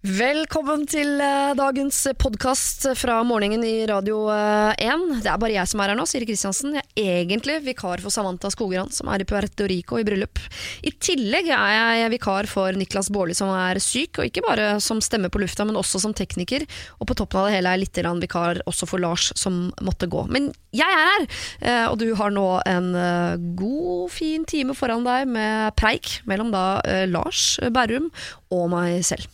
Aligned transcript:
Velkommen 0.00 0.86
til 0.88 1.18
eh, 1.20 1.50
dagens 1.52 1.98
podkast 2.16 2.86
fra 2.96 3.18
morgenen 3.20 3.60
i 3.68 3.82
Radio 3.84 4.30
eh, 4.32 4.72
1. 4.80 5.02
Det 5.20 5.28
er 5.28 5.40
bare 5.42 5.52
jeg 5.52 5.68
som 5.68 5.82
er 5.84 5.92
her 5.92 5.98
nå, 5.98 6.06
Siri 6.08 6.24
Kristiansen. 6.24 6.78
Jeg 6.78 7.04
er 7.04 7.18
egentlig 7.18 7.58
vikar 7.66 8.00
for 8.00 8.08
Samantha 8.08 8.48
Skogran, 8.48 8.88
som 8.96 9.10
er 9.12 9.20
i 9.20 9.26
Puerto 9.28 9.66
Rico 9.68 9.98
i 10.00 10.06
bryllup. 10.08 10.40
I 10.88 10.94
tillegg 10.96 11.50
er 11.52 11.98
jeg 11.98 12.14
vikar 12.14 12.48
for 12.48 12.72
Niklas 12.80 13.12
Baarli, 13.12 13.36
som 13.36 13.52
er 13.52 13.76
syk, 13.84 14.22
og 14.22 14.30
ikke 14.30 14.46
bare 14.48 14.70
som 14.80 15.04
stemme 15.04 15.28
på 15.28 15.44
lufta, 15.44 15.68
men 15.68 15.76
også 15.76 16.00
som 16.00 16.16
tekniker. 16.16 16.64
Og 16.96 17.10
på 17.12 17.18
toppen 17.20 17.42
av 17.42 17.50
det 17.50 17.58
hele 17.58 17.68
er 17.68 17.76
jeg 17.76 17.84
litt 17.84 18.24
vikar 18.24 18.64
også 18.64 18.88
for 18.88 19.04
Lars, 19.04 19.34
som 19.36 19.66
måtte 19.84 20.08
gå. 20.08 20.24
Men 20.32 20.48
jeg 20.72 20.88
er 20.88 21.08
her, 21.10 21.28
eh, 21.60 21.86
og 21.90 22.00
du 22.00 22.08
har 22.16 22.32
nå 22.32 22.48
en 22.64 22.94
eh, 22.96 23.48
god, 23.52 24.08
fin 24.16 24.48
time 24.48 24.72
foran 24.72 25.04
deg 25.04 25.28
med 25.28 25.76
preik 25.76 26.22
mellom 26.24 26.56
da 26.56 26.80
eh, 26.88 27.04
Lars 27.10 27.58
Berrum 27.68 28.08
og 28.50 28.66
meg 28.72 29.04
selv. 29.06 29.26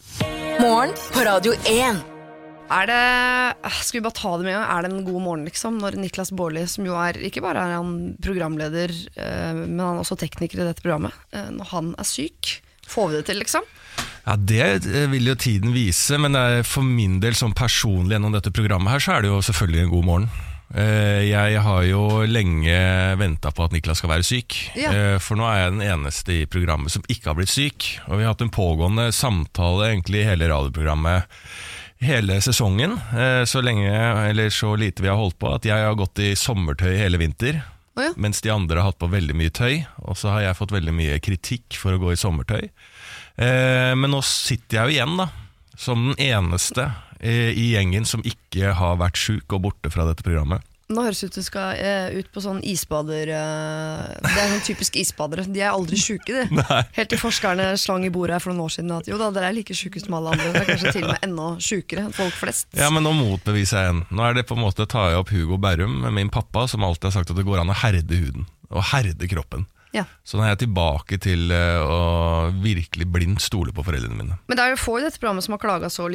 Morgen 0.60 0.92
på 1.12 1.24
Radio 1.24 1.54
1. 1.68 2.04
Er 2.66 2.88
det, 2.90 3.02
øh, 3.62 3.76
skal 3.86 4.00
vi 4.00 4.04
bare 4.04 4.18
ta 4.18 4.32
det 4.36 4.46
med 4.46 4.52
en 4.52 4.58
gang, 4.58 4.70
er 4.74 4.82
det 4.82 4.90
en 4.90 5.04
god 5.06 5.22
morgen 5.22 5.44
liksom 5.46 5.76
Når 5.78 6.00
Niklas 6.02 6.32
Baarli, 6.34 6.64
som 6.66 6.82
jo 6.88 6.96
er 6.98 7.20
ikke 7.28 7.40
bare 7.44 7.62
er 7.62 7.76
han 7.76 8.16
programleder 8.18 8.90
øh, 8.90 9.52
Men 9.54 9.78
han 9.78 9.92
er 9.94 10.02
også 10.02 10.16
tekniker 10.18 10.58
i 10.58 10.66
dette 10.66 10.82
programmet 10.82 11.14
øh, 11.30 11.52
Når 11.54 11.70
han 11.70 11.92
er 11.94 12.08
syk, 12.08 12.56
får 12.90 13.06
vi 13.12 13.20
det 13.20 13.28
til 13.28 13.38
liksom? 13.38 13.68
Ja, 14.26 14.34
Det 14.34 14.66
eh, 14.82 15.06
vil 15.12 15.30
jo 15.30 15.38
tiden 15.38 15.76
vise, 15.76 16.18
men 16.18 16.34
for 16.66 16.82
min 16.82 17.20
del 17.22 17.38
sånn 17.38 17.54
personlig 17.54 18.16
gjennom 18.16 18.34
dette 18.34 18.50
programmet 18.50 18.96
her, 18.96 19.04
så 19.04 19.14
er 19.14 19.22
det 19.22 19.30
jo 19.30 19.38
selvfølgelig 19.46 19.84
en 19.84 19.94
god 19.94 20.06
morgen. 20.10 20.28
Eh, 20.74 21.22
Jeg 21.30 21.60
har 21.62 21.82
jo 21.86 22.24
lenge 22.26 22.74
venta 23.20 23.52
på 23.54 23.64
at 23.64 23.72
Niklas 23.72 24.00
skal 24.02 24.10
være 24.10 24.26
syk, 24.26 24.56
Ja. 24.74 24.90
Eh, 24.92 25.18
for 25.18 25.36
nå 25.38 25.46
er 25.46 25.62
jeg 25.62 25.72
den 25.78 25.86
eneste 25.86 26.32
i 26.42 26.46
programmet 26.46 26.90
som 26.90 27.02
ikke 27.08 27.30
har 27.30 27.34
blitt 27.38 27.52
syk. 27.54 28.00
Og 28.08 28.18
vi 28.18 28.24
har 28.24 28.34
hatt 28.34 28.42
en 28.42 28.50
pågående 28.50 29.12
samtale 29.14 29.92
egentlig 29.92 30.22
i 30.24 30.28
hele 30.30 30.48
radioprogrammet 30.48 31.24
hele 32.02 32.40
sesongen, 32.44 32.98
eh, 33.16 33.44
så 33.48 33.62
lenge 33.62 33.88
eller 34.28 34.50
så 34.50 34.74
lite 34.76 35.00
vi 35.00 35.08
har 35.08 35.16
holdt 35.16 35.38
på, 35.38 35.54
at 35.54 35.64
jeg 35.64 35.80
har 35.80 35.94
gått 35.96 36.18
i 36.18 36.34
sommertøy 36.36 36.96
hele 36.98 37.16
vinter. 37.16 37.62
Oh 37.96 38.02
ja. 38.04 38.10
Mens 38.16 38.42
de 38.42 38.50
andre 38.52 38.76
har 38.82 38.90
hatt 38.90 38.98
på 38.98 39.08
veldig 39.08 39.34
mye 39.34 39.48
tøy, 39.50 39.86
og 40.04 40.16
så 40.18 40.28
har 40.34 40.42
jeg 40.42 40.56
fått 40.58 40.74
veldig 40.76 40.92
mye 40.92 41.18
kritikk 41.24 41.78
for 41.80 41.96
å 41.96 41.98
gå 42.02 42.12
i 42.12 42.16
sommertøy. 42.20 42.68
Men 43.38 44.10
nå 44.12 44.20
sitter 44.24 44.76
jeg 44.76 44.84
jo 44.84 44.94
igjen, 44.96 45.16
da, 45.16 45.28
som 45.76 46.12
den 46.12 46.20
eneste 46.20 46.90
i 47.20 47.70
gjengen 47.72 48.04
som 48.08 48.24
ikke 48.26 48.74
har 48.76 48.98
vært 49.00 49.20
sjuk 49.20 49.56
og 49.56 49.68
borte 49.68 49.92
fra 49.92 50.08
dette 50.08 50.24
programmet. 50.26 50.64
Nå 50.86 51.02
høres 51.02 51.18
det 51.18 51.32
ut 51.32 51.34
som 51.34 51.42
du 51.42 51.46
skal 51.48 51.80
øh, 51.82 52.18
ut 52.20 52.28
på 52.30 52.42
sånn 52.44 52.60
isbader 52.62 53.32
øh, 53.34 54.02
Det 54.22 54.34
er 54.38 54.52
sånn 54.52 54.62
typisk 54.68 54.98
isbadere 55.00 55.42
De 55.50 55.58
er 55.64 55.72
aldri 55.72 55.98
syke 55.98 56.30
de 56.30 56.44
Nei. 56.60 56.82
Helt 56.94 57.10
til 57.10 57.18
forskerne 57.18 57.72
slang 57.82 58.06
i 58.06 58.12
bordet 58.14 58.36
her 58.36 58.44
for 58.44 58.54
noen 58.54 58.68
år 58.68 58.74
siden 58.76 58.94
At 58.94 59.10
jo 59.10 59.18
da, 59.18 59.32
dere 59.34 59.50
er 59.50 59.56
like 59.56 59.74
sjuke 59.74 59.98
som 59.98 60.14
alle 60.14 60.36
andre 60.36 60.52
Det 60.54 60.62
er 60.62 60.68
kanskje 60.70 60.92
til 60.94 61.08
og 61.08 61.10
med 61.10 61.26
enda 61.26 61.48
sykere 61.66 62.06
enn 62.06 62.14
folk 62.14 62.38
flest 62.38 62.78
Ja, 62.78 62.92
men 62.94 63.02
nå 63.02 63.16
motbeviser 63.18 63.82
jeg 63.82 63.96
en. 63.96 64.04
Nå 64.14 64.28
er 64.28 64.38
det 64.38 64.46
på 64.46 64.54
en 64.54 64.62
måte 64.62 64.86
tar 64.86 65.10
jeg 65.10 65.24
opp 65.24 65.34
Hugo 65.34 65.58
Berrum, 65.58 66.04
min 66.14 66.30
pappa, 66.30 66.68
som 66.70 66.86
alltid 66.86 67.10
har 67.10 67.16
sagt 67.18 67.34
at 67.34 67.40
det 67.40 67.46
går 67.48 67.64
an 67.64 67.72
å 67.72 67.80
herde 67.82 68.20
huden. 68.20 68.46
Og 68.70 68.86
herde 68.92 69.26
kroppen. 69.30 69.66
Ja. 69.96 70.04
Så 70.26 70.36
nå 70.36 70.44
er 70.44 70.50
jeg 70.52 70.60
tilbake 70.66 71.16
til 71.24 71.50
eh, 71.54 71.80
å 71.80 72.50
virkelig 72.60 73.06
blindt 73.08 73.40
stole 73.44 73.72
på 73.72 73.84
foreldrene 73.86 74.18
mine. 74.18 74.36
Men 74.46 74.58
det 74.58 74.64
er 74.66 74.74
jo 74.74 74.80
få 74.82 74.98
i 75.00 75.04
dette 75.06 75.18
programmet 75.22 75.46
som 75.46 75.56
har 75.56 75.62
klaga 75.62 75.88
så 75.92 76.08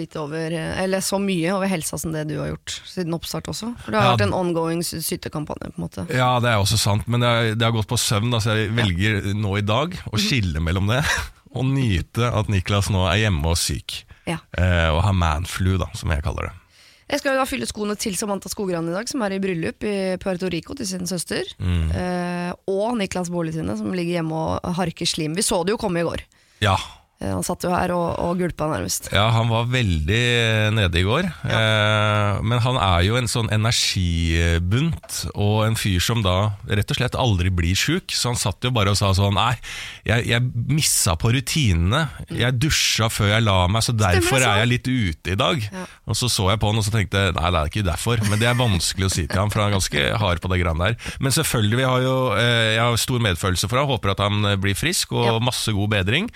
Eller 0.83 1.01
så 1.01 1.17
mye 1.21 1.55
over 1.55 1.71
helsa 1.71 1.97
som 1.97 2.13
det 2.13 2.27
du 2.29 2.35
har 2.39 2.51
gjort 2.53 2.77
siden 2.85 3.17
oppstart 3.17 3.49
også. 3.51 3.71
For 3.81 3.91
det 3.95 3.99
har 4.01 4.11
Ja. 4.11 4.15
vært 4.15 4.27
en 4.27 4.37
ongoing 4.37 4.83
syttekampanje 4.85 5.09
sytekampanje, 5.31 5.71
på 5.73 5.79
en 5.81 5.85
måte. 5.87 6.05
Ja, 6.13 6.39
det 6.43 6.49
er 6.51 6.61
også 6.61 6.77
sant, 6.77 7.07
men 7.07 7.21
det 7.23 7.27
har, 7.29 7.55
det 7.55 7.65
har 7.65 7.71
gått 7.75 7.89
på 7.89 7.97
søvn. 7.99 8.31
så 8.41 8.55
jeg 8.55 8.71
velger 8.77 9.33
nå 9.33 9.57
i 9.57 9.65
dag 9.65 9.97
å 10.11 10.17
skille 10.21 10.59
mellom 10.63 10.87
det 10.87 11.01
og 11.55 11.65
nyte 11.65 12.29
at 12.31 12.47
Niklas 12.47 12.89
nå 12.93 13.03
er 13.11 13.25
hjemme 13.25 13.45
og 13.51 13.57
syk. 13.59 14.03
Ja. 14.27 14.37
Eh, 14.55 14.89
og 14.93 15.01
har 15.03 15.13
manflu, 15.17 15.77
da, 15.81 15.89
som 15.97 16.13
jeg 16.13 16.23
kaller 16.23 16.47
det. 16.51 16.53
Jeg 17.11 17.19
skal 17.19 17.35
jo 17.35 17.41
da 17.41 17.47
fylle 17.49 17.67
skoene 17.67 17.97
til 17.99 18.15
Samantha 18.15 18.47
Skogran 18.47 18.87
i 18.87 18.93
dag, 18.95 19.09
som 19.11 19.23
er 19.25 19.35
i 19.35 19.41
bryllup 19.43 19.83
i 19.83 19.95
Puerto 20.21 20.47
Rico 20.51 20.77
til 20.79 20.87
sin 20.87 21.03
søster. 21.09 21.43
Eh, 21.59 22.51
og 22.71 22.95
Niklas 23.01 23.31
Baarli 23.33 23.51
sine, 23.51 23.75
som 23.75 23.91
ligger 23.91 24.21
hjemme 24.21 24.37
og 24.37 24.77
harker 24.79 25.09
slim. 25.09 25.35
Vi 25.35 25.43
så 25.43 25.59
det 25.67 25.75
jo 25.75 25.81
komme 25.81 25.99
i 25.99 26.07
går. 26.07 26.23
Ja. 26.63 26.77
Eh, 27.21 27.29
han 27.29 27.43
satt 27.45 27.61
jo 27.67 27.69
her 27.73 27.91
og, 27.93 28.07
og 28.17 28.39
gulpa 28.41 28.65
nærmest. 28.71 29.11
ja, 29.13 29.27
han 29.35 29.49
var 29.51 29.67
veldig 29.69 30.21
nede 30.73 30.99
i 30.99 31.05
går. 31.05 31.27
Eh, 31.45 32.39
men 32.41 32.61
han 32.65 32.79
er 32.81 33.03
jo 33.05 33.17
en 33.19 33.29
sånn 33.29 33.51
energibunt, 33.53 35.19
og 35.35 35.65
en 35.67 35.77
fyr 35.77 36.01
som 36.03 36.23
da 36.25 36.35
rett 36.71 36.91
og 36.91 36.97
slett 36.97 37.17
aldri 37.19 37.51
blir 37.53 37.77
sjuk. 37.77 38.11
Så 38.15 38.31
han 38.31 38.39
satt 38.39 38.63
jo 38.65 38.71
bare 38.73 38.93
og 38.93 38.99
sa 38.99 39.11
sånn 39.17 39.35
Nei, 39.37 39.53
jeg, 40.07 40.25
jeg 40.27 40.43
missa 40.73 41.13
på 41.19 41.31
rutinene. 41.35 42.03
Jeg 42.35 42.57
dusja 42.59 43.07
før 43.11 43.31
jeg 43.35 43.45
la 43.45 43.57
meg, 43.71 43.85
så 43.85 43.93
derfor 43.95 44.41
er 44.43 44.61
jeg 44.63 44.71
litt 44.73 44.89
ute 44.91 45.35
i 45.35 45.37
dag. 45.39 45.61
Ja. 45.71 45.85
Og 46.11 46.17
så 46.19 46.27
så 46.31 46.49
jeg 46.51 46.59
på 46.61 46.71
han 46.71 46.81
og 46.81 46.85
så 46.87 46.91
tenkte 46.93 47.21
nei, 47.37 47.47
det 47.53 47.61
er 47.61 47.71
ikke 47.71 47.85
derfor. 47.87 48.21
Men 48.27 48.41
det 48.41 48.49
er 48.49 48.57
vanskelig 48.59 49.07
å 49.07 49.13
si 49.13 49.27
til 49.29 49.39
ham, 49.39 49.51
for 49.53 49.63
han 49.63 49.71
er 49.71 49.77
ganske 49.77 50.03
hard 50.21 50.41
på 50.43 50.51
det 50.51 50.59
greiene 50.63 50.89
der. 50.91 50.97
Men 51.23 51.35
selvfølgelig, 51.35 51.79
vi 51.79 51.87
har 51.87 52.03
jo, 52.05 52.15
eh, 52.39 52.73
jeg 52.75 52.81
har 52.83 52.99
stor 53.05 53.23
medfølelse 53.29 53.69
for 53.71 53.81
ham. 53.81 53.89
Håper 53.91 54.13
at 54.15 54.23
han 54.25 54.51
eh, 54.51 54.57
blir 54.61 54.77
frisk 54.77 55.13
og 55.15 55.25
Ja. 55.29 55.37
Mm. 55.41 55.47
masse 55.51 55.71
god 55.73 55.89
bedring. 55.93 56.27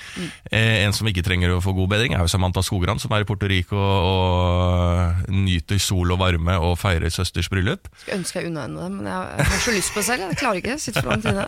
Eh, 0.51 0.74
en 0.83 0.93
som 0.95 1.07
ikke 1.09 1.23
trenger 1.25 1.51
å 1.55 1.61
få 1.63 1.73
god 1.77 1.89
bedring, 1.95 2.13
er 2.15 2.23
jo 2.25 2.31
Samantha 2.31 2.61
Skogran, 2.65 2.99
som 3.01 3.11
er 3.15 3.23
i 3.23 3.27
Puerto 3.27 3.47
Rico 3.49 3.79
og 3.79 5.29
nyter 5.31 5.79
sol 5.81 6.11
og 6.15 6.19
varme 6.21 6.57
og 6.61 6.77
feirer 6.81 7.11
søsters 7.13 7.49
bryllup. 7.51 7.89
Skulle 8.01 8.21
ønske 8.21 8.39
jeg 8.41 8.51
unna 8.51 8.65
henne 8.67 8.81
det, 8.85 8.91
men 8.97 9.09
jeg, 9.11 9.35
jeg 9.39 9.51
har 9.51 9.61
så 9.65 9.75
lyst 9.75 9.93
på 9.95 10.01
det 10.01 10.07
selv. 10.09 10.25
Jeg 10.29 10.39
klarer 10.41 10.61
ikke, 10.61 10.75
jeg 10.75 10.83
sitter 10.85 11.05
for 11.05 11.13
langt 11.15 11.29
inne. 11.33 11.45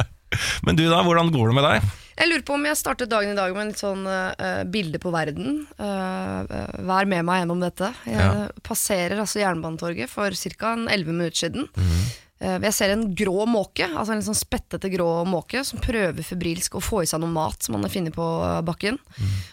Men 0.67 0.75
du 0.75 0.83
da, 0.91 0.99
hvordan 1.07 1.31
går 1.31 1.51
det 1.53 1.55
med 1.55 1.65
deg? 1.69 1.87
Jeg 2.17 2.27
lurer 2.31 2.43
på 2.47 2.55
om 2.57 2.65
jeg 2.65 2.77
startet 2.79 3.11
dagen 3.11 3.31
i 3.31 3.37
dag 3.37 3.53
med 3.53 3.61
en 3.61 3.69
litt 3.71 3.79
sånn 3.79 4.01
uh, 4.09 4.63
bilde 4.73 4.99
på 4.99 5.11
verden. 5.13 5.59
Eh, 5.77 6.55
vær 6.89 7.05
med 7.07 7.23
meg 7.27 7.43
gjennom 7.43 7.61
dette. 7.61 7.91
Jeg 8.09 8.17
Ja. 8.17 8.47
passerer 8.65 9.21
altså 9.21 9.39
Jernbanetorget 9.43 10.09
for 10.09 10.33
ca. 10.33 10.71
11 10.89 11.13
minutter 11.13 11.37
siden. 11.45 11.67
Eh, 11.77 12.07
jeg 12.37 12.73
ser 12.75 12.91
en 12.93 13.07
grå 13.17 13.47
måke, 13.49 13.87
altså 13.87 14.13
en 14.13 14.23
sånn 14.25 14.37
spettete 14.37 14.91
grå 14.93 15.09
måke, 15.25 15.63
som 15.65 15.81
prøver 15.81 16.25
febrilsk 16.25 16.77
å 16.77 16.83
få 16.83 17.01
i 17.01 17.09
seg 17.09 17.23
noe 17.23 17.33
mat 17.33 17.65
som 17.65 17.77
han 17.77 17.87
har 17.87 17.93
funnet 17.93 18.15
på 18.15 18.27
bakken. 18.67 18.77
bakken. 18.77 18.99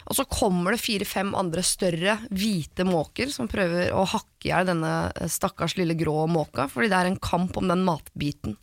Og 0.04 0.16
så 0.16 0.24
kommer 0.28 0.74
det 0.74 0.82
fire-fem 0.82 1.34
andre 1.34 1.62
større 1.62 2.18
hvite 2.30 2.84
måker 2.84 3.32
som 3.32 3.48
prøver 3.48 3.92
å 3.92 4.04
hakke 4.04 4.48
i 4.48 4.52
hjel 4.52 4.68
denne 4.68 5.10
eh, 5.16 5.30
stakkars 5.30 5.76
lille 5.78 5.96
grå 5.96 6.26
måka, 6.28 6.68
fordi 6.68 6.90
det 6.92 6.98
er 6.98 7.10
en 7.10 7.22
kamp 7.22 7.56
om 7.56 7.68
den 7.68 7.84
matbiten. 7.86 8.58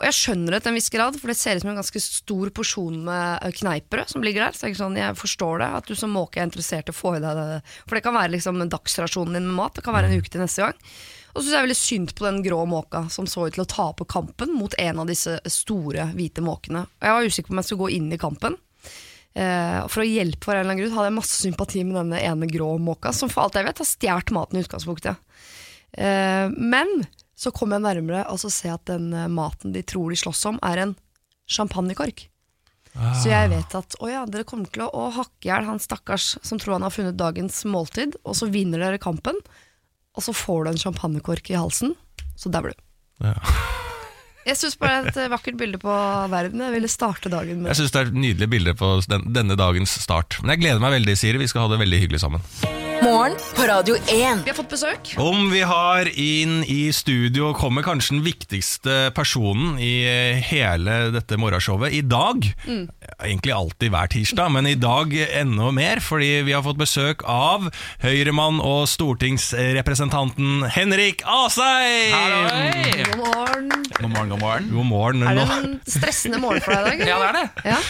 Og 0.00 0.06
jeg 0.06 0.16
skjønner 0.16 0.54
det 0.54 0.62
til 0.64 0.72
en 0.72 0.78
viss 0.78 0.88
grad, 0.88 1.16
for 1.20 1.28
det 1.28 1.36
ser 1.36 1.58
ut 1.58 1.64
som 1.66 1.74
en 1.74 1.80
ganske 1.82 2.00
stor 2.00 2.50
porsjon 2.56 3.02
med 3.04 3.44
eh, 3.44 3.54
kneippbrød 3.60 4.14
som 4.14 4.24
ligger 4.24 4.46
der. 4.46 4.56
Så 4.56 4.70
jeg, 4.70 4.78
sånn, 4.80 4.96
jeg 4.96 5.18
forstår 5.20 5.60
det, 5.60 5.70
at 5.76 5.90
du 5.90 5.98
som 5.98 6.14
måke 6.16 6.40
er 6.40 6.48
interessert 6.48 6.88
i 6.88 6.94
å 6.94 6.96
få 6.96 7.18
i 7.18 7.22
deg 7.22 7.36
det. 7.36 7.62
For 7.84 7.98
det 7.98 8.04
kan 8.06 8.16
være 8.16 8.34
liksom 8.38 8.64
dagsrasjonen 8.64 9.36
din 9.36 9.50
med 9.50 9.58
mat, 9.60 9.76
det 9.76 9.84
kan 9.84 9.96
være 9.96 10.10
en 10.10 10.22
uke 10.22 10.32
til 10.32 10.44
neste 10.44 10.64
gang. 10.64 10.86
Og 11.30 11.38
så 11.38 11.44
synes 11.44 11.54
jeg 11.54 11.66
veldig 11.66 11.78
synd 11.78 12.14
på 12.18 12.26
den 12.26 12.40
grå 12.42 12.64
måka 12.66 13.04
som 13.12 13.28
så 13.30 13.46
ut 13.46 13.54
til 13.54 13.64
å 13.64 13.70
tape 13.70 14.06
kampen 14.10 14.52
mot 14.56 14.74
en 14.82 15.02
av 15.02 15.10
disse 15.10 15.36
store 15.46 16.10
hvite 16.16 16.42
måkene. 16.44 16.84
Og 16.86 17.06
jeg 17.06 17.16
var 17.16 17.30
usikker 17.30 17.50
på 17.50 17.54
om 17.54 17.62
jeg 17.62 17.70
skulle 17.70 17.84
gå 17.84 17.94
inn 17.98 18.10
i 18.14 18.20
kampen. 18.20 18.58
Eh, 19.38 19.78
for 19.86 20.02
å 20.02 20.08
hjelpe 20.08 20.48
for 20.48 20.56
en 20.56 20.64
eller 20.64 20.72
annen 20.72 20.82
grunn 20.82 20.96
hadde 20.96 21.10
jeg 21.12 21.18
masse 21.20 21.38
sympati 21.38 21.84
med 21.86 22.00
denne 22.00 22.22
ene 22.26 22.50
grå 22.50 22.72
måka, 22.82 23.12
som 23.14 23.30
for 23.30 23.44
alt 23.44 23.58
jeg 23.60 23.68
vet 23.68 23.82
har 23.82 23.90
stjålet 23.92 24.34
maten 24.34 24.58
i 24.58 24.64
utgangspunktet. 24.64 25.22
Eh, 25.92 26.46
men 26.50 27.04
så 27.38 27.52
kom 27.54 27.72
jeg 27.74 27.86
nærmere 27.86 28.26
og 28.30 28.42
så 28.42 28.50
ser 28.52 28.72
jeg 28.72 28.80
at 28.80 28.90
den 28.90 29.14
eh, 29.14 29.30
maten 29.30 29.74
de 29.76 29.84
tror 29.86 30.10
de 30.10 30.18
slåss 30.18 30.42
om, 30.50 30.58
er 30.66 30.82
en 30.82 30.98
champagnekork. 31.50 32.26
Så 32.90 33.30
jeg 33.30 33.52
vet 33.52 33.74
at 33.78 33.94
å 34.02 34.08
ja, 34.10 34.24
dere 34.26 34.42
kommer 34.42 34.66
til 34.74 34.82
å, 34.82 34.90
å 34.90 35.10
hakke 35.14 35.46
i 35.46 35.50
hjel 35.52 35.68
han 35.68 35.78
stakkars 35.78 36.32
som 36.42 36.58
tror 36.58 36.74
han 36.74 36.84
har 36.84 36.94
funnet 36.94 37.18
dagens 37.18 37.62
måltid, 37.70 38.16
og 38.26 38.34
så 38.34 38.48
vinner 38.50 38.82
dere 38.82 38.98
kampen, 39.02 39.38
og 40.16 40.24
så 40.26 40.34
får 40.36 40.64
du 40.64 40.72
en 40.72 40.80
champagnekork 40.80 41.52
i 41.52 41.58
halsen, 41.58 41.94
så 42.38 42.52
dauer 42.52 42.74
du. 42.74 42.82
Ja. 43.24 43.36
Jeg 44.48 44.56
syns 44.56 44.78
bare 44.80 45.02
det 45.04 45.14
er 45.20 45.26
et 45.28 45.34
vakkert 45.34 45.58
bilde 45.60 45.78
på 45.78 45.94
verden. 46.32 46.62
Jeg 46.64 46.72
ville 46.74 46.88
starte 46.88 47.30
dagen 47.32 47.60
med 47.60 47.70
Jeg 47.74 47.82
syns 47.82 47.92
det 47.94 48.00
er 48.00 48.08
et 48.08 48.20
nydelig 48.24 48.48
bilde 48.50 48.74
på 48.74 48.94
den, 49.10 49.28
denne 49.36 49.56
dagens 49.60 49.92
start. 50.00 50.40
Men 50.40 50.56
jeg 50.56 50.64
gleder 50.64 50.82
meg 50.82 50.96
veldig, 50.96 51.18
Siri. 51.20 51.42
Vi 51.42 51.50
skal 51.52 51.66
ha 51.66 51.74
det 51.74 51.82
veldig 51.84 52.00
hyggelig 52.06 52.22
sammen. 52.24 52.46
Morgen 53.02 53.32
på 53.56 53.62
Radio 53.62 53.94
1. 53.96 54.04
Vi 54.44 54.50
har 54.50 54.54
fått 54.56 54.68
besøk. 54.68 55.14
Om 55.18 55.46
vi 55.52 55.60
har 55.66 56.08
inn 56.20 56.60
i 56.68 56.92
studio 56.92 57.52
kommer 57.56 57.84
kanskje 57.86 58.16
den 58.18 58.24
viktigste 58.26 58.96
personen 59.16 59.78
i 59.80 60.02
eh, 60.08 60.40
hele 60.50 60.96
dette 61.14 61.38
morgenshowet 61.40 61.94
i 61.96 62.02
dag. 62.04 62.44
Egentlig 62.68 63.54
alltid 63.56 63.94
hver 63.94 64.10
tirsdag, 64.12 64.52
men 64.52 64.68
i 64.68 64.76
dag 64.80 65.14
enda 65.16 65.70
mer, 65.76 66.02
fordi 66.04 66.42
vi 66.46 66.52
har 66.56 66.64
fått 66.66 66.80
besøk 66.80 67.24
av 67.24 67.70
Høyremann 68.04 68.60
og 68.60 68.84
stortingsrepresentanten 68.92 70.66
Henrik 70.76 71.24
Asheim! 71.24 72.12
God 73.14 73.18
morgen. 73.24 73.72
God 73.96 74.10
morgen, 74.12 74.30
god 74.36 74.44
morgen. 74.44 74.70
God 74.76 74.90
morgen. 74.92 75.26
Er 75.30 75.40
det 75.40 75.48
en 75.56 75.80
stressende 75.88 76.40
morgen 76.42 76.62
for 76.64 76.76
deg 76.76 77.00
i 77.00 77.08
dag? 77.08 77.14
Ja, 77.14 77.18
det 77.24 77.32
er 77.32 77.40
det. 77.40 77.74
Ja. 77.74 77.80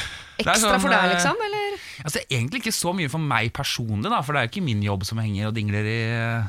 Ekstra 0.43 0.75
sånn, 0.75 0.81
for 0.83 0.93
deg, 0.93 1.03
eh, 1.05 1.13
liksom? 1.15 1.43
Eller? 1.47 1.77
Altså, 2.05 2.23
egentlig 2.29 2.63
ikke 2.63 2.77
så 2.77 2.95
mye 2.97 3.11
for 3.13 3.31
meg 3.33 3.53
personlig, 3.57 4.09
da, 4.09 4.23
for 4.25 4.35
det 4.37 4.41
er 4.41 4.49
jo 4.49 4.53
ikke 4.55 4.67
min 4.71 4.83
jobb 4.85 5.05
som 5.09 5.21
henger 5.23 5.51
og 5.51 5.57
dingler 5.59 5.89
i 5.91 6.01
eh, 6.17 6.49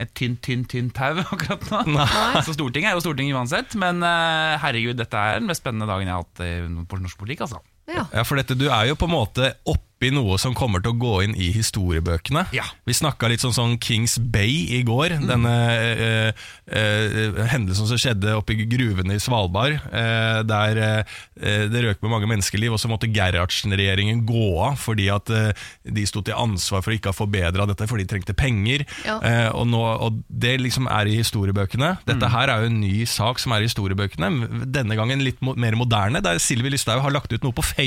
et 0.00 0.12
tynt, 0.16 0.40
tynt, 0.44 0.68
tynt 0.72 0.94
tau 0.96 1.18
akkurat 1.34 1.88
nå. 1.88 2.06
Så 2.46 2.56
Stortinget 2.56 2.92
er 2.92 2.96
jo 2.96 3.04
Stortinget 3.04 3.36
uansett, 3.36 3.76
men 3.80 4.04
eh, 4.06 4.56
herregud, 4.62 4.96
dette 5.00 5.16
er 5.18 5.40
den 5.40 5.50
mest 5.50 5.64
spennende 5.64 5.88
dagen 5.90 6.08
jeg 6.08 6.16
har 6.16 6.24
hatt 6.24 6.44
i 6.46 6.52
på 6.88 7.00
norsk 7.02 7.20
politikk, 7.20 7.44
altså. 7.48 7.60
Ja. 7.90 8.06
Ja, 8.14 8.24
for 8.26 8.40
dette, 8.40 8.56
Du 8.58 8.68
er 8.70 8.90
jo 8.90 8.98
på 8.98 9.08
en 9.10 9.16
måte 9.18 9.54
oppe 9.66 9.86
i 10.00 10.08
noe 10.08 10.38
som 10.40 10.54
kommer 10.56 10.80
til 10.80 10.94
å 10.94 10.96
gå 10.96 11.10
inn 11.26 11.34
i 11.36 11.50
historiebøkene. 11.52 12.46
Ja. 12.56 12.62
Vi 12.88 12.94
snakka 12.96 13.28
litt 13.28 13.42
sånn, 13.44 13.52
sånn 13.52 13.74
Kings 13.84 14.14
Bay 14.32 14.62
i 14.72 14.78
går. 14.88 15.12
Denne 15.28 15.50
eh, 15.76 16.30
eh, 16.72 17.40
hendelsen 17.52 17.84
som 17.90 18.00
skjedde 18.00 18.32
oppe 18.38 18.54
i 18.54 18.64
gruvene 18.64 19.18
i 19.18 19.20
Svalbard. 19.20 19.76
eh, 19.92 20.38
der 20.48 20.80
eh, 20.80 21.66
det 21.68 21.82
røk 21.84 22.00
med 22.00 22.14
mange 22.14 22.30
menneskeliv, 22.30 22.72
og 22.72 22.80
så 22.80 22.88
måtte 22.88 23.10
Gerhardsen-regjeringen 23.12 24.22
gå 24.28 24.46
av 24.70 24.78
fordi 24.80 25.10
at 25.12 25.28
eh, 25.36 25.52
de 25.84 26.06
sto 26.08 26.22
til 26.24 26.32
ansvar 26.38 26.80
for 26.80 26.94
å 26.94 26.96
ikke 26.96 27.12
ha 27.12 27.18
forbedra 27.20 27.68
dette, 27.68 27.84
fordi 27.90 28.06
de 28.08 28.12
trengte 28.14 28.36
penger. 28.40 28.86
Ja. 29.04 29.18
Eh, 29.20 29.50
og, 29.52 29.68
nå, 29.68 29.82
og 29.84 30.22
det 30.32 30.56
liksom 30.64 30.88
er 30.88 31.12
i 31.12 31.18
historiebøkene. 31.20 31.92
Dette 32.08 32.32
her 32.32 32.48
er 32.54 32.64
jo 32.64 32.72
en 32.72 32.80
ny 32.80 33.04
sak 33.04 33.42
som 33.42 33.52
er 33.52 33.60
i 33.60 33.68
historiebøkene. 33.68 34.64
Denne 34.72 34.96
gangen 34.96 35.20
litt 35.28 35.44
mo 35.44 35.52
mer 35.60 35.76
moderne, 35.76 36.24
der 36.24 36.40
Sylvi 36.40 36.72
Listhaug 36.72 37.04
har 37.04 37.12
lagt 37.12 37.36
ut 37.36 37.44
noe 37.44 37.52
på 37.52 37.60
Facebook 37.68 37.79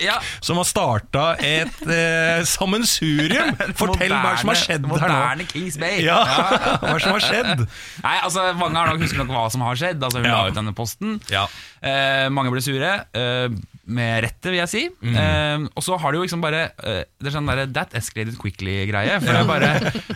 Ja. 0.00 0.18
som 0.40 0.60
har 0.60 0.68
starta 0.68 1.24
et 1.38 1.80
eh, 1.98 2.42
sammensurium. 2.48 3.54
Fortell 3.80 4.12
hva 4.14 4.36
som 4.40 4.52
har 4.52 4.60
skjedd 4.60 4.86
her 4.86 4.92
nå. 4.92 5.00
Moderne 5.00 5.48
Kings 5.50 5.78
Bay. 5.80 6.02
Ja, 6.06 6.20
hva 6.84 6.96
som 7.02 7.16
har 7.16 7.24
skjedd? 7.24 7.66
Nei, 8.04 8.16
altså 8.24 8.50
Mange 8.60 8.78
har 8.80 8.92
nok 8.92 9.04
husker 9.04 9.22
nok 9.24 9.32
hva 9.34 9.46
som 9.52 9.64
har 9.66 9.78
skjedd. 9.80 10.00
Altså 10.02 10.22
Hun 10.22 10.30
Ja. 10.30 10.38
la 10.44 10.48
ut 10.52 10.58
denne 10.60 10.74
posten. 10.76 11.18
Ja. 11.32 11.46
Eh, 11.82 12.28
mange 12.32 12.52
ble 12.52 12.62
sure. 12.64 12.92
Eh, 13.16 13.48
med 13.90 14.20
rette, 14.22 14.50
vil 14.52 14.60
jeg 14.60 14.70
si. 14.70 14.82
Mm. 15.02 15.16
Eh, 15.18 15.64
og 15.74 15.82
så 15.82 15.96
har 15.98 16.12
det 16.12 16.20
jo 16.20 16.26
liksom 16.26 16.42
bare 16.44 16.60
eh, 16.78 17.00
Det 17.18 17.30
er 17.30 17.34
sånn 17.34 17.48
der, 17.50 17.64
That 17.74 17.96
escalated 17.98 18.36
quickly-greie. 18.38 19.16
For 19.24 19.34
det 19.34 19.48
bare 19.48 19.70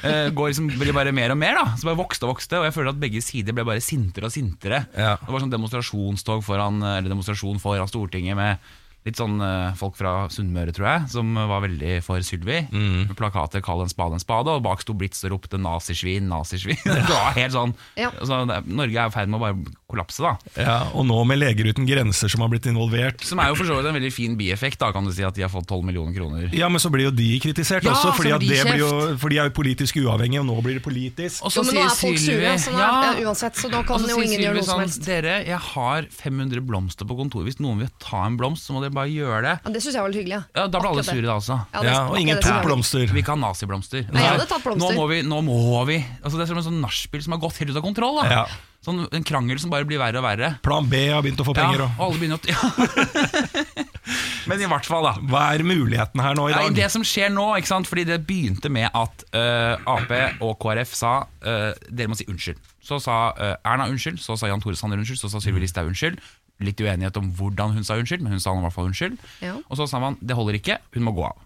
eh, 0.04 0.28
går 0.36 0.52
liksom, 0.52 0.68
blir 0.78 0.94
bare 0.94 1.14
mer 1.16 1.34
og 1.34 1.40
mer. 1.40 1.58
da 1.58 1.74
Så 1.80 1.88
bare 1.88 1.98
vokste 1.98 2.28
og 2.28 2.36
vokste 2.36 2.60
Og 2.60 2.68
jeg 2.68 2.76
føler 2.76 2.92
at 2.94 3.00
begge 3.02 3.24
sider 3.24 3.56
ble 3.56 3.66
bare 3.66 3.82
sintere 3.82 4.28
og 4.30 4.34
sintere. 4.36 4.84
Ja. 4.94 5.16
Det 5.18 5.32
var 5.34 5.42
sånn 5.42 5.52
demonstrasjonstog 5.56 6.44
foran 6.46 6.78
Eller 6.84 7.10
demonstrasjon 7.10 7.58
foran 7.62 7.90
Stortinget 7.90 8.38
med 8.38 8.72
litt 9.04 9.18
sånn 9.20 9.36
eh, 9.44 9.74
folk 9.76 9.98
fra 9.98 10.14
Sunnmøre, 10.32 10.72
tror 10.72 10.88
jeg, 10.88 11.08
som 11.12 11.34
var 11.36 11.60
veldig 11.66 11.98
for 12.04 12.24
Sylvi. 12.24 12.62
Mm. 12.72 13.10
Med 13.10 13.16
plakater 13.18 13.60
'Kall 13.64 13.84
en 13.84 13.92
spade 13.92 14.16
en 14.16 14.22
spade', 14.22 14.48
og 14.48 14.64
bak 14.64 14.80
sto 14.80 14.96
Blitz 14.96 15.24
og 15.26 15.34
ropte 15.34 15.60
'nazisvin', 15.60 16.28
'nazisvin'. 16.30 16.80
det 17.08 17.12
var 17.12 17.36
helt 17.36 17.52
sånn 17.52 17.74
Ja. 18.00 18.10
altså, 18.10 18.44
Norge 18.64 18.96
er 18.96 19.12
i 19.12 19.14
ferd 19.14 19.28
med 19.28 19.40
å 19.40 19.44
bare 19.44 19.74
kollapse, 19.94 20.24
da. 20.24 20.32
Ja, 20.58 20.78
og 20.96 21.06
nå 21.06 21.18
med 21.28 21.38
Leger 21.38 21.68
uten 21.70 21.86
grenser 21.86 22.32
som 22.32 22.42
har 22.42 22.50
blitt 22.50 22.66
involvert. 22.70 23.22
Som 23.24 23.42
er 23.42 23.52
jo 23.52 23.58
for 23.60 23.68
så 23.68 23.76
vidt 23.78 23.90
en 23.90 23.98
veldig 23.98 24.12
fin 24.14 24.38
bieffekt, 24.38 24.80
da, 24.80 24.90
kan 24.94 25.04
du 25.06 25.12
si, 25.14 25.22
at 25.26 25.36
de 25.36 25.44
har 25.44 25.52
fått 25.52 25.68
12 25.68 25.84
millioner 25.86 26.16
kroner. 26.16 26.48
Ja, 26.56 26.70
men 26.72 26.82
så 26.82 26.90
blir 26.90 27.10
jo 27.10 27.14
de 27.14 27.28
kritisert 27.44 27.84
Ja, 27.84 27.92
også, 27.92 28.14
fordi, 28.16 28.32
at 28.34 28.42
de 28.42 28.50
det 28.54 28.64
blir 28.64 28.82
jo, 28.82 28.90
for 29.20 29.32
de 29.32 29.38
er 29.42 29.50
jo 29.50 29.54
politisk 29.54 30.00
uavhengige, 30.00 30.40
og 30.42 30.48
nå 30.48 30.56
blir 30.64 30.80
det 30.80 30.84
politisk. 30.86 31.44
Og 31.44 31.52
så 31.52 31.64
sier 31.68 31.92
Sylvi 31.92 32.48
ja, 32.48 32.56
ja, 32.56 33.12
uansett, 33.26 33.58
så 33.60 33.68
nå 33.68 33.84
kan 33.86 34.02
jo 34.08 34.18
ingen 34.24 34.40
gjøre 34.40 34.58
noe 34.58 34.66
som 34.66 34.78
sånn, 34.78 34.84
helst. 34.86 35.04
Dere, 35.04 35.36
jeg 35.46 35.60
har 35.74 36.08
500 36.10 36.64
blomster 36.64 37.08
på 37.08 37.18
kontoret. 37.18 37.50
Hvis 37.52 37.60
noen 37.62 37.84
vil 37.84 37.92
ta 38.02 38.24
en 38.26 38.38
blomst, 38.40 38.66
så 38.66 38.74
må 38.74 38.82
dere 38.82 38.93
bare 38.94 39.10
gjøre 39.12 39.40
det. 39.46 39.54
Ja, 39.64 39.70
det 39.74 39.82
syns 39.84 39.94
jeg 39.98 40.02
var 40.04 40.12
litt 40.12 40.20
hyggelig. 40.22 40.40
Ja, 40.54 40.66
Da 40.68 40.80
ble 40.82 40.88
alle 40.94 41.04
sure 41.06 41.22
da 41.26 41.34
også. 41.38 41.56
Ja, 41.74 41.80
det- 41.82 41.90
Ja, 41.92 42.02
og 42.08 42.18
ingen 42.20 42.40
tok 42.40 42.62
blomster. 42.64 43.06
Vi 43.12 43.22
kan 43.22 43.42
ha 43.42 43.48
naziblomster. 43.52 44.06
Nei, 44.12 44.22
jeg 44.22 44.30
hadde 44.38 44.46
tatt 44.48 44.62
blomster. 44.64 44.94
Nå 44.94 45.00
må 45.00 45.08
vi, 45.10 45.22
nå 45.22 45.40
må 45.44 45.86
vi 45.86 45.98
altså 46.22 46.38
Det 46.38 46.46
er 46.46 46.52
som 46.54 46.58
en 46.62 46.68
sånn 46.70 46.80
nachspiel 46.84 47.22
som 47.22 47.32
har 47.36 47.40
gått 47.44 47.58
helt 47.58 47.70
ut 47.74 47.76
av 47.76 47.82
kontroll. 47.82 48.22
Da. 48.22 48.30
Ja. 48.30 48.46
Sånn 48.84 49.06
En 49.16 49.24
krangel 49.24 49.58
som 49.58 49.70
bare 49.72 49.84
blir 49.88 49.98
verre 49.98 50.18
og 50.20 50.24
verre. 50.26 50.58
Plan 50.62 50.84
B 50.88 51.06
har 51.08 51.22
begynt 51.24 51.40
å 51.40 51.46
få 51.46 51.54
penger. 51.56 51.78
ja, 51.80 51.84
Og. 51.84 52.00
og 52.00 52.04
alle 52.12 52.18
begynner 52.20 52.36
å 52.36 52.48
ja. 52.48 53.74
Men 54.46 54.60
i 54.60 54.66
hvert 54.68 54.84
fall, 54.84 55.06
da. 55.08 55.14
Hva 55.30 55.44
er 55.56 55.64
muligheten 55.64 56.20
her 56.20 56.34
nå 56.36 56.50
i 56.50 56.52
Nei, 56.52 56.66
dag? 56.68 56.76
det 56.76 56.90
som 56.92 57.02
skjer 57.06 57.30
nå, 57.32 57.46
ikke 57.56 57.70
sant? 57.70 57.88
Fordi 57.88 58.04
det 58.04 58.18
begynte 58.28 58.68
med 58.72 58.90
at 58.92 59.24
uh, 59.32 59.80
Ap 59.88 60.12
og 60.44 60.58
KrF 60.60 60.92
sa 60.94 61.14
uh, 61.46 61.72
dere 61.88 62.12
må 62.12 62.18
si 62.18 62.26
unnskyld. 62.28 62.60
Så 62.84 62.98
sa 63.00 63.32
uh, 63.32 63.54
Erna 63.64 63.86
unnskyld, 63.88 64.20
så 64.20 64.36
sa 64.36 64.50
Jan 64.50 64.60
Tore 64.60 64.76
Sanner 64.76 65.00
unnskyld, 65.00 65.22
så 65.22 65.30
sa 65.32 65.40
Sylvi 65.40 65.64
Listhaug 65.64 65.88
unnskyld. 65.88 66.20
Litt 66.62 66.78
uenighet 66.78 67.16
om 67.18 67.32
hvordan 67.34 67.74
hun 67.74 67.86
sa 67.86 67.96
unnskyld, 67.98 68.22
men 68.22 68.36
hun 68.36 68.42
sa 68.42 68.52
i 68.54 68.62
hvert 68.62 68.76
fall 68.76 68.86
unnskyld. 68.90 69.16
Ja. 69.42 69.56
Og 69.66 69.80
så 69.80 69.88
sa 69.90 69.98
man 70.02 70.18
det 70.22 70.36
holder 70.38 70.60
ikke, 70.60 70.78
hun 70.94 71.06
må 71.08 71.14
gå 71.16 71.24
av. 71.26 71.40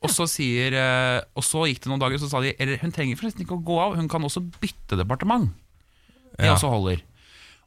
Og 0.00 0.08
så, 0.08 0.24
sier, 0.30 0.72
eh, 0.72 1.20
og 1.36 1.44
så 1.44 1.66
gikk 1.68 1.82
det 1.84 1.90
noen 1.92 2.00
dager, 2.00 2.20
så 2.22 2.30
sa 2.30 2.40
de 2.40 2.54
eller, 2.56 2.80
hun 2.80 2.92
trenger 2.94 3.18
forresten 3.20 3.44
ikke 3.44 3.58
å 3.58 3.64
gå 3.64 3.76
av, 3.82 3.98
hun 3.98 4.08
kan 4.08 4.24
også 4.24 4.42
bytte 4.62 4.96
departement. 4.96 5.50
Det 6.38 6.46
Ja. 6.48 6.54
også 6.54 6.70
holder. 6.72 7.02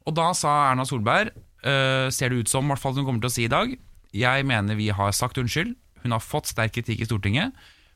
Og 0.04 0.14
da 0.16 0.32
sa 0.34 0.72
Erna 0.72 0.84
Solberg, 0.84 1.30
eh, 1.62 2.10
ser 2.10 2.28
det 2.28 2.42
ut 2.42 2.48
som, 2.48 2.64
i 2.64 2.68
hvert 2.68 2.82
fall 2.82 2.94
hun 2.94 3.06
kommer 3.06 3.22
til 3.22 3.30
å 3.30 3.36
si 3.36 3.44
i 3.44 3.52
dag, 3.52 3.78
jeg 4.12 4.46
mener 4.46 4.74
vi 4.74 4.88
har 4.88 5.12
sagt 5.12 5.38
unnskyld, 5.38 5.76
hun 6.02 6.12
har 6.12 6.20
fått 6.20 6.50
sterk 6.50 6.72
kritikk 6.72 7.00
i 7.00 7.06
Stortinget, 7.06 7.52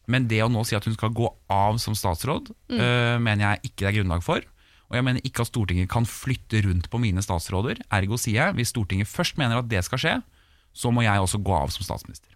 men 0.06 0.28
det 0.28 0.40
å 0.40 0.48
nå 0.48 0.64
si 0.64 0.76
at 0.76 0.84
hun 0.84 0.94
skal 0.94 1.10
gå 1.10 1.28
av 1.50 1.76
som 1.78 1.94
statsråd, 1.94 2.48
mm. 2.70 3.22
mener 3.22 3.44
jeg 3.44 3.70
ikke 3.70 3.84
det 3.84 3.88
er 3.90 3.98
grunnlag 4.00 4.22
for. 4.24 4.40
Og 4.88 4.96
jeg 4.96 5.04
mener 5.04 5.24
ikke 5.26 5.44
at 5.44 5.50
Stortinget 5.50 5.90
kan 5.92 6.06
flytte 6.08 6.62
rundt 6.64 6.88
på 6.88 7.00
mine 7.02 7.22
statsråder. 7.24 7.82
Ergo 7.92 8.16
sier 8.20 8.40
jeg, 8.40 8.56
hvis 8.56 8.72
Stortinget 8.72 9.10
først 9.10 9.36
mener 9.40 9.60
at 9.60 9.68
det 9.68 9.82
skal 9.84 10.00
skje, 10.00 10.14
så 10.72 10.92
må 10.94 11.04
jeg 11.04 11.20
også 11.20 11.40
gå 11.44 11.52
av 11.52 11.72
som 11.74 11.84
statsminister. 11.84 12.30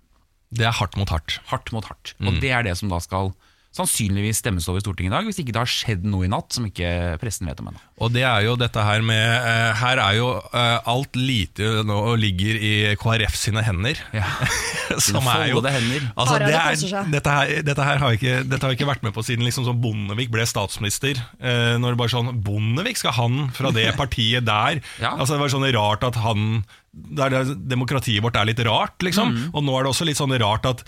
Det 0.52 0.66
er 0.68 0.74
hardt 0.76 0.98
mot 1.00 1.08
hardt. 1.08 1.38
Hardt 1.48 1.72
mot 1.72 1.86
hardt. 1.88 2.12
Og 2.20 2.36
det 2.42 2.50
er 2.52 2.66
det 2.66 2.76
som 2.76 2.92
da 2.92 2.98
skal 3.00 3.32
sannsynligvis 3.72 4.42
stemmes 4.42 4.66
over 4.68 4.82
i 4.82 4.84
Stortinget 4.84 5.08
i 5.08 5.14
dag, 5.14 5.28
hvis 5.28 5.38
ikke 5.40 5.54
det 5.54 5.62
har 5.62 5.70
skjedd 5.70 6.02
noe 6.04 6.26
i 6.26 6.30
natt 6.30 6.52
som 6.52 6.66
ikke 6.68 7.16
pressen 7.22 7.48
vet 7.48 7.60
om 7.62 7.70
ennå. 7.70 7.80
Og 8.04 8.12
det 8.12 8.24
er 8.28 8.44
jo 8.44 8.56
dette 8.60 8.82
her 8.84 9.04
med 9.06 9.22
eh, 9.22 9.70
Her 9.78 10.00
er 10.02 10.16
jo 10.18 10.26
eh, 10.36 10.90
alt 10.92 11.16
lite 11.16 11.84
nå 11.86 12.00
ligger 12.20 12.58
i 12.58 12.72
KrF 13.00 13.38
sine 13.38 13.64
hender. 13.64 14.00
Ja. 14.12 14.26
Som 15.00 15.24
er 15.30 15.46
jo 15.48 15.62
hender. 15.64 16.04
altså, 16.20 16.36
det 16.42 16.52
er, 16.52 17.06
dette, 17.14 17.32
her, 17.32 17.62
dette 17.64 17.86
her 17.86 18.02
har 18.02 18.16
ikke, 18.18 18.34
dette 18.44 18.66
har 18.66 18.76
ikke 18.76 18.90
vært 18.90 19.06
med 19.06 19.14
på 19.16 19.24
siden 19.24 19.46
liksom 19.46 19.64
sånn 19.64 19.80
Bondevik 19.80 20.32
ble 20.34 20.44
statsminister. 20.48 21.22
Eh, 21.40 21.78
når 21.80 21.94
det 21.94 22.00
bare 22.02 22.12
sånn 22.12 22.42
Bondevik, 22.44 23.00
skal 23.00 23.16
han 23.16 23.46
fra 23.56 23.72
det 23.72 23.88
partiet 24.02 24.44
der? 24.48 24.82
Ja. 25.00 25.14
Altså 25.16 25.38
Det 25.38 25.44
var 25.46 25.54
sånn 25.54 25.70
rart 25.72 26.04
at 26.10 26.20
han 26.20 26.66
der 26.92 27.54
Demokratiet 27.56 28.20
vårt 28.20 28.36
er 28.36 28.50
litt 28.50 28.60
rart, 28.68 28.98
liksom. 29.00 29.32
Mm. 29.32 29.48
Og 29.56 29.64
nå 29.64 29.78
er 29.78 29.86
det 29.86 29.94
også 29.94 30.04
litt 30.04 30.20
sånn 30.20 30.36
rart 30.42 30.68
at 30.68 30.84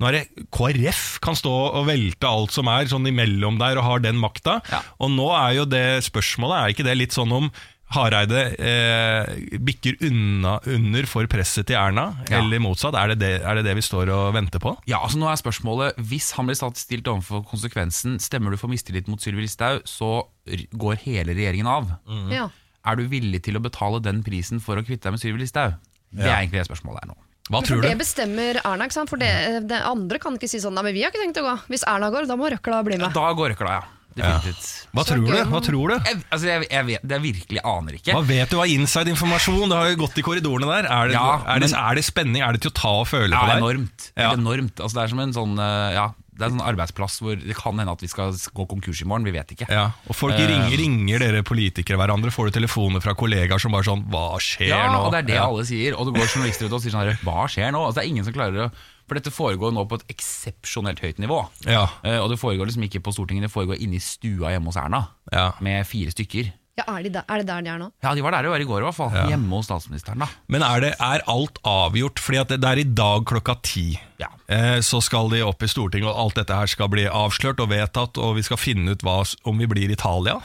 nå 0.00 0.08
er 0.10 0.18
det 0.18 0.48
KrF 0.52 1.04
kan 1.24 1.36
stå 1.38 1.52
og 1.78 1.86
velte 1.88 2.28
alt 2.28 2.52
som 2.52 2.68
er 2.68 2.84
sånn 2.90 3.06
imellom 3.08 3.56
der 3.60 3.78
og 3.80 3.86
har 3.86 4.02
den 4.04 4.18
makta. 4.20 4.58
Ja. 4.72 4.82
Og 5.00 5.10
nå 5.14 5.30
er 5.32 5.54
jo 5.60 5.64
det 5.64 5.86
spørsmålet 6.04 6.58
Er 6.60 6.74
ikke 6.74 6.84
det 6.84 6.98
litt 7.00 7.16
sånn 7.16 7.32
om 7.32 7.48
Hareide 7.94 8.40
eh, 8.58 9.28
bikker 9.62 10.00
unna 10.08 10.56
under 10.66 11.06
for 11.06 11.28
presset 11.30 11.68
til 11.70 11.76
Erna, 11.78 12.08
Ja. 12.28 12.40
eller 12.40 12.58
motsatt? 12.58 12.96
Er 12.98 13.12
det 13.14 13.18
det, 13.20 13.30
er 13.46 13.54
det 13.54 13.62
det 13.68 13.76
vi 13.78 13.84
står 13.86 14.10
og 14.10 14.34
venter 14.34 14.58
på? 14.58 14.72
Ja, 14.90 14.98
altså 15.06 15.20
nå 15.22 15.28
er 15.30 15.38
spørsmålet 15.38 15.94
Hvis 16.10 16.32
han 16.34 16.48
blir 16.50 16.58
stilt 16.58 17.06
overfor 17.06 17.44
konsekvensen 17.46 18.18
Stemmer 18.18 18.50
du 18.50 18.58
for 18.58 18.68
mistillit 18.72 19.06
mot 19.06 19.22
Sylvi 19.22 19.46
Listhaug, 19.46 19.86
så 19.86 20.26
går 20.74 20.98
hele 21.06 21.32
regjeringen 21.38 21.70
av. 21.70 21.92
Ja. 22.34 22.48
Er 22.86 22.98
du 22.98 23.06
villig 23.10 23.44
til 23.46 23.56
å 23.58 23.62
betale 23.62 24.02
den 24.02 24.20
prisen 24.26 24.58
for 24.60 24.76
å 24.78 24.82
kvitte 24.84 25.06
deg 25.06 25.14
med 25.16 25.22
Sylvi 25.22 25.44
Listhaug? 25.46 25.78
Det 26.10 26.26
er 26.26 26.40
egentlig 26.42 26.64
det 26.64 26.68
spørsmålet 26.68 27.02
er 27.06 27.08
nå. 27.14 27.16
Hva 27.46 27.60
For 27.62 27.76
du? 27.78 27.82
det 27.86 27.94
bestemmer 28.00 28.58
Erna, 28.64 28.86
ikke 28.88 28.96
sant? 28.96 29.08
For 29.12 29.20
det, 29.22 29.30
det 29.70 29.78
andre 29.86 30.18
kan 30.22 30.34
ikke 30.34 30.48
si 30.50 30.58
sånn 30.58 30.74
Nei, 30.74 30.82
men 30.88 30.94
vi 30.96 31.04
har 31.04 31.12
ikke 31.14 31.22
tenkt 31.22 31.38
å 31.38 31.44
gå. 31.46 31.52
Hvis 31.70 31.84
Erna 31.86 32.08
går, 32.10 32.26
da 32.26 32.34
må 32.40 32.48
røkla 32.50 32.80
bli 32.86 32.98
med. 32.98 33.12
Da 33.14 33.28
går 33.38 33.54
røkla, 33.54 33.76
ja. 33.80 33.84
Definitivt. 34.16 34.88
Hva 34.96 35.02
Så 35.04 35.12
tror 35.12 35.26
du? 35.28 35.40
Hva 35.52 35.58
tror 35.60 35.90
du? 35.92 35.94
Jeg, 36.08 36.20
altså, 36.32 36.46
jeg, 36.48 36.66
jeg 36.72 36.84
vet, 36.88 37.02
det 37.04 37.18
virkelig 37.20 37.60
aner 37.68 37.98
ikke. 37.98 38.14
Hva 38.16 38.22
vet 38.24 38.48
du 38.48 38.56
av 38.62 38.70
inside-informasjon? 38.72 39.66
Det 39.68 39.76
har 39.76 39.90
jo 39.92 39.98
gått 40.00 40.16
i 40.16 40.24
korridorene 40.24 40.70
der. 40.70 40.88
Er 40.88 41.10
det, 41.12 41.18
Ja, 41.18 41.26
er 41.44 41.60
det, 41.60 41.68
men- 41.70 41.80
er 41.84 41.94
det 42.00 42.04
spenning? 42.06 42.42
Er 42.42 42.56
det 42.56 42.62
til 42.64 42.72
å 42.72 42.76
ta 42.80 42.92
og 43.02 43.06
føle 43.10 43.28
Ja, 43.36 43.42
på 43.44 43.50
deg? 43.52 43.60
enormt. 43.60 44.06
Ja. 44.16 44.30
er 44.32 44.38
enormt. 44.40 44.80
Altså, 44.80 44.94
det 44.96 45.02
er 45.04 45.12
som 45.12 45.20
en 45.20 45.34
sånn 45.36 45.58
eh, 45.60 45.92
Ja, 46.00 46.06
det 46.36 46.42
er 46.44 46.50
en 46.50 46.58
sånn 46.58 46.68
arbeidsplass 46.68 47.18
hvor 47.24 47.34
det 47.40 47.56
kan 47.56 47.78
hende 47.80 47.92
at 47.96 48.02
vi 48.04 48.08
skal 48.12 48.30
gå 48.32 48.66
konkurs 48.68 49.00
i 49.00 49.06
morgen. 49.08 49.24
Vi 49.24 49.32
vet 49.32 49.54
ikke. 49.56 49.68
Ja, 49.72 49.86
og 50.06 50.14
folk 50.14 50.34
Eh. 50.36 50.46
ringer, 50.46 50.76
ringer 50.76 51.18
dere 51.24 51.42
politikere 51.42 51.96
hverandre? 51.96 52.30
Får 52.30 52.50
du 52.52 52.60
telefoner 52.60 53.00
fra 53.00 53.14
kollegaer 53.14 53.58
som 53.58 53.72
bare 53.72 53.84
sånn 53.88 54.04
Hva 54.10 54.36
skjer 54.38 54.68
Ja, 54.68 54.92
nå? 54.92 55.06
og 55.06 55.12
det 55.12 55.18
er 55.24 55.26
det 55.26 55.34
Ja. 55.36 55.46
alle 55.48 55.64
sier. 55.64 55.96
Og 55.98 56.06
det 56.12 56.20
går 56.20 56.28
journalister 56.28 56.66
ut 56.66 56.72
og 56.72 56.82
sier 56.82 56.92
sånn 56.92 57.06
her, 57.08 57.18
Hva 57.24 57.46
skjer 57.48 57.72
nå? 57.72 57.80
Altså, 57.86 57.94
det 58.00 58.04
er 58.04 58.08
ingen 58.12 58.24
som 58.24 58.32
klarer 58.34 58.68
å 58.68 58.72
For 59.08 59.14
dette 59.14 59.30
foregår 59.30 59.72
nå 59.72 59.86
på 59.88 59.94
et 60.00 60.08
eksepsjonelt 60.16 60.98
høyt 60.98 61.18
nivå. 61.22 61.48
Ja, 61.64 61.86
Eh, 62.04 62.18
og 62.18 62.28
det 62.28 62.40
foregår 62.40 62.66
liksom 62.66 62.82
ikke 62.82 63.00
på 63.02 63.12
Stortinget, 63.14 63.42
det 63.42 63.52
foregår 63.52 63.78
inne 63.80 63.94
i 63.94 63.98
stua 64.02 64.50
hjemme 64.50 64.66
hos 64.66 64.76
Erna. 64.76 65.08
ja. 65.32 65.52
Med 65.60 65.86
fire 65.86 66.10
stykker. 66.10 66.52
Ja, 66.76 66.84
er, 66.92 67.06
de 67.06 67.08
der, 67.14 67.22
er 67.32 67.40
det 67.40 67.46
der 67.48 67.62
de 67.64 67.70
er 67.72 67.78
nå? 67.80 67.86
Ja, 68.04 68.10
de 68.12 68.20
var 68.20 68.34
der 68.36 68.44
jo 68.44 68.52
i 68.52 68.64
går 68.68 68.82
i 68.82 68.84
hvert 68.84 68.96
fall. 68.98 69.14
Hjemme 69.30 69.48
hos 69.56 69.64
statsministeren, 69.70 70.20
da. 70.20 70.26
Men 70.52 70.60
er, 70.60 70.82
det, 70.84 70.90
er 71.00 71.22
alt 71.32 71.56
avgjort? 71.64 72.20
Fordi 72.20 72.42
at 72.42 72.50
det, 72.52 72.58
det 72.60 72.68
er 72.68 72.82
i 72.82 72.84
dag 72.98 73.24
klokka 73.30 73.54
ti. 73.64 73.86
Ja. 74.20 74.28
Eh, 74.48 74.78
så 74.84 75.00
skal 75.04 75.28
de 75.32 75.40
opp 75.44 75.64
i 75.64 75.68
Stortinget, 75.68 76.08
og 76.08 76.16
alt 76.20 76.36
dette 76.36 76.52
her 76.56 76.68
skal 76.68 76.88
bli 76.92 77.06
avslørt 77.08 77.58
og 77.64 77.70
vedtatt, 77.72 78.20
og 78.20 78.36
vi 78.36 78.44
skal 78.44 78.60
finne 78.60 78.92
ut 78.92 79.02
hva, 79.04 79.14
om 79.48 79.56
vi 79.60 79.68
blir 79.72 79.92
Italia. 79.96 80.36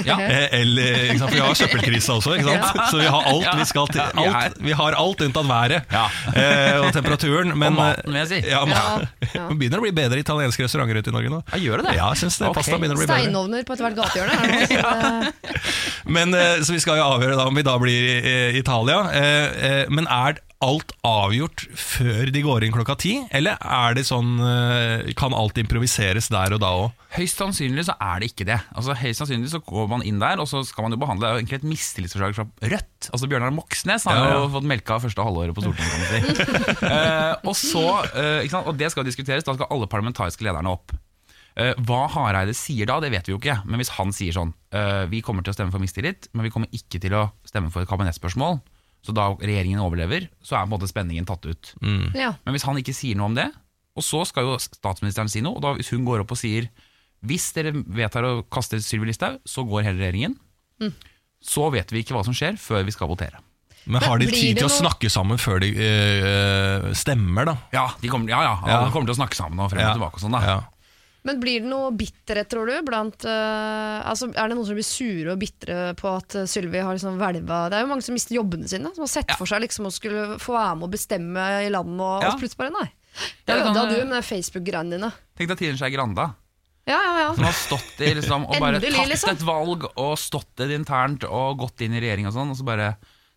Ja. 0.00 0.16
Eh, 0.26 0.48
Eller, 0.62 0.96
ikke 1.12 1.18
sant? 1.20 1.28
For 1.28 1.36
vi 1.36 1.42
har 1.44 1.58
søppelkrise 1.60 2.14
også, 2.16 2.32
ikke 2.38 2.56
sant? 2.56 2.80
så 2.90 2.98
vi 3.02 3.06
har 3.12 3.28
alt 3.28 3.60
vi 3.60 3.66
skal 3.68 3.90
til. 3.92 4.00
Ja, 4.00 4.14
vi 4.16 4.32
Alt, 4.40 4.56
vi 4.64 4.74
har 4.80 4.96
alt 4.96 5.22
unntatt 5.28 5.46
været 5.48 5.92
Ja. 5.92 6.06
eh, 6.32 6.80
og 6.80 6.88
temperaturen. 6.96 7.52
Men, 7.52 7.76
Og 7.76 7.78
maten, 7.82 8.08
vil 8.16 8.20
jeg 8.22 8.30
si. 8.32 8.40
Ja, 8.48 8.64
ma- 8.64 8.80
Ja, 8.80 9.06
ja. 9.36 9.44
Det 9.52 9.58
begynner 9.60 9.80
å 9.80 9.84
bli 9.84 9.92
bedre 9.96 10.18
italienske 10.24 10.64
restauranter 10.64 11.02
ute 11.04 11.12
i 11.12 11.16
Norge 11.18 11.32
nå. 11.36 11.42
Ja, 11.52 11.60
gjør 11.62 11.82
det 11.84 11.88
det? 11.90 11.94
Ja, 12.00 12.08
jeg 12.16 12.22
synes 12.24 12.40
det. 12.40 12.48
Okay. 12.48 12.58
Pasta 12.62 12.80
begynner 12.80 12.96
å 12.96 13.02
bli 13.04 13.08
bedre. 13.12 13.22
Steinovner 13.26 13.68
på 13.68 13.76
ethvert 13.76 14.00
gatehjørne? 14.00 15.32
Men, 16.06 16.34
eh, 16.34 16.60
så 16.62 16.74
vi 16.76 16.82
skal 16.82 17.00
jo 17.00 17.06
avgjøre 17.16 17.38
da 17.38 17.46
om 17.50 17.56
vi 17.56 17.64
da 17.66 17.76
blir 17.82 18.10
i 18.16 18.58
Italia. 18.58 19.00
Eh, 19.12 19.46
eh, 19.70 19.86
Men 19.90 20.06
er, 20.06 20.42
alt 20.64 20.94
avgjort 21.04 21.66
før 21.76 22.30
de 22.32 22.40
går 22.40 22.64
inn 22.64 22.72
klokka 22.72 22.94
ti? 22.98 23.18
Eller 23.36 23.58
er 23.60 23.92
det 23.98 24.06
sånn 24.08 24.38
kan 25.20 25.34
alt 25.36 25.58
improviseres 25.60 26.30
der 26.32 26.54
og 26.56 26.62
da 26.62 26.70
òg? 26.72 26.94
Høyst 27.16 27.38
sannsynlig 27.42 27.84
så 27.86 27.94
er 28.00 28.22
det 28.22 28.30
ikke 28.32 28.46
det. 28.48 28.56
Altså 28.72 28.96
Høyst 28.96 29.20
sannsynlig 29.20 29.50
så 29.52 29.60
går 29.64 29.86
man 29.92 30.02
inn 30.08 30.18
der, 30.20 30.40
og 30.40 30.48
så 30.48 30.62
skal 30.66 30.86
man 30.86 30.96
jo 30.96 31.00
behandle 31.04 31.26
det 31.26 31.28
er 31.28 31.36
jo 31.36 31.42
egentlig 31.42 31.58
et 31.60 31.68
mistillitsforslag 31.68 32.34
fra 32.38 32.46
Rødt. 32.72 33.10
Altså 33.12 33.28
Bjørnar 33.30 33.54
Moxnes 33.56 34.08
har 34.08 34.16
Ja, 34.16 34.24
ja. 34.32 34.40
jo 34.40 34.50
fått 34.56 34.68
melka 34.72 34.98
første 35.04 35.24
halvåret 35.28 35.56
på 35.56 35.64
Stortinget, 35.64 35.92
kan 35.92 36.00
man 36.00 36.10
si. 36.12 36.20
Eh, 36.96 37.32
og 37.44 37.54
så, 37.58 37.84
eh, 38.16 38.44
ikke 38.46 38.56
sant? 38.56 38.68
Og 38.70 38.76
det 38.80 38.88
skal 38.92 39.04
diskuteres, 39.06 39.44
da 39.44 39.54
skal 39.56 39.68
alle 39.72 39.88
parlamentariske 39.90 40.44
lederne 40.46 40.72
opp. 40.72 40.92
Eh, 41.56 41.72
hva 41.88 42.02
Hareide 42.12 42.52
sier 42.56 42.84
da, 42.90 42.98
det 43.00 43.08
vet 43.14 43.28
vi 43.28 43.32
jo 43.32 43.38
ikke. 43.40 43.58
Men 43.64 43.80
hvis 43.80 43.94
han 43.96 44.10
sier 44.12 44.34
sånn 44.36 44.50
eh, 44.76 45.06
Vi 45.08 45.22
kommer 45.24 45.40
til 45.46 45.54
å 45.54 45.56
stemme 45.56 45.72
for 45.72 45.80
mistillit, 45.80 46.28
men 46.36 46.44
vi 46.44 46.50
kommer 46.52 46.68
ikke 46.76 47.00
til 47.00 47.14
å 47.16 47.22
stemme 47.48 47.70
for 47.72 47.80
et 47.84 47.88
kabinettspørsmål, 47.88 48.58
så 49.06 49.14
da 49.16 49.28
regjeringen 49.38 49.80
overlever, 49.80 50.26
så 50.44 50.56
er 50.58 50.66
på 50.66 50.70
en 50.70 50.74
måte 50.74 50.90
spenningen 50.90 51.24
tatt 51.28 51.46
ut. 51.46 51.72
Ja. 52.18 52.32
Men 52.44 52.56
hvis 52.56 52.66
han 52.66 52.76
ikke 52.80 52.92
sier 52.96 53.16
noe 53.16 53.30
om 53.30 53.36
det, 53.38 53.46
og 53.96 54.04
så 54.04 54.24
skal 54.28 54.44
jo 54.48 54.56
statsministeren 54.60 55.30
si 55.32 55.40
noe, 55.46 55.56
og 55.56 55.62
da 55.64 55.72
hvis 55.78 55.92
hun 55.94 56.04
går 56.04 56.24
opp 56.24 56.34
og 56.34 56.40
sier 56.40 56.66
hvis 57.26 57.46
dere 57.56 57.72
vedtar 57.72 58.26
å 58.28 58.32
kaste 58.52 58.76
Sylvi 58.84 59.08
Listhaug, 59.08 59.38
så 59.48 59.64
går 59.66 59.86
hele 59.86 60.02
regjeringen. 60.02 60.34
Så 61.40 61.70
vet 61.72 61.92
vi 61.94 62.02
ikke 62.02 62.16
hva 62.16 62.24
som 62.26 62.34
skjer 62.36 62.58
før 62.60 62.84
vi 62.86 62.92
skal 62.94 63.08
votere. 63.08 63.40
Men 63.86 64.02
har 64.02 64.18
de 64.18 64.26
tid 64.26 64.58
til 64.58 64.66
å 64.66 64.72
snakke 64.72 65.08
sammen 65.12 65.38
før 65.38 65.60
de 65.62 65.70
øh, 65.78 66.88
stemmer, 66.98 67.46
da? 67.46 67.54
Ja, 67.72 67.84
de 68.02 68.10
kommer, 68.10 68.32
ja, 68.34 68.40
ja, 68.42 68.54
Ja. 68.66 68.80
alle 68.80 68.90
kommer 68.92 69.06
til 69.08 69.14
å 69.14 69.20
snakke 69.22 69.38
sammen 69.38 69.62
og 69.62 69.70
frem 69.70 69.86
og 69.86 69.94
tilbake 70.00 70.18
og 70.18 70.24
sånn 70.26 70.34
da. 70.34 70.42
Ja. 71.26 71.32
Men 71.32 71.40
blir 71.42 71.60
det 71.64 71.70
noe 71.70 71.90
bitterhet, 71.98 72.48
tror 72.52 72.70
du? 72.70 72.76
Blant, 72.86 73.24
uh, 73.26 74.06
altså, 74.06 74.28
er 74.30 74.46
det 74.52 74.54
noen 74.56 74.66
som 74.68 74.78
blir 74.78 74.86
sure 74.86 75.32
og 75.34 75.40
bitre 75.42 75.90
på 75.98 76.12
at 76.14 76.36
eh, 76.38 76.46
Sylvi 76.46 76.78
har 76.78 76.94
liksom 76.94 77.18
hvelva 77.18 77.64
Det 77.72 77.78
er 77.80 77.82
jo 77.82 77.90
mange 77.90 78.06
som 78.06 78.14
mister 78.14 78.36
jobbene 78.36 78.68
sine, 78.70 78.92
som 78.94 79.02
har 79.02 79.10
sett 79.10 79.34
for 79.36 79.50
seg 79.50 79.64
liksom 79.66 79.88
å 79.88 79.92
skulle 79.94 80.38
få 80.42 80.54
være 80.54 80.76
med 80.78 80.86
å 80.86 80.92
bestemme 80.92 81.46
i 81.66 81.70
landet, 81.74 82.00
og, 82.06 82.22
Ja. 82.22 82.30
og 82.30 82.38
plutselig 82.40 82.62
bare 82.62 82.74
nei. 82.78 82.88
Det 83.48 83.54
ødela 83.56 83.84
du 83.90 84.04
med 84.12 84.24
Facebook-greiene 84.28 84.94
dine. 84.98 85.10
Tenk 85.36 85.50
deg 85.50 85.58
Trine 85.58 85.80
Skei 85.80 85.90
Granda, 85.94 86.30
Ja, 86.86 86.98
ja, 87.02 87.12
ja. 87.24 87.34
som 87.34 87.44
har 87.48 87.56
stått 87.58 88.00
i 88.06 88.12
liksom, 88.14 88.44
og 88.46 88.60
bare 88.62 88.78
Endelig, 88.78 88.94
tatt 89.00 89.10
liksom. 89.10 89.30
et 89.34 89.44
valg 89.48 89.86
og 89.96 90.14
stått 90.20 90.52
det 90.62 90.70
internt 90.76 91.24
og 91.26 91.58
gått 91.64 91.82
inn 91.82 91.96
i 91.96 92.02
regjering 92.04 92.28
og 92.30 92.36
sånn, 92.36 92.52
og 92.54 92.60
så 92.60 92.66
bare 92.68 92.92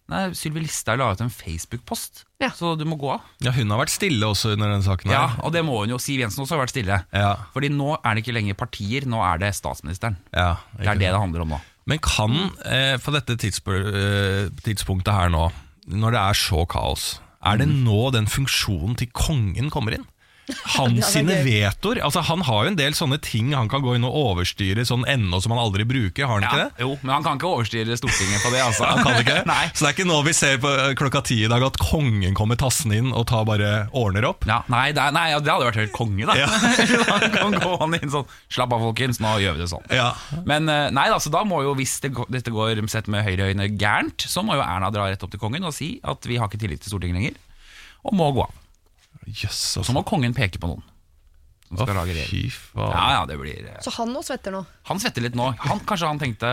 Nei, 0.09 0.23
Sylvi 0.33 0.63
Listhaug 0.63 0.97
la 0.97 1.11
ut 1.13 1.21
en 1.21 1.29
Facebook-post, 1.29 2.23
Ja. 2.41 2.49
så 2.55 2.75
du 2.77 2.83
må 2.85 2.97
gå 2.97 3.11
av. 3.13 3.21
ja, 3.45 3.51
hun 3.51 3.69
har 3.69 3.79
vært 3.85 3.93
stille 3.93 4.25
også 4.25 4.53
under 4.55 4.69
den 4.73 4.81
saken 4.81 5.11
Ja, 5.11 5.35
og 5.43 5.51
det 5.53 5.63
må 5.65 5.79
hun 5.81 5.89
jo. 5.89 5.97
Siv 6.01 6.19
Jensen 6.23 6.43
også 6.43 6.55
har 6.57 6.65
vært 6.65 6.73
stille. 6.73 7.03
Ja, 7.13 7.35
Fordi 7.53 7.69
nå 7.69 7.97
er 8.03 8.15
det 8.15 8.23
ikke 8.25 8.33
lenger 8.33 8.55
partier, 8.57 9.05
nå 9.05 9.21
er 9.21 9.37
det 9.37 9.53
statsministeren. 9.55 10.17
ja, 10.33 10.55
Det 10.77 10.87
er 10.87 10.93
det 10.95 11.11
det 11.11 11.19
handler 11.19 11.41
om 11.41 11.49
nå. 11.49 11.61
Men 11.85 11.99
kan, 11.99 12.51
eh, 12.65 12.97
på 12.97 13.11
dette 13.13 13.33
eh, 13.33 14.49
tidspunktet 14.63 15.13
her 15.13 15.29
nå, 15.29 15.51
når 15.89 16.11
det 16.11 16.19
er 16.19 16.33
så 16.37 16.65
kaos, 16.67 17.19
er 17.43 17.57
det 17.57 17.67
Mm. 17.67 17.83
nå 17.85 18.11
den 18.11 18.25
funksjonen 18.25 18.97
til 18.97 19.07
kongen 19.07 19.69
kommer 19.71 19.93
inn? 19.93 20.05
Han 20.75 20.97
sine 21.05 21.39
vetoer 21.45 21.99
altså 22.05 22.21
Han 22.25 22.43
har 22.47 22.65
jo 22.65 22.71
en 22.71 22.77
del 22.79 22.95
sånne 22.97 23.19
ting 23.23 23.51
han 23.55 23.69
kan 23.71 23.83
gå 23.83 23.95
inn 23.97 24.05
og 24.07 24.15
overstyre 24.15 24.85
sånn 24.87 25.05
ennå 25.09 25.39
som 25.43 25.53
han 25.53 25.61
aldri 25.61 25.85
bruker, 25.87 26.25
har 26.25 26.39
han 26.39 26.47
ikke 26.47 26.61
det? 26.61 26.85
Jo, 26.85 26.95
men 27.01 27.13
han 27.15 27.25
kan 27.25 27.39
ikke 27.39 27.49
overstyre 27.49 27.97
Stortinget 27.99 28.43
på 28.43 28.51
det, 28.53 28.61
altså. 28.63 28.87
Han 28.89 29.03
kan 29.05 29.19
ikke 29.21 29.37
det? 29.39 29.45
Nei. 29.53 29.69
Så 29.73 29.85
det 29.85 29.91
er 29.91 29.97
ikke 29.97 30.07
nå 30.09 30.19
vi 30.25 30.35
ser 30.37 30.59
på 30.63 30.71
eh, 30.71 30.93
klokka 30.99 31.23
ti 31.29 31.39
i 31.45 31.49
dag 31.51 31.65
at 31.65 31.79
kongen 31.81 32.37
kommer 32.37 32.59
tassende 32.59 32.99
inn 32.99 33.11
og 33.13 33.27
tar 33.29 33.45
bare 33.49 33.71
ordner 33.97 34.29
opp? 34.29 34.47
Ja, 34.49 34.61
nei, 34.71 34.89
det, 34.95 35.05
nei, 35.15 35.27
det 35.37 35.53
hadde 35.53 35.69
vært 35.69 35.81
helt 35.81 35.95
konge, 35.95 36.29
da. 36.29 36.37
Ja. 36.39 36.47
han 37.13 37.27
kan 37.35 37.57
gå 37.57 37.73
han 37.81 37.97
inn 37.99 38.13
sånn 38.13 38.27
Slapp 38.49 38.73
av, 38.73 38.81
folkens, 38.83 39.19
nå 39.21 39.35
gjør 39.43 39.57
vi 39.57 39.63
det 39.63 39.69
sånn. 39.71 39.85
Ja. 39.93 40.09
Men 40.49 40.69
eh, 40.71 40.87
nei, 40.95 41.07
da, 41.11 41.19
så 41.21 41.31
da 41.33 41.43
må 41.47 41.61
jo, 41.65 41.75
hvis 41.77 41.99
det, 42.03 42.13
dette 42.31 42.53
går 42.53 42.81
sett 42.91 43.09
med 43.11 43.25
høyreøyne 43.27 43.69
gærent, 43.79 44.25
så 44.29 44.43
må 44.45 44.57
jo 44.57 44.65
Erna 44.65 44.91
dra 44.93 45.09
rett 45.09 45.23
opp 45.25 45.33
til 45.33 45.41
kongen 45.41 45.67
og 45.67 45.75
si 45.75 45.97
at 46.07 46.25
vi 46.29 46.39
har 46.39 46.49
ikke 46.49 46.61
tillit 46.61 46.83
til 46.83 46.93
Stortinget 46.93 47.19
lenger, 47.19 47.37
og 48.07 48.17
må 48.17 48.31
gå 48.35 48.45
av. 48.47 48.58
Så 49.27 49.81
altså. 49.81 49.93
må 49.95 50.05
kongen 50.07 50.33
peke 50.37 50.61
på 50.61 50.69
noen 50.69 50.85
som 51.69 51.77
Å, 51.77 51.85
skal 51.85 51.99
lage 51.99 52.15
regjering. 52.15 52.29
fy 52.49 52.49
faen. 52.49 52.93
Ja, 52.95 53.07
ja, 53.13 53.25
det 53.29 53.35
blir 53.37 53.65
eh, 53.69 53.81
Så 53.85 53.93
han 53.99 54.09
nå 54.09 54.23
svetter 54.25 54.55
nå. 54.55 54.63
Han 54.89 55.01
svetter 55.01 55.21
litt 55.21 55.35
nå. 55.37 55.51
Han, 55.67 55.83
kanskje 55.85 56.07
han 56.09 56.21
tenkte 56.21 56.49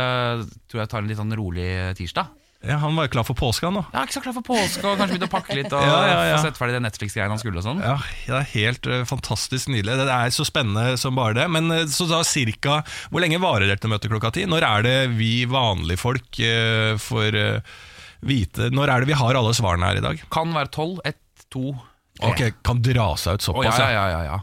Tror 0.68 0.82
jeg 0.82 0.90
tar 0.92 1.00
en 1.00 1.08
litt 1.08 1.16
sånn 1.16 1.32
rolig 1.38 1.70
tirsdag. 1.96 2.35
Ja, 2.66 2.78
han 2.82 2.96
var 2.96 3.06
jo 3.06 3.12
klar 3.12 3.25
for 3.26 3.37
påske, 3.38 3.68
han 3.68 3.76
nå. 3.76 3.82
Ja, 3.92 4.02
ikke 4.06 4.16
så 4.16 4.23
klar 4.25 4.35
for 4.35 4.46
påske, 4.46 4.82
og 4.82 4.96
kanskje 4.99 5.14
begynne 5.14 5.28
å 5.28 5.32
pakke 5.32 5.56
litt 5.56 5.73
og 5.76 5.82
Ja, 5.87 5.96
ja, 6.08 6.20
ja. 6.32 6.37
få 6.38 6.49
sette 6.49 6.58
ferdig 6.61 6.76
det 6.78 6.82
Netflix-greiene 6.87 7.35
han 7.37 7.42
skulle 7.42 7.61
og 7.61 7.66
sånn. 7.66 7.82
Ja, 7.85 7.96
det 8.26 8.38
er 8.40 8.49
helt 8.54 8.88
eh, 8.90 9.04
fantastisk 9.08 9.70
nydelig. 9.73 9.99
Det 10.00 10.06
er 10.16 10.32
så 10.35 10.46
spennende 10.49 10.96
som 11.00 11.18
bare 11.18 11.37
det. 11.38 11.46
Men 11.52 11.70
eh, 11.75 11.85
så 11.92 12.08
da 12.11 12.23
cirka 12.26 12.80
Hvor 13.12 13.23
lenge 13.23 13.40
varer 13.42 13.70
dette 13.70 13.90
møtet 13.92 14.11
klokka 14.11 14.32
ti? 14.35 14.46
Når 14.50 14.66
er 14.66 14.87
det 14.88 14.96
vi 15.14 15.32
vanlige 15.50 16.00
folk 16.00 16.40
eh, 16.42 16.96
får 17.00 17.38
eh, 17.40 17.76
vite 18.26 18.70
Når 18.75 18.92
er 18.92 19.04
det 19.04 19.12
vi 19.12 19.20
har 19.20 19.38
alle 19.38 19.54
svarene 19.56 19.92
her 19.92 20.00
i 20.00 20.06
dag? 20.08 20.25
Kan 20.32 20.56
være 20.56 20.73
tolv, 20.75 20.99
ett, 21.06 21.23
to. 21.52 21.76
Ok, 22.23 22.54
Kan 22.64 22.80
dra 22.82 23.14
seg 23.16 23.35
ut 23.35 23.40
Å, 23.49 23.64
ja, 23.64 23.70
såpass, 23.70 23.78
ja, 23.78 23.90
ja, 23.90 24.06
ja, 24.11 24.23
ja. 24.25 24.38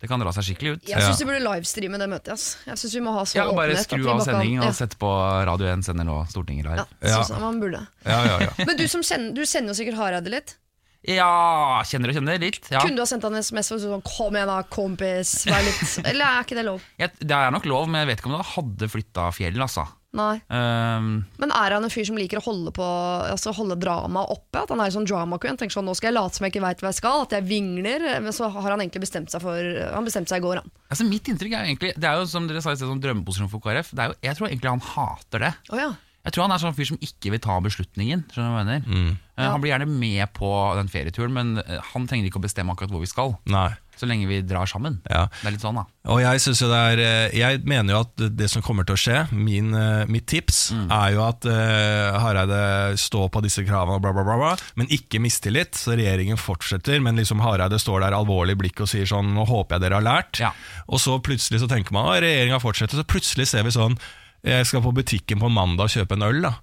Det 0.00 0.08
kan 0.10 0.20
dra 0.20 0.32
seg 0.36 0.44
skikkelig 0.44 0.72
ut. 0.76 0.88
Jeg 0.90 1.00
syns 1.00 1.20
vi 1.22 1.24
burde 1.30 1.40
livestreame 1.40 1.96
det 1.98 2.08
møtet. 2.10 2.32
Ass. 2.34 2.58
Jeg 2.66 2.76
synes 2.76 2.94
vi 2.94 3.00
må 3.00 3.12
ha 3.14 3.22
så 3.24 3.36
Ja, 3.38 3.44
og 3.48 3.56
Bare 3.56 3.72
åpenhet 3.72 3.80
at 3.80 3.86
skru 3.88 4.02
vi 4.02 4.08
av 4.10 4.18
bare 4.18 4.24
kan- 4.24 4.34
sendingen 4.34 4.62
ja. 4.62 4.68
og 4.68 4.74
sette 4.74 4.96
på 5.00 5.12
Radio 5.48 5.66
1 5.72 5.84
sender 5.86 6.04
nå 6.04 6.16
Stortinget 6.28 6.64
Ja, 6.66 6.74
live. 6.74 6.86
Ja. 7.00 7.22
synes 7.22 7.40
man 7.40 7.60
burde. 7.62 7.80
Ja, 8.04 8.18
ja, 8.26 8.38
ja. 8.44 8.64
Men 8.66 8.76
du 8.76 8.84
som 8.88 9.02
sender, 9.02 9.32
du 9.32 9.42
kjenner 9.48 9.72
jo 9.72 9.78
sikkert 9.80 9.96
Hareide 9.96 10.28
litt. 10.34 10.56
Ja, 11.04 11.82
kjenner 11.84 12.08
og 12.08 12.14
kjenner 12.16 12.38
litt? 12.40 12.68
Ja. 12.72 12.80
Kunne 12.80 12.96
du 12.96 13.02
ha 13.02 13.06
sendt 13.08 13.22
han 13.24 13.34
en 13.36 13.42
SMS 13.44 13.70
og 13.72 13.80
sånn 13.80 14.02
'kom 14.04 14.34
igjen 14.36 14.46
da, 14.48 14.62
kompis', 14.64 15.44
vær 15.48 15.60
litt 15.64 16.06
Eller 16.10 16.24
er 16.24 16.44
ikke 16.44 16.56
det 16.56 16.64
lov? 16.64 16.80
Jeg, 16.98 17.10
det 17.20 17.30
er 17.36 17.50
nok 17.50 17.64
lov, 17.66 17.88
men 17.88 18.00
jeg 18.04 18.08
vet 18.12 18.20
ikke 18.20 18.32
om 18.32 18.36
det 18.40 18.46
hadde 18.54 18.88
flytta 18.92 19.32
fjell, 19.32 19.60
altså. 19.60 19.86
Nei. 20.14 20.36
Ehm, 20.54 21.24
Men 21.42 21.50
er 21.50 21.74
han 21.74 21.82
en 21.86 21.90
fyr 21.90 22.06
som 22.06 22.16
liker 22.20 22.38
å 22.38 22.44
holde 22.46 22.70
på 22.76 22.84
Altså 23.32 23.50
holde 23.56 23.74
dramaet 23.82 24.30
oppe? 24.30 24.62
At 24.62 24.70
han 24.70 24.80
er 24.84 24.92
sånn 24.94 25.08
drama 25.08 25.40
queen? 25.42 25.58
Tenker 25.58 25.74
sånn, 25.74 25.88
Nå 25.90 25.96
skal 25.98 26.12
jeg 26.12 26.18
late 26.20 26.38
som 26.38 26.46
jeg 26.46 26.54
ikke 26.54 26.62
veit 26.62 26.84
hva 26.84 26.92
jeg 26.92 27.00
skal, 27.00 27.24
at 27.26 27.34
jeg 27.34 27.48
vingler. 27.50 28.06
Men 28.22 28.32
så 28.36 28.46
har 28.54 28.70
han 28.70 28.80
egentlig 28.84 29.02
bestemt 29.08 29.34
seg 29.34 29.42
for 29.42 29.58
Han 29.96 30.06
bestemte 30.06 30.30
seg 30.30 30.38
i 30.42 30.46
går, 30.46 30.62
han. 30.62 30.70
altså 30.88 31.08
Mitt 31.10 31.26
inntrykk 31.32 31.52
er 31.58 31.64
jo 31.66 31.72
egentlig 31.74 31.92
Det 31.98 32.08
er 32.10 32.22
jo 32.22 32.26
som 32.30 32.46
dere 32.46 32.62
sa 32.62 32.70
i 32.72 32.78
sted, 32.78 32.86
sånn 32.88 33.02
drømmeposisjon 33.02 33.50
for 33.50 33.60
KrF. 33.64 33.90
Det 33.94 34.06
er 34.06 34.12
jo, 34.14 34.18
jeg 34.30 34.38
tror 34.38 34.48
egentlig 34.52 34.70
han 34.76 34.84
hater 34.94 35.48
det. 35.48 35.54
Oh, 35.74 35.78
ja. 35.82 35.90
Jeg 36.24 36.32
tror 36.32 36.46
han 36.46 36.54
er 36.54 36.60
sånn 36.62 36.72
fyr 36.78 36.86
som 36.88 36.96
ikke 37.04 37.34
vil 37.34 37.40
ta 37.44 37.58
beslutningen. 37.60 38.22
Skjønner 38.32 38.48
du 38.48 38.54
hva 38.54 38.62
jeg 38.62 38.68
mener? 38.86 39.16
Eh, 39.36 39.44
Han 39.50 39.60
blir 39.60 39.74
gjerne 39.74 39.88
med 39.90 40.30
på 40.32 40.48
den 40.78 40.88
ferieturen, 40.88 41.34
men 41.36 41.58
eh, 41.60 41.82
han 41.92 42.06
trenger 42.08 42.30
ikke 42.30 42.40
å 42.40 42.44
bestemme 42.46 42.72
akkurat 42.72 42.88
hvor 42.94 43.02
vi 43.02 43.10
skal. 43.10 43.34
Nei. 43.44 43.66
Så 43.98 44.08
lenge 44.08 44.26
vi 44.28 44.40
drar 44.46 44.68
sammen. 44.70 44.98
Ja. 45.10 45.26
Det 45.40 45.48
er 45.48 45.54
litt 45.54 45.64
sånn, 45.64 45.78
da. 45.78 45.84
Og 46.12 46.20
jeg, 46.20 46.40
synes 46.44 46.60
jo 46.60 46.68
det 46.68 46.80
er, 46.90 47.00
eh, 47.00 47.36
jeg 47.38 47.62
mener 47.64 47.94
jo 47.94 48.00
at 48.04 48.24
det 48.36 48.48
som 48.52 48.64
kommer 48.64 48.84
til 48.84 48.96
å 48.96 49.00
skje, 49.00 49.20
min, 49.32 49.70
eh, 49.78 50.04
mitt 50.10 50.26
tips, 50.28 50.58
er 50.74 51.14
jo 51.14 51.22
at 51.24 51.46
uh, 51.48 52.18
Hareide 52.20 52.58
står 53.00 53.30
på 53.32 53.40
disse 53.44 53.64
kravene, 53.64 54.02
bla, 54.04 54.12
bla, 54.16 54.24
bla, 54.26 54.36
bla, 54.40 54.52
men 54.80 54.90
ikke 54.92 55.22
mistillit. 55.22 55.78
Så 55.78 55.96
regjeringen 55.96 56.40
fortsetter, 56.40 57.00
men 57.04 57.16
liksom 57.20 57.40
Hareide 57.44 57.80
står 57.80 58.04
der 58.04 58.18
alvorlig 58.18 58.58
i 58.58 58.60
blikk 58.64 58.84
og 58.84 58.90
sier 58.90 59.08
sånn 59.08 59.32
Nå 59.34 59.46
håper 59.48 59.78
jeg 59.78 59.86
dere 59.86 60.00
har 60.00 60.06
lært. 60.06 60.42
Ja. 60.42 60.52
Og 60.90 61.00
så 61.02 61.16
plutselig 61.24 61.62
så 61.62 61.70
tenker 61.70 61.96
man 61.96 62.10
at 62.12 62.22
regjeringa 62.24 62.60
fortsetter, 62.62 63.00
så 63.00 63.08
plutselig 63.08 63.48
ser 63.50 63.64
vi 63.66 63.72
sånn 63.74 63.96
Jeg 64.44 64.68
skal 64.68 64.84
på 64.84 64.92
butikken 64.94 65.40
på 65.40 65.48
mandag 65.52 65.88
og 65.88 65.96
kjøpe 65.96 66.18
en 66.18 66.28
øl, 66.28 66.44
da. 66.44 66.56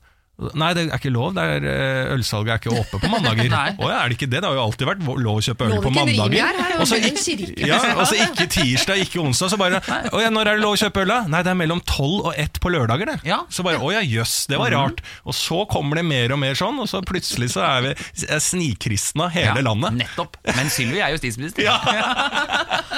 Nei, 0.58 0.72
det 0.74 0.88
er 0.90 0.98
ikke 0.98 1.12
lov. 1.14 1.38
Er, 1.38 1.66
eh, 1.70 2.14
ølsalget 2.16 2.54
er 2.56 2.62
ikke 2.62 2.74
åpent 2.74 3.04
på 3.04 3.10
mandager. 3.12 3.52
Å 3.82 3.90
ja, 3.92 3.98
er 4.02 4.10
det 4.12 4.18
ikke 4.18 4.30
det? 4.32 4.40
Det 4.42 4.50
har 4.50 4.58
jo 4.58 4.64
alltid 4.66 4.90
vært 4.90 5.04
lov 5.06 5.38
å 5.38 5.44
kjøpe 5.46 5.68
øl 5.68 5.76
på 5.84 5.92
mandager. 5.94 6.42
her, 6.42 6.60
her 6.62 6.76
er 6.76 6.82
Og 6.82 6.88
så 6.90 6.98
ikke- 6.98 7.68
ja, 7.68 7.78
ikke 8.26 8.48
tirsdag, 8.56 9.04
ikke 9.06 9.22
onsdag. 9.22 9.52
Så 9.54 9.60
bare 9.62 9.82
Å 9.82 10.22
ja, 10.24 10.30
når 10.34 10.50
er 10.54 10.60
det 10.60 10.64
lov 10.66 10.74
å 10.78 10.82
kjøpe 10.82 11.04
øl, 11.06 11.12
da? 11.14 11.20
Nei, 11.32 11.44
det 11.46 11.54
er 11.54 11.60
mellom 11.62 11.82
tolv 11.86 12.32
og 12.32 12.34
ett 12.42 12.60
på 12.64 12.72
lørdager, 12.74 13.06
det. 13.14 13.18
Ja. 13.30 13.42
Så 13.50 13.64
bare 13.68 13.80
å 13.84 13.92
ja, 13.94 14.02
jøss, 14.02 14.48
det 14.50 14.58
var 14.62 14.74
rart. 14.74 15.02
Og 15.26 15.38
så 15.38 15.62
kommer 15.70 16.02
det 16.02 16.06
mer 16.10 16.34
og 16.34 16.42
mer 16.42 16.58
sånn, 16.58 16.80
og 16.82 16.90
så 16.90 17.04
plutselig 17.06 17.52
så 17.54 17.62
er 17.68 17.82
vi 17.90 17.94
snikristna 18.42 19.30
hele 19.34 19.62
Ja, 19.62 19.68
landet. 19.70 19.94
Nettopp. 20.02 20.38
Men 20.56 20.72
Sylvi 20.74 21.02
er 21.04 21.14
justisminister. 21.18 21.62
Ja. 21.72 21.78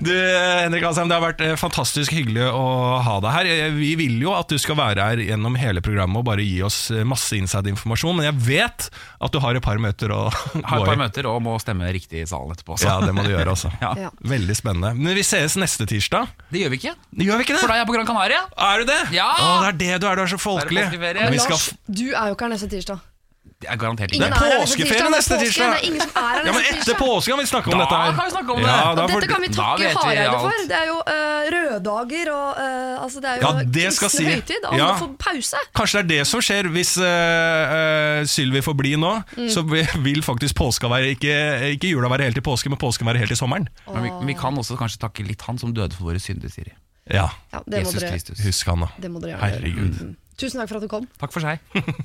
Du, 0.00 0.10
Henrik 0.12 0.84
Asheim, 0.88 1.08
det 1.10 1.16
har 1.16 1.22
vært 1.24 1.40
eh, 1.44 1.54
fantastisk 1.60 2.12
hyggelig 2.14 2.46
å 2.50 2.64
ha 3.04 3.16
deg 3.22 3.34
her. 3.34 3.48
Vi 3.76 3.92
vil 4.00 4.16
jo 4.22 4.32
at 4.36 4.50
du 4.50 4.56
skal 4.60 4.76
være 4.78 5.04
her 5.10 5.22
gjennom 5.22 5.56
hele 5.60 5.82
programmet 5.84 6.20
og 6.22 6.26
bare 6.28 6.44
gi 6.50 6.60
oss 6.66 6.78
eh, 6.94 7.04
masse 7.08 7.38
inside-informasjon, 7.38 8.18
men 8.18 8.28
jeg 8.28 8.38
vet 8.46 8.88
at 8.90 9.34
du 9.34 9.40
har 9.42 9.56
et 9.58 9.64
par 9.64 9.80
møter 9.82 10.12
å 10.14 10.22
Har 10.70 10.82
et 10.82 10.90
par 10.92 11.00
møter 11.00 11.28
og 11.30 11.40
må 11.44 11.56
stemme 11.62 11.88
riktig 11.94 12.24
i 12.24 12.28
salen 12.28 12.52
etterpå. 12.54 12.78
Så. 12.80 12.88
Ja, 12.88 12.98
det 13.04 13.14
må 13.16 13.24
du 13.26 13.32
gjøre, 13.32 13.54
også. 13.56 13.72
Ja. 14.00 14.10
Veldig 14.24 14.54
spennende. 14.56 14.92
Men 14.96 15.16
vi 15.18 15.24
sees 15.26 15.56
neste 15.60 15.86
tirsdag. 15.88 16.30
Det 16.52 16.62
gjør 16.62 16.72
vi 16.74 16.80
ikke. 16.82 16.94
Gjør 17.26 17.40
vi 17.40 17.46
ikke 17.46 17.56
det? 17.56 17.62
For 17.62 17.72
da 17.72 17.78
er 17.78 17.82
jeg 17.82 17.90
på 17.90 17.96
Gran 17.96 18.08
Canaria. 18.08 18.42
Er 18.70 18.82
du 18.82 18.90
det? 18.90 19.00
Ja! 19.16 19.28
Å, 19.34 19.52
det 19.64 19.70
er 19.72 19.78
det 19.80 20.02
du 20.04 20.08
er, 20.10 20.20
du 20.20 20.24
er 20.24 20.32
så 20.34 20.40
folkelig. 20.40 20.84
Er 20.86 20.92
du 21.90 22.06
er 22.10 22.30
jo 22.30 22.36
ikke 22.36 22.46
her 22.46 22.54
neste 22.54 22.70
tirsdag. 22.70 23.09
Det 23.60 23.68
er 23.68 23.76
garantert 23.76 24.12
Ingen 24.16 24.24
Det 24.24 24.32
ikke. 24.32 24.46
er 24.46 24.52
her 24.56 24.60
påskeferie 24.64 25.00
er 25.04 25.10
neste 25.12 25.34
påske, 25.36 25.44
tirsdag. 25.44 25.66
Det 25.70 25.80
er 25.80 25.86
ingen 25.90 26.00
som 26.00 26.12
er 26.16 26.28
her 26.30 26.38
Ja, 26.40 26.52
men 26.52 26.62
neste 26.62 26.70
etter 26.70 26.80
tirsdag. 26.80 27.00
påske 27.00 27.28
kan 27.30 27.40
vi 27.40 27.48
snakke 27.50 27.68
om 27.68 27.72
Da 27.76 27.80
dette 27.84 27.96
her. 28.00 28.12
kan 28.16 28.24
vi 28.24 28.32
snakke 28.34 28.50
om 28.54 28.60
det. 28.60 28.70
Ja, 28.70 28.94
da 28.96 29.02
får- 29.10 29.20
dette 29.20 29.28
kan 29.32 29.40
vi 29.44 29.48
Da 29.50 29.58
takke 29.60 29.82
vet 29.84 29.90
vi 29.90 30.00
Hareide 30.00 30.30
alt. 30.30 30.40
for. 30.40 30.68
Det 30.70 30.76
er 30.80 30.86
jo 30.88 30.96
uh, 31.00 31.42
røddager 31.54 32.30
og 32.32 32.48
uh, 32.56 33.04
altså 33.04 33.18
Det 33.20 33.28
er 33.28 33.36
jo 33.36 33.42
Ja, 33.44 33.64
det 33.76 33.92
skal 33.92 34.08
kristne 34.08 34.24
si- 34.24 34.32
høytid. 34.32 34.62
Alle 34.70 34.78
Ja. 34.80 34.88
får 34.96 35.10
pause. 35.26 35.56
Kanskje 35.76 35.92
det 35.92 36.04
er 36.04 36.08
det 36.16 36.26
som 36.32 36.40
skjer 36.40 36.64
hvis 36.72 36.92
uh, 36.96 38.24
Sylvi 38.24 38.60
får 38.64 38.74
bli 38.80 38.94
nå. 38.96 39.12
Mm. 39.36 39.48
Så 39.52 39.60
vil 40.08 40.22
faktisk 40.24 40.54
påska 40.56 40.88
være 40.88 41.12
ikke, 41.14 41.34
ikke 41.76 41.90
jula 41.92 42.08
være 42.08 42.24
helt 42.30 42.38
i 42.40 42.44
påske, 42.44 42.68
men 42.72 42.78
påsken 42.80 43.04
være 43.06 43.18
helt 43.20 43.30
i 43.30 43.38
sommeren. 43.38 43.68
Men 43.92 44.02
vi, 44.08 44.10
vi 44.32 44.34
kan 44.40 44.56
også 44.56 44.76
kanskje 44.80 44.98
takke 45.04 45.26
litt 45.26 45.42
han 45.46 45.58
som 45.60 45.74
døde 45.76 45.92
for 45.96 46.08
våre 46.10 46.20
synder, 46.22 46.48
Siri. 46.48 46.72
Ja, 47.10 47.28
Ja, 47.52 47.60
det 47.66 47.82
må 47.84 47.90
Jesus 47.90 48.00
dere, 48.00 48.10
Kristus. 48.12 48.40
husk 48.44 48.66
han 48.70 48.80
da. 48.80 48.88
det 49.00 49.10
må 49.10 49.20
dere 49.20 49.34
gjøre. 49.36 49.50
Herregud. 49.50 50.16
Tusen 50.40 50.60
takk 50.60 50.70
for 50.70 50.78
at 50.80 50.84
du 50.86 50.88
kom. 50.90 51.04
Takk 51.20 51.32
for 51.34 51.44
seg. 51.44 51.60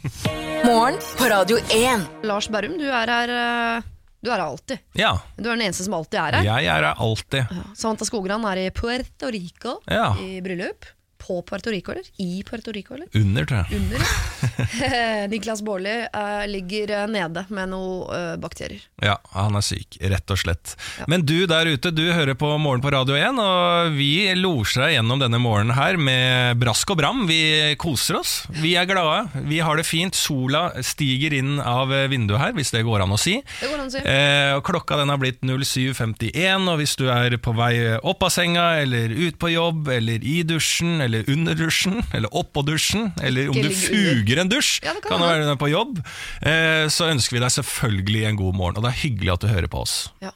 Morgen 0.67 0.97
på 1.15 1.27
Radio 1.31 1.59
1. 1.71 2.07
Lars 2.27 2.49
Berrum, 2.51 2.73
du 2.79 2.83
er 2.89 3.11
her 3.13 3.31
eh, 3.31 3.85
Du 4.25 4.31
er 4.31 4.35
her 4.39 4.43
alltid. 4.49 4.81
Ja, 4.99 5.13
Du 5.37 5.45
er 5.47 5.53
den 5.55 5.63
eneste 5.69 5.85
som 5.87 5.95
alltid 5.95 6.19
er 6.19 6.37
her. 6.39 6.47
jeg 6.49 6.67
er 6.71 6.83
her 6.89 6.99
alltid. 7.05 7.53
Samantha 7.77 8.07
Skogran 8.09 8.43
er 8.51 8.65
i 8.65 8.69
Puerto 8.75 9.29
Rico 9.31 9.77
Ja. 9.91 10.09
i 10.19 10.41
bryllup. 10.43 10.87
På 11.25 11.41
Puerto 11.41 11.73
Rico, 11.73 11.95
eller? 11.95 12.05
I 12.21 12.43
Puerto 12.45 12.71
Rico, 12.75 12.93
eller? 12.93 13.09
Under, 13.17 13.45
tror 13.49 13.63
jeg. 13.63 13.81
Under. 13.81 13.99
ja. 13.99 15.25
Niklas 15.31 15.61
Baarli 15.61 16.07
uh, 16.15 16.47
ligger 16.47 16.91
eh, 16.91 17.07
nede 17.07 17.45
med 17.49 17.71
noen 17.71 18.09
uh, 18.09 18.35
bakterier. 18.41 18.83
Ja, 19.01 19.17
han 19.33 19.57
er 19.57 19.65
syk, 19.65 19.97
rett 20.01 20.31
og 20.31 20.39
slett. 20.39 20.75
Men 21.11 21.25
du 21.25 21.45
der 21.49 21.69
ute, 21.69 21.91
du 21.95 22.03
hører 22.13 22.37
på 22.37 22.49
Morgen 22.61 22.83
på 22.83 22.91
Radio 22.93 23.17
1, 23.17 23.39
og 23.41 23.95
vi 23.97 24.27
losjer 24.37 24.85
deg 24.85 24.95
gjennom 24.97 25.21
denne 25.21 25.39
morgenen 25.41 25.75
her 25.77 25.97
med 25.97 26.59
brask 26.61 26.93
og 26.93 26.99
bram. 27.01 27.25
Vi 27.29 27.75
koser 27.81 28.19
oss, 28.19 28.35
vi 28.61 28.75
er 28.79 28.87
glade, 28.89 29.43
vi 29.49 29.61
har 29.63 29.79
det 29.79 29.87
fint. 29.87 30.15
Sola 30.15 30.69
stiger 30.85 31.35
inn 31.35 31.57
av 31.59 31.91
vinduet 32.11 32.41
her, 32.41 32.53
hvis 32.55 32.73
det 32.75 32.85
går 32.87 33.03
an 33.05 33.15
å 33.15 33.19
si. 33.19 33.37
Det 33.41 33.69
går 33.71 33.81
an 33.81 33.89
å 33.89 33.93
si. 33.93 34.03
Eh, 34.05 34.55
klokka 34.65 34.99
den 35.01 35.11
har 35.13 35.19
blitt 35.21 35.41
07.51, 35.45 36.69
og 36.71 36.79
hvis 36.81 36.95
du 36.99 37.07
er 37.11 37.37
på 37.41 37.55
vei 37.57 37.73
opp 37.97 38.25
av 38.25 38.33
senga, 38.33 38.67
eller 38.83 39.11
ut 39.13 39.39
på 39.41 39.51
jobb, 39.53 39.89
eller 39.95 40.23
i 40.25 40.37
dusjen, 40.47 40.99
eller 41.03 41.14
under 41.31 41.57
dusjen, 41.57 41.99
eller 42.15 42.31
oppå 42.35 42.63
dusjen, 42.67 43.09
eller 43.23 43.51
om 43.51 43.57
du 43.57 43.69
fuger 43.71 44.41
en 44.41 44.51
dusj, 44.51 44.79
Ja, 44.85 44.93
kan 44.99 45.15
kan 45.15 45.23
være 45.25 45.57
på 45.61 45.69
jobb, 45.71 45.99
eh, 46.41 46.85
så 46.91 47.09
ønsker 47.11 47.37
vi 47.37 47.43
deg 47.43 47.53
selvfølgelig 47.55 48.23
en 48.29 48.39
god 48.39 48.57
morgen, 48.61 48.79
og 48.79 48.85
det 48.85 48.93
er 48.93 49.03
hyggelig 49.03 49.35
at 49.35 49.45
du 49.45 49.51
hører 49.51 49.71
på 49.71 49.83
oss. 49.85 49.95
Ja. 50.23 50.33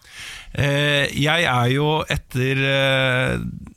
Eh, 0.54 1.06
jeg 1.14 1.46
er 1.46 1.72
jo 1.74 1.90
etter 2.10 2.64
eh, 2.74 3.34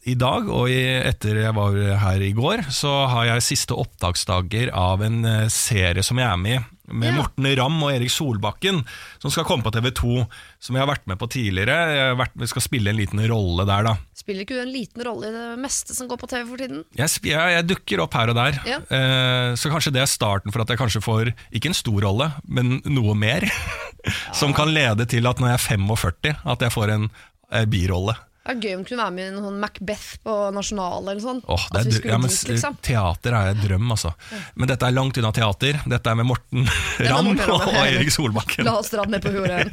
i 0.09 0.17
dag, 0.19 0.49
og 0.49 0.71
i, 0.73 0.83
etter 1.03 1.43
jeg 1.45 1.57
var 1.59 1.81
her 2.07 2.23
i 2.25 2.33
går, 2.37 2.67
så 2.73 2.93
har 3.13 3.33
jeg 3.33 3.49
siste 3.53 3.77
opptaksdager 3.79 4.73
av 4.75 5.03
en 5.07 5.23
serie 5.53 6.05
som 6.07 6.21
jeg 6.21 6.29
er 6.29 6.41
med 6.41 6.61
i, 6.61 6.63
med 6.93 7.11
Ja. 7.11 7.17
Morten 7.21 7.49
Ramm 7.59 7.81
og 7.83 7.91
Erik 7.95 8.11
Solbakken, 8.13 8.83
som 9.23 9.31
skal 9.33 9.45
komme 9.49 9.65
på 9.67 9.73
TV2, 9.75 10.27
som 10.63 10.77
jeg 10.77 10.85
har 10.85 10.91
vært 10.93 11.07
med 11.11 11.19
på 11.19 11.29
tidligere. 11.33 12.15
Vært, 12.21 12.35
jeg 12.39 12.49
skal 12.53 12.63
spille 12.63 12.93
en 12.93 12.97
liten 13.01 13.23
rolle 13.31 13.67
der, 13.69 13.83
da. 13.89 13.97
Spiller 14.15 14.45
ikke 14.45 14.55
du 14.59 14.63
en 14.63 14.73
liten 14.73 15.03
rolle 15.07 15.29
i 15.29 15.35
det 15.35 15.59
meste 15.63 15.97
som 15.97 16.07
går 16.11 16.21
på 16.21 16.29
TV 16.31 16.45
for 16.53 16.63
tiden? 16.63 16.85
Jeg, 16.99 17.09
jeg, 17.27 17.55
jeg 17.57 17.67
dukker 17.73 18.05
opp 18.05 18.15
her 18.15 18.31
og 18.31 18.39
der, 18.39 18.61
Ja. 18.69 18.79
eh, 18.89 19.55
så 19.59 19.73
kanskje 19.73 19.93
det 19.97 20.03
er 20.05 20.11
starten 20.13 20.53
for 20.55 20.63
at 20.63 20.69
jeg 20.71 20.79
kanskje 20.79 21.03
får, 21.03 21.33
ikke 21.53 21.73
en 21.73 21.79
stor 21.81 22.01
rolle, 22.07 22.31
men 22.47 22.81
noe 22.85 23.15
mer, 23.19 23.49
som 24.41 24.53
kan 24.55 24.71
lede 24.73 25.07
til 25.11 25.27
at 25.27 25.41
når 25.43 25.55
jeg 25.55 25.61
er 25.61 25.67
45, 25.79 26.37
at 26.45 26.61
jeg 26.69 26.73
får 26.75 26.95
en 26.95 27.09
eh, 27.53 27.65
birolle. 27.67 28.15
Det 28.43 28.51
er 28.51 28.59
gøy 28.59 28.73
om 28.75 28.81
du 28.83 28.89
kunne 28.91 29.05
være 29.05 29.15
med 29.15 29.23
i 29.23 29.31
en 29.31 29.45
sånn 29.45 29.59
Macbeth 29.63 30.07
på 30.27 30.33
Nasjonal 30.57 31.05
eller 31.05 31.21
sånn. 31.23 31.41
Det 31.47 31.83
er, 31.83 32.09
ja, 32.11 32.17
men, 32.19 32.33
dit, 32.33 32.49
liksom. 32.51 32.79
Teater 32.83 33.37
er 33.39 33.53
en 33.53 33.61
drøm, 33.63 33.93
altså. 33.95 34.11
Men 34.59 34.71
dette 34.73 34.89
er 34.89 34.97
langt 34.97 35.21
unna 35.21 35.31
teater. 35.37 35.79
Dette 35.93 36.11
er 36.11 36.19
med 36.19 36.27
Morten 36.27 36.67
Ramm 37.07 37.31
og, 37.37 37.53
og. 37.55 37.77
Erik 37.85 38.11
Solbakken. 38.11 38.67
La 38.67 38.75
oss 38.81 38.91
dra 38.91 39.07
den 39.07 39.15
ned 39.15 39.23
på 39.23 39.31
jordet. 39.37 39.69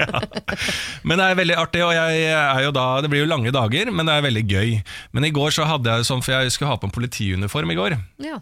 Men 1.08 1.18
det 1.18 1.32
er 1.32 1.40
veldig 1.42 1.58
artig, 1.64 1.82
og 1.88 1.96
jeg 1.98 2.30
er 2.30 2.62
jo 2.68 2.76
da, 2.76 2.86
det 3.02 3.10
blir 3.10 3.24
jo 3.24 3.32
lange 3.32 3.54
dager, 3.56 3.90
men 3.94 4.08
det 4.08 4.14
er 4.16 4.24
veldig 4.26 4.44
gøy. 4.50 4.72
Men 5.16 5.26
i 5.26 5.32
går 5.34 5.54
så 5.56 5.66
hadde 5.70 5.90
jeg 5.90 6.04
det 6.04 6.10
sånn, 6.10 6.22
for 6.26 6.36
jeg 6.36 6.54
skulle 6.54 6.70
ha 6.74 6.78
på 6.80 6.90
en 6.90 6.94
politiuniform 6.94 7.74
i 7.74 7.78
går. 7.80 7.98
Ja. 8.22 8.38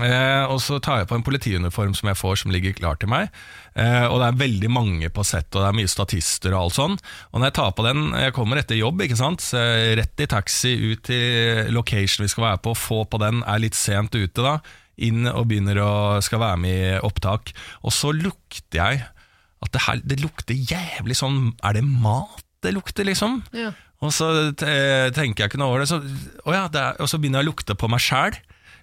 Eh, 0.00 0.44
og 0.48 0.56
så 0.64 0.78
tar 0.80 1.02
jeg 1.02 1.08
på 1.10 1.18
en 1.18 1.24
politiuniform 1.26 1.92
som 1.96 2.08
jeg 2.08 2.16
får 2.16 2.38
som 2.42 2.52
ligger 2.54 2.72
klar 2.76 2.96
til 3.00 3.10
meg. 3.12 3.28
Eh, 3.76 4.06
og 4.06 4.22
det 4.22 4.28
er 4.28 4.38
veldig 4.40 4.70
mange 4.72 5.10
på 5.12 5.24
sett, 5.26 5.50
og 5.52 5.60
det 5.60 5.68
er 5.68 5.78
mye 5.82 5.90
statister 5.90 6.54
og 6.54 6.60
alt 6.62 6.76
sånn. 6.78 6.94
Og 7.32 7.40
når 7.40 7.50
jeg 7.50 7.56
tar 7.58 7.74
på 7.76 7.86
den, 7.86 8.04
jeg 8.24 8.36
kommer 8.36 8.60
etter 8.60 8.78
jobb, 8.78 9.04
ikke 9.04 9.20
sant. 9.20 9.44
Så 9.44 9.60
rett 9.98 10.24
i 10.24 10.28
taxi 10.30 10.72
ut 10.80 11.02
til 11.10 11.72
location 11.76 12.24
vi 12.24 12.32
skal 12.32 12.48
være 12.48 12.62
på, 12.64 12.76
få 12.78 13.02
på 13.04 13.20
den, 13.20 13.42
er 13.44 13.60
litt 13.60 13.76
sent 13.76 14.16
ute 14.16 14.46
da. 14.46 14.58
Inn 15.02 15.26
og 15.28 15.48
begynner 15.50 15.80
å 15.82 15.92
skal 16.24 16.40
være 16.40 16.62
med 16.62 16.78
i 16.78 17.02
opptak. 17.04 17.52
Og 17.84 17.92
så 17.92 18.14
lukter 18.16 18.80
jeg 18.80 19.04
at 19.62 19.74
det 19.76 19.84
her, 19.84 20.00
det 20.08 20.18
lukter 20.18 20.58
jævlig 20.58 21.14
sånn 21.14 21.52
Er 21.62 21.76
det 21.76 21.84
mat 21.86 22.42
det 22.62 22.72
lukter, 22.74 23.06
liksom? 23.06 23.40
Ja. 23.54 23.70
Og 24.02 24.10
så 24.14 24.26
tenker 24.54 25.44
jeg 25.44 25.50
ikke 25.50 25.58
noe 25.58 25.72
over 25.72 25.82
det, 25.82 25.88
så, 25.90 25.98
å 26.46 26.54
ja, 26.54 26.66
det 26.70 26.78
er, 26.78 26.98
og 27.02 27.10
så 27.10 27.18
begynner 27.18 27.42
jeg 27.42 27.48
å 27.48 27.50
lukte 27.50 27.76
på 27.78 27.90
meg 27.90 28.02
sjæl. 28.02 28.38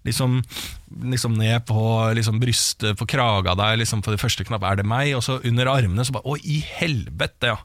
Liksom, 0.08 0.40
liksom 1.12 1.36
ned 1.40 1.66
på 1.68 1.82
liksom 2.16 2.40
brystet, 2.40 2.98
på 3.00 3.08
kraga 3.10 3.56
der, 3.60 3.80
liksom 3.82 4.04
på 4.06 4.14
det 4.14 4.22
første 4.22 4.46
knapp, 4.48 4.64
er 4.64 4.80
det 4.80 4.88
meg? 4.88 5.12
Og 5.18 5.26
så 5.26 5.40
under 5.44 5.72
armene, 5.72 6.06
så 6.08 6.16
bare 6.16 6.30
Å, 6.30 6.38
i 6.40 6.62
helvete, 6.80 7.54
ja. 7.54 7.60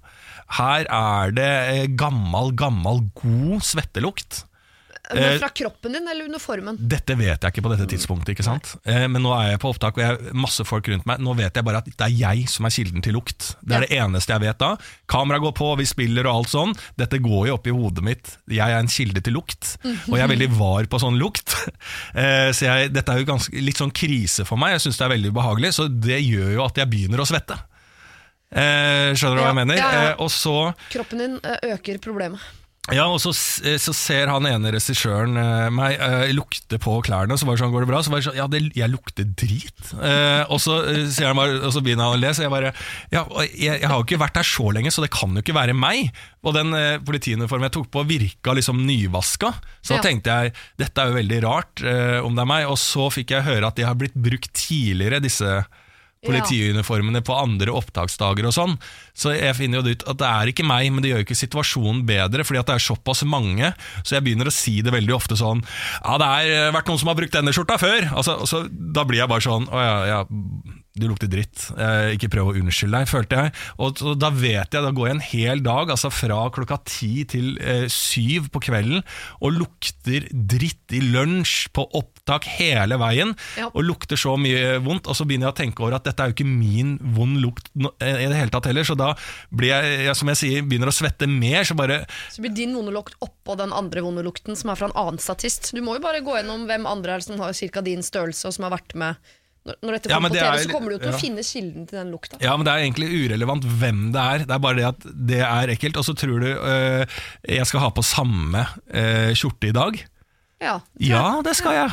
Her 0.59 0.89
er 0.93 1.33
det 1.35 1.53
gammel, 2.01 2.53
gammal, 2.53 2.53
gammal, 2.59 3.05
god 3.17 3.65
svettelukt. 3.65 4.45
Men 5.13 5.23
Eh, 5.23 5.39
fra 5.39 5.49
kroppen 5.49 5.93
din 5.93 6.09
eller 6.09 6.25
uniformen? 6.25 6.79
Dette 6.81 7.15
vet 7.19 7.43
jeg 7.43 7.53
ikke 7.53 7.65
på 7.67 7.71
dette 7.75 7.87
tidspunktet, 7.91 8.33
ikke 8.33 8.47
sant? 8.47 8.71
Eh, 8.89 9.05
men 9.11 9.21
nå 9.23 9.35
er 9.37 9.51
jeg 9.53 9.61
på 9.61 9.73
opptak, 9.75 9.99
og 9.99 10.01
jeg 10.01 10.09
har 10.09 10.39
masse 10.41 10.65
folk 10.65 10.89
rundt 10.89 11.05
meg. 11.09 11.21
Nå 11.21 11.35
vet 11.37 11.59
jeg 11.59 11.67
bare 11.67 11.83
at 11.83 11.91
det 11.91 12.07
er 12.07 12.15
jeg 12.15 12.47
som 12.49 12.65
er 12.65 12.73
kilden 12.73 13.05
til 13.05 13.17
lukt. 13.19 13.51
Det 13.61 13.77
er 13.77 13.85
det 13.85 13.99
eneste 13.99 14.33
jeg 14.33 14.45
vet 14.47 14.63
da. 14.63 14.71
Kamera 15.11 15.43
går 15.45 15.53
på, 15.59 15.69
vi 15.81 15.87
spiller 15.89 16.25
og 16.31 16.39
alt 16.39 16.55
sånn. 16.55 16.73
Dette 16.97 17.21
går 17.21 17.51
jo 17.51 17.59
opp 17.59 17.69
i 17.69 17.75
hodet 17.77 18.07
mitt. 18.07 18.33
Jeg 18.49 18.65
er 18.65 18.81
en 18.81 18.89
kilde 18.89 19.21
til 19.25 19.37
lukt, 19.37 19.75
og 19.85 20.17
jeg 20.17 20.25
er 20.25 20.33
veldig 20.33 20.51
var 20.57 20.89
på 20.89 21.03
sånn 21.03 21.21
lukt. 21.21 21.53
Eh, 22.15 22.51
så 22.55 22.67
jeg, 22.67 22.91
dette 22.95 23.11
er 23.11 23.21
jo 23.21 23.27
ganske, 23.27 23.61
litt 23.65 23.79
sånn 23.81 23.91
krise 23.95 24.45
for 24.47 24.61
meg. 24.61 24.75
Jeg 24.77 24.85
syns 24.85 24.99
det 25.01 25.05
er 25.07 25.13
veldig 25.15 25.31
ubehagelig, 25.35 25.71
så 25.77 25.87
det 25.89 26.19
gjør 26.23 26.53
jo 26.55 26.63
at 26.65 26.79
jeg 26.79 26.91
begynner 26.93 27.23
å 27.23 27.27
svette. 27.29 27.57
Skjønner 28.55 29.35
du 29.35 29.43
hva 29.43 29.49
jeg 29.51 29.59
mener? 29.59 29.81
og 30.23 30.31
så 30.31 30.55
Kroppen 30.93 31.23
din 31.25 31.39
øker 31.43 31.99
problemet. 32.05 32.45
Ja, 32.93 33.07
og 33.09 33.17
så, 33.23 33.31
så 33.33 33.93
ser 33.97 34.29
han 34.29 34.45
ene 34.45 34.69
regissøren 34.75 35.39
eh, 35.41 35.69
meg 35.73 35.95
eh, 35.97 36.33
lukte 36.37 36.77
på 36.83 36.99
klærne, 37.07 37.39
så 37.41 37.47
var 37.49 37.57
det 37.57 37.63
sånn, 37.63 37.71
går 37.73 37.87
det 37.87 37.89
bra? 37.89 38.01
Så 38.05 38.13
var 38.13 38.21
det 38.21 38.27
sånn, 38.27 38.37
ja, 38.37 38.45
det, 38.53 38.61
jeg 38.77 38.93
lukter 38.93 39.25
drit. 39.25 39.73
Eh, 39.97 40.43
og, 40.53 40.61
så, 40.61 40.77
eh, 40.91 41.07
sier 41.09 41.31
han 41.31 41.39
bare, 41.39 41.63
og 41.65 41.73
så 41.73 41.81
begynner 41.85 42.11
han 42.11 42.19
å 42.19 42.21
le, 42.21 42.33
så 42.37 42.45
jeg 42.45 42.53
bare, 42.53 42.75
ja, 43.15 43.23
jeg, 43.49 43.79
jeg 43.81 43.89
har 43.89 43.97
jo 43.97 44.05
ikke 44.05 44.21
vært 44.21 44.37
her 44.43 44.49
så 44.51 44.69
lenge, 44.77 44.93
så 44.93 45.05
det 45.07 45.09
kan 45.17 45.33
jo 45.33 45.41
ikke 45.45 45.57
være 45.57 45.77
meg. 45.79 46.13
Og 46.45 46.53
den 46.59 46.77
eh, 46.77 46.99
politiuniformen 47.09 47.71
jeg 47.71 47.77
tok 47.79 47.89
på 47.97 48.05
virka 48.11 48.53
liksom 48.59 48.83
nyvaska, 48.85 49.55
så 49.81 49.95
Ja. 49.95 50.03
da 50.03 50.05
tenkte 50.11 50.37
jeg, 50.43 50.53
dette 50.85 51.01
er 51.01 51.09
jo 51.09 51.19
veldig 51.23 51.41
rart 51.47 51.85
eh, 51.89 52.19
om 52.21 52.37
det 52.37 52.45
er 52.45 52.53
meg, 52.53 52.67
og 52.69 52.77
så 52.85 53.09
fikk 53.15 53.33
jeg 53.33 53.49
høre 53.49 53.71
at 53.73 53.81
de 53.81 53.89
har 53.89 53.97
blitt 53.97 54.15
brukt 54.19 54.53
tidligere, 54.61 55.23
disse 55.25 55.63
politiuniformene 56.25 57.23
på 57.25 57.37
andre 57.37 57.75
opptaksdager 57.75 58.49
og 58.49 58.55
sånn. 58.57 58.77
Så 59.15 59.35
jeg 59.37 59.57
finner 59.59 59.81
jo 59.81 59.85
det 59.87 59.97
ut 59.97 60.07
at 60.11 60.21
det 60.21 60.31
er 60.31 60.51
ikke 60.51 60.67
meg, 60.67 60.91
men 60.93 61.05
det 61.05 61.13
gjør 61.13 61.23
jo 61.23 61.27
ikke 61.29 61.39
situasjonen 61.39 62.03
bedre, 62.09 62.47
fordi 62.47 62.61
at 62.63 62.71
det 62.71 62.79
er 62.79 62.87
såpass 62.87 63.25
mange, 63.29 63.73
så 64.03 64.17
jeg 64.17 64.27
begynner 64.27 64.51
å 64.51 64.55
si 64.55 64.81
det 64.85 64.95
veldig 64.95 65.15
ofte 65.15 65.39
sånn 65.39 65.63
Ja, 65.65 66.17
det 66.21 66.29
har 66.31 66.49
eh, 66.51 66.73
vært 66.75 66.91
noen 66.91 67.01
som 67.01 67.11
har 67.11 67.19
brukt 67.19 67.35
denne 67.35 67.55
skjorta 67.55 67.79
før! 67.81 68.09
Altså, 68.15 68.39
så, 68.51 68.65
da 68.69 69.05
blir 69.07 69.23
jeg 69.23 69.31
bare 69.31 69.45
sånn 69.45 69.69
Å 69.71 69.85
ja, 69.85 69.95
ja, 70.11 70.19
du 70.95 71.09
lukter 71.11 71.27
dritt. 71.27 71.65
Eh, 71.75 72.13
ikke 72.15 72.29
prøv 72.31 72.53
å 72.53 72.55
unnskylde 72.61 73.01
deg, 73.01 73.09
følte 73.11 73.39
jeg. 73.41 73.53
Og 73.83 74.03
og, 74.05 74.13
da 74.23 74.29
vet 74.31 74.71
jeg, 74.75 74.83
da 74.85 74.91
går 74.95 75.09
jeg 75.09 75.15
en 75.17 75.25
hel 75.27 75.63
dag, 75.65 75.91
altså 75.91 76.11
fra 76.15 76.37
klokka 76.55 76.79
ti 76.87 77.25
til 77.31 77.57
eh, 77.59 77.87
syv 77.91 78.47
på 78.55 78.63
kvelden, 78.63 79.03
og 79.43 79.57
lukter 79.59 80.29
dritt 80.31 80.95
i 80.95 81.01
lunsj, 81.03 81.69
på 81.75 81.83
opptak 81.99 82.47
hele 82.61 82.99
veien, 83.03 83.35
Ja. 83.59 83.69
og 83.75 83.83
lukter 83.89 84.17
så 84.21 84.37
mye 84.39 84.79
vondt, 84.85 85.09
og 85.11 85.19
så 85.19 85.27
begynner 85.27 85.51
jeg 85.51 85.55
å 85.57 85.61
tenke 85.65 85.83
over 85.83 85.97
at 85.99 86.07
dette 86.07 86.23
er 86.23 86.31
jo 86.31 86.37
ikke 86.39 86.47
min 86.49 86.97
vond 87.17 87.39
lukt 87.43 87.71
no- 87.75 87.95
eh, 88.01 88.25
i 88.25 88.29
det 88.31 88.39
hele 88.39 88.51
tatt 88.55 88.67
heller, 88.71 88.87
så 88.87 88.95
da 88.99 89.13
blir 89.51 89.73
jeg, 89.75 90.01
jeg, 90.07 90.17
som 90.23 90.31
jeg 90.31 90.43
sier, 90.45 90.63
begynner 90.63 90.91
å 90.93 90.95
svette 90.95 91.27
mer, 91.31 91.65
så 91.67 91.75
bare 91.79 92.05
Så 92.31 92.43
blir 92.45 92.55
din 92.55 92.75
vonde 92.75 92.95
lukt 92.95 93.15
oppå 93.25 93.57
den 93.59 93.73
andre 93.75 94.03
vonde 94.07 94.23
lukten 94.27 94.55
som 94.57 94.71
er 94.71 94.79
fra 94.79 94.91
en 94.91 94.97
annen 94.99 95.19
statist. 95.23 95.73
Du 95.75 95.83
må 95.83 95.99
jo 95.99 96.05
bare 96.07 96.23
gå 96.25 96.39
gjennom 96.39 96.67
hvem 96.71 96.87
andre 96.87 97.19
er 97.19 97.27
som 97.27 97.39
har 97.43 97.53
ca. 97.55 97.81
din 97.83 98.03
størrelse, 98.03 98.47
og 98.47 98.55
som 98.55 98.65
har 98.71 98.79
vært 98.79 98.95
med 98.95 99.17
Når, 99.65 99.95
dette 99.97 100.11
Ja, 100.11 100.17
kommer 100.19 100.29
men 100.29 100.35
på 100.35 100.37
TV, 100.37 100.45
er- 100.45 100.63
så 100.67 100.73
kommer 100.75 100.91
du 100.93 100.95
jo 100.97 101.01
til 101.01 101.09
ja. 101.09 101.17
å 101.17 101.21
finne 101.23 101.43
kilden 101.49 101.87
til 101.89 101.97
den 102.03 102.11
lukta. 102.13 102.37
Ja, 102.45 102.53
men 102.57 102.67
det 102.67 102.73
er 102.75 102.83
egentlig 102.85 103.07
urelevant 103.17 103.65
hvem 103.81 104.03
det 104.13 104.21
er. 104.35 104.45
Det 104.45 104.53
er 104.59 104.61
bare 104.67 104.77
det 104.77 104.85
at 104.91 105.07
det 105.33 105.39
er 105.41 105.73
ekkelt. 105.73 105.97
Og 105.97 106.05
så 106.05 106.15
tror 106.21 106.45
du 106.45 106.51
øh, 106.53 107.07
jeg 107.49 107.67
skal 107.71 107.81
ha 107.81 107.89
på 107.97 108.05
samme 108.05 108.67
øh, 108.93 109.31
skjorte 109.33 109.71
i 109.73 109.73
dag. 109.73 109.97
Ja. 110.61 110.77
Ja, 111.01 111.25
det 111.45 111.57
skal 111.57 111.79
jeg. 111.81 111.91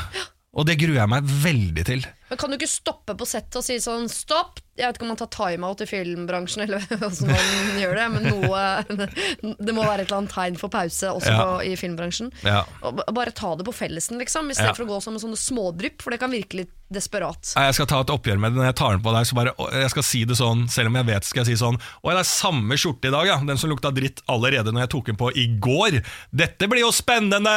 Og 0.52 0.66
det 0.68 0.74
gruer 0.82 0.98
jeg 1.00 1.08
meg 1.08 1.24
veldig 1.24 1.84
til. 1.88 2.02
Men 2.28 2.40
kan 2.40 2.52
du 2.52 2.58
ikke 2.58 2.68
stoppe 2.68 3.14
på 3.16 3.24
settet 3.28 3.56
og 3.56 3.64
si 3.64 3.78
sånn 3.80 4.10
stopp? 4.12 4.58
Jeg 4.76 4.84
vet 4.90 4.98
ikke 4.98 5.06
om 5.06 5.12
man 5.14 5.20
tar 5.20 5.30
timeout 5.32 5.84
i 5.84 5.88
filmbransjen, 5.88 6.64
eller 6.66 6.84
hvordan 6.90 7.30
man 7.30 7.80
gjør 7.80 7.96
det, 8.00 8.08
men 8.12 8.28
noe 8.28 8.64
Det 9.68 9.76
må 9.76 9.86
være 9.86 10.04
et 10.04 10.10
eller 10.10 10.18
annet 10.18 10.34
tegn 10.36 10.58
for 10.60 10.72
pause 10.74 11.08
også 11.16 11.32
Ja. 11.32 11.38
på, 11.40 11.56
i 11.72 11.78
filmbransjen. 11.80 12.34
Ja. 12.44 12.66
Og 12.84 13.00
bare 13.16 13.32
ta 13.36 13.54
det 13.56 13.64
på 13.68 13.76
fellesen, 13.76 14.20
liksom, 14.20 14.52
i 14.52 14.58
stedet 14.58 14.74
Ja. 14.74 14.76
for 14.76 14.84
å 14.88 14.92
gå 14.92 15.00
som 15.06 15.16
en 15.16 15.24
sånn 15.24 15.40
smådrypp, 15.40 16.04
for 16.04 16.12
det 16.12 16.20
kan 16.24 16.36
virke 16.36 16.60
litt 16.60 16.76
desperat. 16.92 17.54
Jeg 17.56 17.78
skal 17.80 17.88
ta 17.88 18.02
et 18.04 18.12
oppgjør 18.12 18.40
med 18.44 18.52
det 18.52 18.60
når 18.60 18.70
jeg 18.74 18.80
tar 18.84 18.96
den 18.98 19.06
på 19.08 19.16
deg. 19.16 19.28
Så 19.32 19.40
bare, 19.40 19.56
jeg 19.86 19.94
skal 19.96 20.08
si 20.10 20.26
det 20.28 20.36
sånn, 20.40 20.68
Selv 20.72 20.92
om 20.92 21.00
jeg 21.00 21.08
vet 21.14 21.24
skal 21.32 21.46
jeg 21.46 21.54
si 21.56 21.62
sånn 21.64 21.80
Å, 21.80 22.12
det 22.12 22.20
er 22.26 22.28
samme 22.28 22.76
skjorte 22.80 23.08
i 23.08 23.16
dag, 23.16 23.28
ja. 23.32 23.40
Den 23.40 23.60
som 23.62 23.72
lukta 23.72 23.92
dritt 23.96 24.20
allerede 24.28 24.76
når 24.76 24.84
jeg 24.90 24.94
tok 24.98 25.12
den 25.14 25.20
på 25.24 25.32
i 25.32 25.48
går. 25.64 26.02
Dette 26.36 26.68
blir 26.68 26.84
jo 26.84 26.92
spennende! 26.96 27.56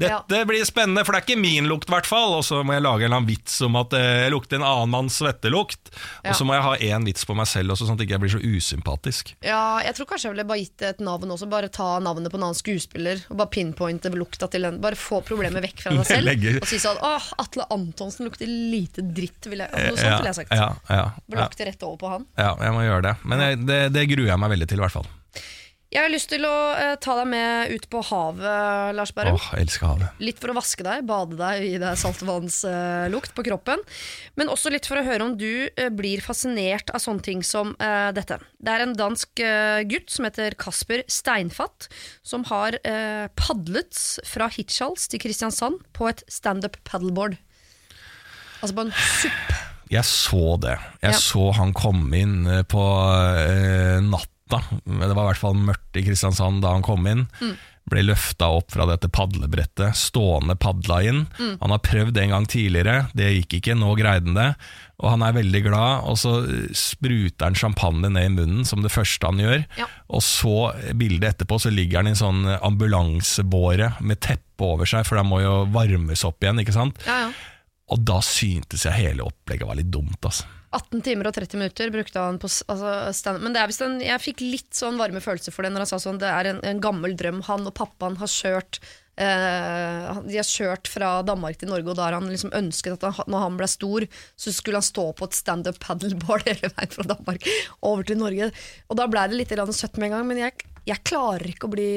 Dette 0.00 0.40
blir 0.48 0.64
spennende, 0.68 1.04
for 1.04 1.12
det 1.14 1.20
er 1.20 1.26
ikke 1.28 1.40
min 1.40 1.68
lukt, 1.70 1.88
i 1.90 1.94
hvert 1.94 2.08
fall. 2.08 2.34
Og 2.38 2.44
så 2.46 2.62
må 2.66 2.74
jeg 2.76 2.84
lage 2.86 3.04
en 3.04 3.10
eller 3.10 3.20
annen 3.20 3.28
vits 3.30 3.58
om 3.66 3.76
at 3.80 3.94
eh, 3.98 4.24
jeg 4.24 4.32
lukter 4.34 4.58
en 4.60 4.66
annen 4.66 4.92
manns 4.94 5.18
svettelukt. 5.20 5.90
Ja. 6.24 6.32
Og 6.32 6.38
så 6.38 6.46
må 6.48 6.56
jeg 6.56 6.64
ha 6.66 6.72
én 6.96 7.06
vits 7.08 7.26
på 7.28 7.36
meg 7.38 7.48
selv 7.50 7.74
også, 7.76 7.88
sånn 7.88 7.98
at 7.98 8.04
jeg 8.04 8.10
ikke 8.10 8.22
blir 8.24 8.34
så 8.34 8.40
usympatisk. 8.42 9.34
Ja, 9.44 9.62
jeg 9.84 9.96
tror 9.98 10.08
kanskje 10.10 10.28
jeg 10.30 10.34
ville 10.36 10.46
bare 10.48 10.62
gitt 10.64 10.76
det 10.82 10.90
et 10.94 11.04
navn 11.04 11.34
også. 11.36 11.48
Bare 11.52 11.68
ta 11.72 11.90
navnet 12.02 12.32
på 12.32 12.40
en 12.40 12.48
annen 12.48 12.58
skuespiller 12.58 13.22
og 13.28 13.38
bare 13.42 13.52
pinpointe 13.54 14.12
lukta 14.14 14.48
til 14.52 14.66
den. 14.68 14.80
Bare 14.82 14.98
få 14.98 15.20
problemet 15.26 15.64
vekk 15.68 15.84
fra 15.84 15.94
deg 15.98 16.08
selv. 16.14 16.48
Og 16.62 16.68
si 16.70 16.80
sånn 16.82 17.00
Åh, 17.04 17.30
Atle 17.44 17.68
Antonsen 17.74 18.28
lukter 18.28 18.48
lite 18.50 19.04
dritt. 19.04 19.48
Vil 19.50 19.62
jeg, 19.64 19.70
noe 19.72 19.96
sånt 20.00 20.16
ville 20.20 20.32
jeg 20.32 20.40
sagt. 20.42 20.56
Ja, 20.56 20.72
ja, 20.88 21.04
ja, 21.30 21.38
lagt 21.44 21.60
det 21.60 21.70
rett 21.72 21.86
over 21.86 22.00
på 22.00 22.12
han. 22.16 22.26
ja, 22.40 22.52
jeg 22.64 22.76
må 22.76 22.84
gjøre 22.86 23.06
det. 23.10 23.16
Men 23.28 23.44
jeg, 23.46 23.62
det, 23.68 23.80
det 23.94 24.08
gruer 24.14 24.32
jeg 24.32 24.40
meg 24.42 24.54
veldig 24.56 24.68
til, 24.70 24.80
i 24.80 24.86
hvert 24.86 24.96
fall. 25.00 25.08
Jeg 25.90 26.04
har 26.04 26.12
lyst 26.12 26.28
til 26.30 26.44
å 26.46 26.54
eh, 26.78 26.92
ta 27.02 27.16
deg 27.18 27.26
med 27.32 27.72
ut 27.74 27.86
på 27.90 27.98
havet, 28.06 28.92
Lars 28.94 29.10
Berrum. 29.16 29.34
Åh, 29.34 29.46
jeg 29.56 29.66
elsker 29.66 29.88
havet. 29.88 30.20
Litt 30.22 30.38
for 30.38 30.52
å 30.52 30.54
vaske 30.54 30.84
deg, 30.86 31.02
bade 31.08 31.34
deg 31.34 31.64
i 31.66 31.72
det 31.82 31.96
saltvannslukt 31.98 33.32
på 33.34 33.44
kroppen. 33.48 33.82
Men 34.38 34.52
også 34.54 34.70
litt 34.70 34.86
for 34.86 35.00
å 35.00 35.02
høre 35.02 35.26
om 35.26 35.34
du 35.40 35.66
eh, 35.66 35.88
blir 35.90 36.22
fascinert 36.22 36.92
av 36.94 37.02
sånne 37.02 37.26
ting 37.26 37.42
som 37.42 37.72
eh, 37.82 38.12
dette. 38.14 38.38
Det 38.62 38.70
er 38.76 38.84
en 38.84 38.94
dansk 38.94 39.42
eh, 39.42 39.80
gutt 39.90 40.14
som 40.14 40.28
heter 40.28 40.54
Kasper 40.62 41.02
Steinfatt, 41.10 41.88
som 42.22 42.46
har 42.52 42.78
eh, 42.86 43.26
padlet 43.34 43.98
fra 44.30 44.46
Hirtshals 44.54 45.10
til 45.10 45.24
Kristiansand 45.26 45.82
på 45.98 46.06
et 46.12 46.22
standup 46.30 46.78
paddleboard. 46.86 47.34
Altså 48.62 48.76
på 48.78 48.86
en 48.86 48.94
supp. 48.94 49.58
Jeg 49.90 50.06
så 50.06 50.54
det. 50.62 50.76
Jeg 51.02 51.16
Ja. 51.16 51.18
så 51.18 51.50
han 51.58 51.74
komme 51.74 52.14
inn 52.22 52.44
eh, 52.46 52.62
på 52.62 52.78
eh, 53.42 53.98
natta. 54.50 54.80
Det 54.84 55.14
var 55.14 55.24
i 55.24 55.28
hvert 55.32 55.42
fall 55.42 55.58
mørkt 55.58 55.98
i 55.98 56.06
Kristiansand 56.06 56.62
da 56.62 56.74
han 56.74 56.86
kom 56.86 57.06
inn. 57.06 57.26
Mm. 57.40 57.56
Ble 57.90 58.04
løfta 58.04 58.50
opp 58.54 58.70
fra 58.74 58.84
dette 58.86 59.08
padlebrettet, 59.10 59.96
stående 59.98 60.54
padla 60.60 61.00
inn. 61.02 61.24
Mm. 61.40 61.56
Han 61.62 61.74
har 61.74 61.82
prøvd 61.82 62.20
en 62.22 62.34
gang 62.34 62.46
tidligere, 62.46 63.08
det 63.16 63.32
gikk 63.32 63.58
ikke, 63.58 63.74
nå 63.78 63.94
greide 63.98 64.28
han 64.28 64.38
det. 64.38 64.50
Og 65.00 65.08
han 65.14 65.24
er 65.24 65.32
veldig 65.32 65.62
glad, 65.64 66.04
og 66.10 66.18
så 66.20 66.34
eh, 66.44 66.68
spruter 66.76 67.48
han 67.48 67.56
champagne 67.56 68.10
ned 68.12 68.28
i 68.28 68.34
munnen 68.34 68.68
som 68.68 68.84
det 68.84 68.92
første 68.92 69.26
han 69.26 69.40
gjør. 69.40 69.64
Ja. 69.80 69.88
Og 70.12 70.22
så, 70.22 70.54
eh, 70.76 70.92
bildet 70.92 71.32
etterpå, 71.32 71.58
så 71.64 71.72
ligger 71.72 72.02
han 72.02 72.10
i 72.10 72.14
en 72.14 72.20
sånn 72.20 72.44
ambulansebåre 72.60 73.94
med 74.04 74.20
teppe 74.20 74.68
over 74.68 74.88
seg, 74.88 75.08
for 75.08 75.16
den 75.16 75.30
må 75.30 75.40
jo 75.40 75.64
varmes 75.72 76.26
opp 76.28 76.44
igjen, 76.44 76.60
ikke 76.62 76.76
sant? 76.76 77.00
Ja, 77.08 77.24
ja. 77.26 77.32
Og 77.90 78.04
da 78.06 78.20
syntes 78.22 78.84
jeg 78.86 78.94
hele 79.00 79.24
opplegget 79.26 79.66
var 79.66 79.80
litt 79.80 79.90
dumt, 79.90 80.20
altså. 80.20 80.46
18 80.70 81.02
timer 81.02 81.26
og 81.26 81.34
30 81.34 81.58
minutter 81.58 81.90
brukte 81.90 82.22
han 82.22 82.38
på 82.38 82.46
altså, 82.46 82.94
standup. 83.16 83.42
Men 83.42 83.56
det 83.56 83.62
er 83.62 83.72
en, 83.86 84.00
jeg 84.04 84.22
fikk 84.22 84.42
litt 84.44 84.70
sånn 84.76 85.00
varme 85.00 85.22
følelser 85.22 85.54
for 85.54 85.66
det 85.66 85.72
når 85.74 85.84
han 85.84 85.90
sa 85.90 85.98
sånn 86.02 86.20
Det 86.22 86.30
er 86.30 86.50
en, 86.52 86.60
en 86.66 86.82
gammel 86.82 87.16
drøm. 87.18 87.40
Han 87.48 87.66
og 87.66 87.74
pappaen 87.74 88.18
har 88.20 88.30
kjørt 88.30 88.78
eh, 89.18 90.20
De 90.28 90.38
har 90.38 90.46
kjørt 90.46 90.90
fra 90.90 91.12
Danmark 91.26 91.58
til 91.58 91.72
Norge, 91.72 91.90
og 91.90 91.98
da 91.98 92.06
har 92.06 92.18
han 92.20 92.30
liksom 92.30 92.54
ønsket 92.54 93.00
at 93.00 93.08
han, 93.18 93.32
når 93.34 93.46
han 93.48 93.58
ble 93.58 93.70
stor, 93.70 94.06
så 94.38 94.54
skulle 94.54 94.78
han 94.78 94.86
stå 94.86 95.08
på 95.18 95.26
et 95.26 95.40
standup 95.40 95.80
paddleboard 95.82 96.46
hele 96.50 96.70
veien 96.70 96.94
fra 96.94 97.08
Danmark 97.16 97.50
over 97.80 98.06
til 98.06 98.22
Norge. 98.22 98.52
Og 98.86 99.00
da 99.00 99.08
ble 99.10 99.26
det 99.32 99.42
litt 99.42 99.56
søtt 99.74 99.98
med 99.98 100.12
en 100.12 100.20
gang, 100.20 100.30
men 100.30 100.44
jeg, 100.44 100.70
jeg 100.86 101.02
klarer 101.02 101.50
ikke 101.50 101.66
å 101.66 101.74
bli 101.74 101.90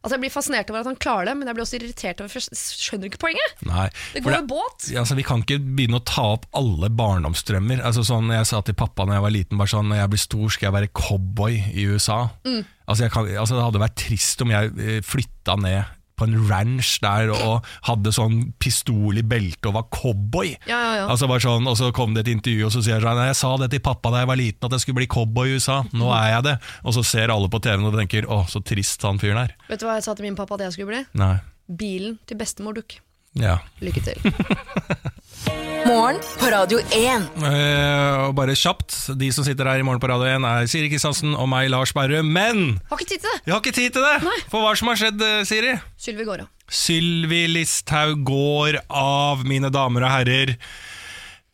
Altså 0.00 0.16
Jeg 0.16 0.22
blir 0.22 0.32
fascinert 0.32 0.70
over 0.72 0.80
at 0.80 0.88
han 0.88 0.96
klarer 0.96 1.28
det, 1.28 1.34
men 1.36 1.48
jeg 1.50 1.56
blir 1.58 1.64
også 1.66 1.76
irritert 1.76 2.22
over 2.22 2.32
for 2.32 2.40
jeg 2.40 2.56
skjønner 2.56 3.10
ikke 3.10 3.20
poenget. 3.20 3.64
Nei, 3.68 3.88
Det 4.14 4.22
går 4.24 4.36
jo 4.38 4.42
båt. 4.48 4.88
altså, 4.96 5.16
Vi 5.18 5.26
kan 5.28 5.44
ikke 5.44 5.60
begynne 5.60 6.00
å 6.00 6.04
ta 6.08 6.24
opp 6.38 6.46
alle 6.56 6.88
barndomsdrømmer. 6.88 7.82
Altså, 7.84 8.06
sånn, 8.08 8.32
jeg 8.32 8.48
sa 8.48 8.62
til 8.64 8.78
pappa 8.80 9.04
når 9.04 9.18
jeg 9.18 9.26
var 9.26 9.36
liten, 9.36 9.60
bare 9.60 9.74
sånn, 9.74 9.90
når 9.92 10.00
jeg 10.00 10.12
blir 10.14 10.24
stor 10.24 10.48
skal 10.56 10.68
jeg 10.70 10.76
være 10.78 10.92
cowboy 10.96 11.60
i 11.74 11.84
USA. 11.92 12.20
Mm. 12.48 12.62
Altså, 12.88 13.10
kan, 13.12 13.28
altså, 13.28 13.58
det 13.58 13.66
hadde 13.68 13.84
vært 13.84 13.98
trist 14.00 14.40
om 14.46 14.54
jeg 14.56 14.72
eh, 14.80 15.00
flytta 15.04 15.58
ned 15.60 15.96
på 16.20 16.28
en 16.28 16.36
ranch 16.50 16.98
der 17.04 17.32
og 17.34 17.66
hadde 17.88 18.12
sånn 18.14 18.38
pistol 18.62 19.18
i 19.20 19.24
beltet 19.26 19.70
og 19.70 19.76
var 19.78 19.88
cowboy. 19.94 20.52
Ja, 20.68 20.78
ja, 20.78 20.92
ja. 21.00 21.08
Altså 21.10 21.28
bare 21.30 21.42
sånn, 21.44 21.66
Og 21.70 21.78
så 21.80 21.90
kom 21.96 22.14
det 22.16 22.26
et 22.26 22.32
intervju, 22.34 22.66
og 22.68 22.74
så 22.74 22.84
sier 22.84 22.98
jeg 22.98 23.06
sånn 23.06 23.22
Jeg 23.24 23.38
sa 23.40 23.52
det 23.62 23.70
til 23.74 23.84
pappa 23.84 24.12
da 24.12 24.22
jeg 24.24 24.30
var 24.30 24.40
liten, 24.40 24.68
at 24.68 24.76
jeg 24.76 24.84
skulle 24.84 25.00
bli 25.00 25.10
cowboy 25.10 25.50
i 25.50 25.58
USA. 25.58 25.80
Nå 25.96 26.12
er 26.16 26.34
jeg 26.36 26.46
det. 26.50 26.56
Og 26.84 26.96
så 26.96 27.04
ser 27.06 27.32
alle 27.34 27.50
på 27.52 27.62
TV-en 27.64 27.88
og 27.90 27.96
tenker 27.98 28.28
Å, 28.30 28.42
så 28.50 28.62
trist 28.64 29.02
han 29.08 29.20
fyren 29.22 29.44
er. 29.46 29.56
Vet 29.70 29.82
du 29.82 29.88
hva 29.88 29.98
jeg 29.98 30.06
sa 30.08 30.16
til 30.18 30.28
min 30.28 30.38
pappa 30.38 30.58
at 30.58 30.68
jeg 30.68 30.78
skulle 30.78 30.92
bli? 30.94 31.04
Nei. 31.20 31.36
Bilen 31.70 32.18
til 32.26 32.38
bestemor 32.40 32.76
Duck. 32.76 32.98
Ja. 33.38 33.58
Lykke 33.84 34.02
til. 34.02 34.18
Morgen 35.90 36.18
på 36.38 36.48
Radio 36.52 36.78
1. 36.92 37.28
Eh, 37.40 38.16
og 38.26 38.34
bare 38.36 38.54
kjapt, 38.58 38.92
de 39.18 39.30
som 39.32 39.46
sitter 39.46 39.66
her 39.70 39.80
i 39.80 39.86
morgen 39.86 40.00
på 40.02 40.10
Radio 40.10 40.28
1 40.28 40.44
er 40.44 40.68
Siri 40.70 40.90
Kristiansen 40.92 41.32
og 41.32 41.48
meg, 41.50 41.70
Lars 41.72 41.94
Berrum. 41.96 42.28
Men 42.36 42.76
Har 42.90 43.00
ikke 43.00 43.08
tid 43.14 43.22
til 43.24 43.30
det! 43.32 43.40
vi 43.46 43.54
har 43.54 43.62
ikke 43.62 43.74
tid 43.78 43.96
til 43.96 44.04
det! 44.04 44.16
Nei. 44.26 44.36
For 44.52 44.62
hva 44.62 44.74
som 44.78 44.90
har 44.92 45.00
skjedd, 45.00 45.24
eh, 45.24 45.40
Siri? 45.48 45.72
Sylvi 45.98 46.26
går 46.28 46.44
av. 46.44 46.50
Sylvi 46.70 47.42
Listhaug 47.50 48.20
går 48.28 48.82
av, 48.86 49.46
mine 49.48 49.72
damer 49.74 50.06
og 50.06 50.12
herrer. 50.18 50.54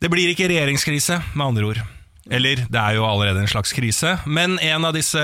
Det 0.03 0.11
blir 0.13 0.33
ikke 0.35 0.51
regjeringskrise, 0.51 1.21
med 1.37 1.47
andre 1.47 1.71
ord. 1.71 1.85
Eller, 2.31 2.65
det 2.67 2.81
er 2.81 2.97
jo 2.97 3.07
allerede 3.07 3.45
en 3.45 3.51
slags 3.51 3.71
krise, 3.77 4.17
men 4.27 4.59
en 4.59 4.89
av 4.89 4.97
disse 4.97 5.23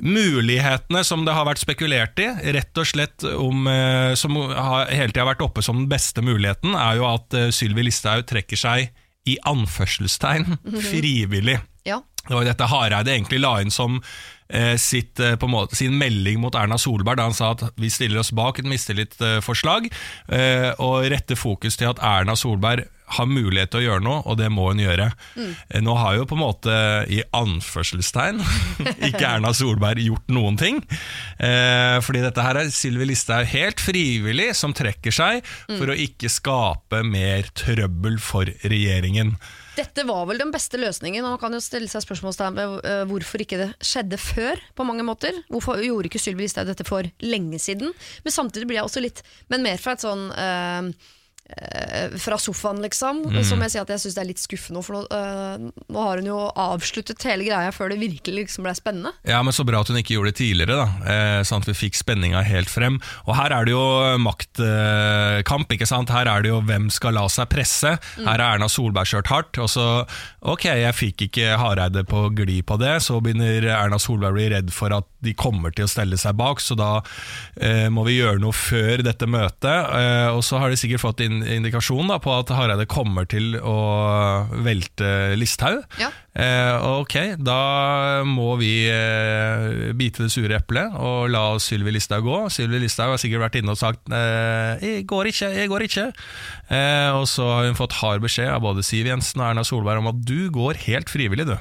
mulighetene 0.00 1.02
som 1.04 1.26
det 1.26 1.34
har 1.36 1.44
vært 1.48 1.60
spekulert 1.60 2.20
i, 2.22 2.28
rett 2.56 2.80
og 2.80 2.88
slett 2.88 3.26
om, 3.34 3.66
eh, 3.68 4.14
som 4.16 4.38
har 4.38 4.88
hele 4.88 5.12
tida 5.12 5.28
vært 5.28 5.44
oppe 5.44 5.64
som 5.64 5.82
den 5.82 5.90
beste 5.90 6.24
muligheten, 6.24 6.72
er 6.72 7.00
jo 7.00 7.08
at 7.10 7.36
eh, 7.36 7.50
Sylvi 7.52 7.84
Listhaug 7.84 8.24
trekker 8.30 8.60
seg 8.60 8.90
i 9.28 9.36
anførselstegn 9.44 10.56
frivillig. 10.90 11.58
Ja. 11.84 12.00
Det 12.20 12.32
var 12.32 12.44
jo 12.44 12.50
dette 12.50 12.68
Hareide 12.68 13.12
egentlig 13.12 13.40
la 13.40 13.54
inn 13.60 13.72
som 13.72 13.98
eh, 14.48 14.76
sitt, 14.80 15.20
på 15.20 15.48
måte, 15.50 15.76
sin 15.76 15.96
melding 16.00 16.40
mot 16.40 16.56
Erna 16.56 16.78
Solberg 16.80 17.20
da 17.20 17.28
han 17.28 17.36
sa 17.36 17.52
at 17.56 17.66
vi 17.80 17.92
stiller 17.92 18.22
oss 18.22 18.32
bak 18.36 18.60
et 18.60 18.68
mistillitsforslag, 18.68 19.90
eh, 20.32 20.70
og 20.80 21.10
retter 21.12 21.36
fokus 21.36 21.76
til 21.80 21.92
at 21.92 22.00
Erna 22.04 22.36
Solberg 22.38 22.88
har 23.16 23.28
mulighet 23.30 23.72
til 23.72 23.82
å 23.82 23.84
gjøre 23.86 24.04
noe, 24.06 24.20
og 24.24 24.38
det 24.40 24.50
må 24.52 24.68
hun 24.70 24.82
gjøre. 24.82 25.10
Mm. 25.36 25.52
Nå 25.86 25.96
har 25.98 26.18
jo 26.18 26.26
på 26.30 26.36
en 26.38 26.42
måte, 26.42 26.76
i 27.10 27.22
anførselstegn, 27.36 28.42
ikke 29.08 29.26
Erna 29.26 29.52
Solberg 29.56 30.02
gjort 30.04 30.30
noen 30.32 30.58
ting. 30.60 30.82
Eh, 31.38 31.98
fordi 32.04 32.24
dette 32.24 32.44
her 32.44 32.60
er 32.60 32.74
Sylvi 32.74 33.10
Listhaug 33.10 33.48
helt 33.50 33.82
frivillig 33.82 34.52
som 34.58 34.74
trekker 34.76 35.14
seg 35.14 35.42
for 35.68 35.90
å 35.90 35.98
ikke 35.98 36.30
skape 36.32 37.02
mer 37.06 37.50
trøbbel 37.56 38.20
for 38.22 38.50
regjeringen. 38.62 39.36
Dette 39.78 40.02
var 40.04 40.26
vel 40.28 40.40
den 40.42 40.50
beste 40.52 40.78
løsningen, 40.80 41.24
og 41.24 41.36
man 41.36 41.40
kan 41.40 41.54
jo 41.54 41.60
stille 41.62 41.88
seg 41.90 42.02
spørsmålstegn 42.04 42.58
ved 42.58 42.74
eh, 42.88 43.04
hvorfor 43.08 43.44
ikke 43.44 43.60
det 43.60 43.68
skjedde 43.86 44.18
før, 44.20 44.60
på 44.76 44.86
mange 44.86 45.06
måter. 45.06 45.36
Hvorfor 45.52 45.80
gjorde 45.82 46.10
ikke 46.10 46.20
Sylvi 46.22 46.44
Listhaug 46.44 46.68
dette 46.68 46.86
for 46.88 47.06
lenge 47.24 47.60
siden? 47.62 47.94
Men 48.24 48.34
samtidig 48.34 48.68
blir 48.68 48.80
jeg 48.80 48.88
også 48.88 49.02
litt 49.04 49.22
Men 49.52 49.64
mer 49.64 49.80
fra 49.80 49.94
et 49.96 50.04
sånn 50.04 50.28
eh, 50.34 50.60
eh, 50.60 50.90
fra 52.20 52.38
sofaen, 52.40 52.80
liksom. 52.84 53.22
Så 53.44 53.56
må 53.58 53.66
jeg 53.66 53.74
si 53.74 53.80
at 53.82 53.90
jeg 53.92 54.02
syns 54.04 54.16
det 54.16 54.22
er 54.22 54.30
litt 54.30 54.42
skuffende, 54.42 54.82
for 54.84 54.96
nå, 54.96 55.02
uh, 55.10 55.84
nå 55.90 56.04
har 56.06 56.20
hun 56.20 56.30
jo 56.30 56.38
avsluttet 56.58 57.26
hele 57.26 57.46
greia 57.48 57.72
før 57.74 57.92
det 57.92 58.00
virkelig 58.00 58.46
liksom 58.46 58.66
ble 58.66 58.74
spennende. 58.78 59.12
Ja, 59.28 59.42
men 59.42 59.54
Så 59.56 59.66
bra 59.66 59.82
at 59.82 59.90
hun 59.90 59.98
ikke 60.00 60.16
gjorde 60.16 60.32
det 60.32 60.40
tidligere, 60.40 60.78
da 60.78 61.10
eh, 61.10 61.40
sånn 61.46 61.62
at 61.62 61.70
vi 61.70 61.76
fikk 61.76 61.98
spenninga 61.98 62.42
helt 62.46 62.70
frem. 62.70 62.98
Og 63.26 63.34
Her 63.38 63.54
er 63.54 63.68
det 63.68 63.74
jo 63.74 63.84
maktkamp. 64.22 65.72
ikke 65.74 65.88
sant? 65.88 66.12
Her 66.12 66.28
er 66.30 66.44
det 66.44 66.52
jo 66.52 66.60
hvem 66.66 66.90
skal 66.92 67.16
la 67.16 67.26
seg 67.32 67.50
presse. 67.52 67.96
Her 68.18 68.36
er 68.36 68.46
Erna 68.56 68.68
Solberg 68.70 69.10
kjørt 69.10 69.30
hardt. 69.32 69.60
Og 69.62 69.70
så, 69.72 69.86
ok, 70.40 70.68
jeg 70.82 70.96
fikk 70.96 71.26
ikke 71.28 71.56
Hareide 71.60 72.04
på 72.08 72.28
glid 72.36 72.66
på 72.68 72.78
det. 72.80 72.98
Så 73.04 73.20
begynner 73.22 73.70
Erna 73.74 74.00
Solberg 74.00 74.34
å 74.34 74.38
bli 74.38 74.48
redd 74.54 74.74
for 74.74 74.94
at 74.94 75.08
de 75.20 75.34
kommer 75.36 75.74
til 75.74 75.86
å 75.86 75.90
stelle 75.90 76.16
seg 76.20 76.36
bak, 76.38 76.62
så 76.64 76.76
da 76.78 76.90
eh, 77.60 77.88
må 77.92 78.06
vi 78.06 78.16
gjøre 78.16 78.40
noe 78.40 78.56
før 78.56 79.02
dette 79.04 79.28
møtet. 79.28 79.66
Eh, 79.68 80.28
og 80.32 80.42
så 80.46 80.60
har 80.62 80.72
de 80.72 80.78
sikkert 80.80 81.04
fått 81.04 81.24
in 81.40 81.60
indikasjon 81.60 82.10
da, 82.10 82.18
på 82.22 82.32
at 82.38 82.52
Hareide 82.54 82.86
kommer 82.90 83.28
til 83.30 83.56
å 83.56 83.76
velte 84.64 85.36
Listhaug. 85.38 85.82
Ja. 86.00 86.10
Eh, 86.30 86.84
ok, 87.02 87.14
da 87.42 88.22
må 88.22 88.52
vi 88.60 88.84
eh, 88.86 89.90
bite 89.98 90.22
det 90.22 90.30
sure 90.30 90.54
eplet 90.60 90.94
og 90.94 91.24
la 91.32 91.56
Sylvi 91.58 91.90
Listhaug 91.96 92.22
gå. 92.22 92.36
Sylvi 92.54 92.78
Listhaug 92.84 93.16
har 93.16 93.18
sikkert 93.18 93.42
vært 93.48 93.56
inne 93.58 93.74
og 93.74 93.80
sagt 93.80 94.06
eh, 94.14 94.78
'jeg 94.78 95.06
går 95.10 95.30
ikke, 95.32 95.48
jeg 95.58 95.68
går 95.72 95.84
ikke'. 95.88 96.04
Eh, 96.70 97.10
og 97.18 97.26
så 97.26 97.48
har 97.50 97.66
hun 97.66 97.74
fått 97.74 97.96
hard 97.98 98.22
beskjed 98.22 98.46
av 98.46 98.62
både 98.62 98.84
Siv 98.86 99.08
Jensen 99.10 99.42
og 99.42 99.48
Erna 99.50 99.64
Solberg 99.66 99.98
om 99.98 100.06
at 100.12 100.20
du 100.22 100.46
går 100.54 100.78
helt 100.86 101.10
frivillig, 101.10 101.48
du. 101.50 101.56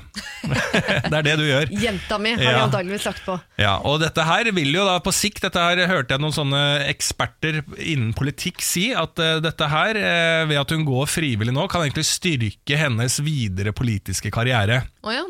det 1.10 1.18
er 1.18 1.26
det 1.26 1.36
du 1.42 1.46
gjør. 1.50 1.74
Jenta 1.74 2.20
mi 2.22 2.36
har 2.36 2.38
de 2.38 2.46
Ja. 2.54 2.62
antageligvis 2.68 3.06
lagt 3.10 3.26
på. 3.26 3.40
Ja, 3.58 3.74
og 3.82 4.00
dette 4.06 4.22
her 4.24 4.52
vil 4.54 4.70
jo 4.76 4.86
da 4.86 5.00
på 5.02 5.10
sikt, 5.12 5.42
dette 5.42 5.58
her 5.58 5.82
hørte 5.90 6.14
jeg 6.14 6.22
noen 6.22 6.36
sånne 6.38 6.62
eksperter 6.94 7.64
innen 7.82 8.14
politikk 8.14 8.62
si, 8.62 8.92
at 8.94 9.16
dette 9.18 9.66
her, 9.72 9.98
ved 10.46 10.58
at 10.62 10.70
hun 10.78 10.86
går 10.86 11.10
frivillig 11.10 11.54
nå, 11.58 11.66
kan 11.72 11.82
egentlig 11.88 12.06
styrke 12.06 12.78
hennes 12.78 13.18
videre 13.26 13.74
politiske 13.74 14.30
karriere. 14.30 14.59
Å 15.04 15.14
ja. 15.14 15.26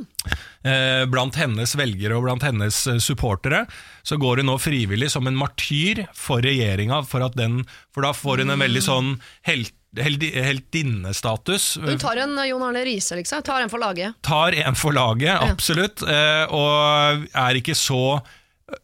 Eh, 0.63 1.05
blant 1.07 1.35
hennes 1.39 1.75
velgere 1.79 2.17
og 2.17 2.25
blant 2.25 2.43
hennes 2.43 2.87
eh, 2.87 2.97
supportere, 2.99 3.65
så 4.03 4.17
går 4.19 4.41
hun 4.41 4.49
nå 4.51 4.57
frivillig 4.59 5.11
som 5.13 5.27
en 5.29 5.37
martyr 5.39 6.05
for 6.17 6.41
regjeringa, 6.43 7.03
for, 7.07 7.23
for 7.93 8.01
da 8.07 8.11
får 8.15 8.43
hun 8.43 8.49
en 8.55 8.59
veldig 8.59 8.81
sånn 8.83 9.13
helt, 9.47 9.73
heltinnestatus. 9.95 11.77
Hun 11.83 11.97
tar 12.01 12.17
en 12.25 12.37
eh, 12.37 12.49
Jon 12.51 12.63
Arne 12.67 12.83
Riise, 12.85 13.15
liksom. 13.19 13.43
Tar 13.47 13.61
en 13.61 13.71
for 13.71 13.79
laget. 13.79 14.17
tar 14.21 14.57
en 14.57 14.75
for 14.75 14.95
laget, 14.95 15.37
absolutt, 15.39 16.03
Ja. 16.03 16.47
og 16.49 17.27
er 17.33 17.61
ikke 17.61 17.75
så 17.77 18.19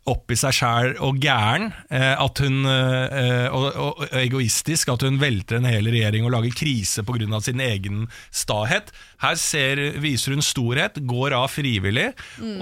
opp 0.10 0.32
i 0.32 0.38
seg 0.38 0.54
sjæl 0.54 0.94
og 1.04 1.20
gæren, 1.22 1.72
eh, 1.90 2.14
at 2.14 2.42
hun, 2.44 2.62
eh, 2.70 3.48
og, 3.50 3.68
og, 3.74 4.04
og 4.06 4.18
egoistisk, 4.22 4.92
at 4.94 5.06
hun 5.06 5.20
velter 5.22 5.60
en 5.60 5.70
hel 5.70 5.90
regjering 5.90 6.28
og 6.28 6.36
lager 6.36 6.56
krise 6.58 7.04
pga. 7.06 7.40
sin 7.42 7.62
egen 7.64 8.08
stahet. 8.32 8.92
Her 9.24 9.36
ser, 9.40 9.80
viser 10.04 10.36
hun 10.36 10.44
storhet, 10.46 11.00
går 11.08 11.34
av 11.38 11.48
frivillig 11.54 12.12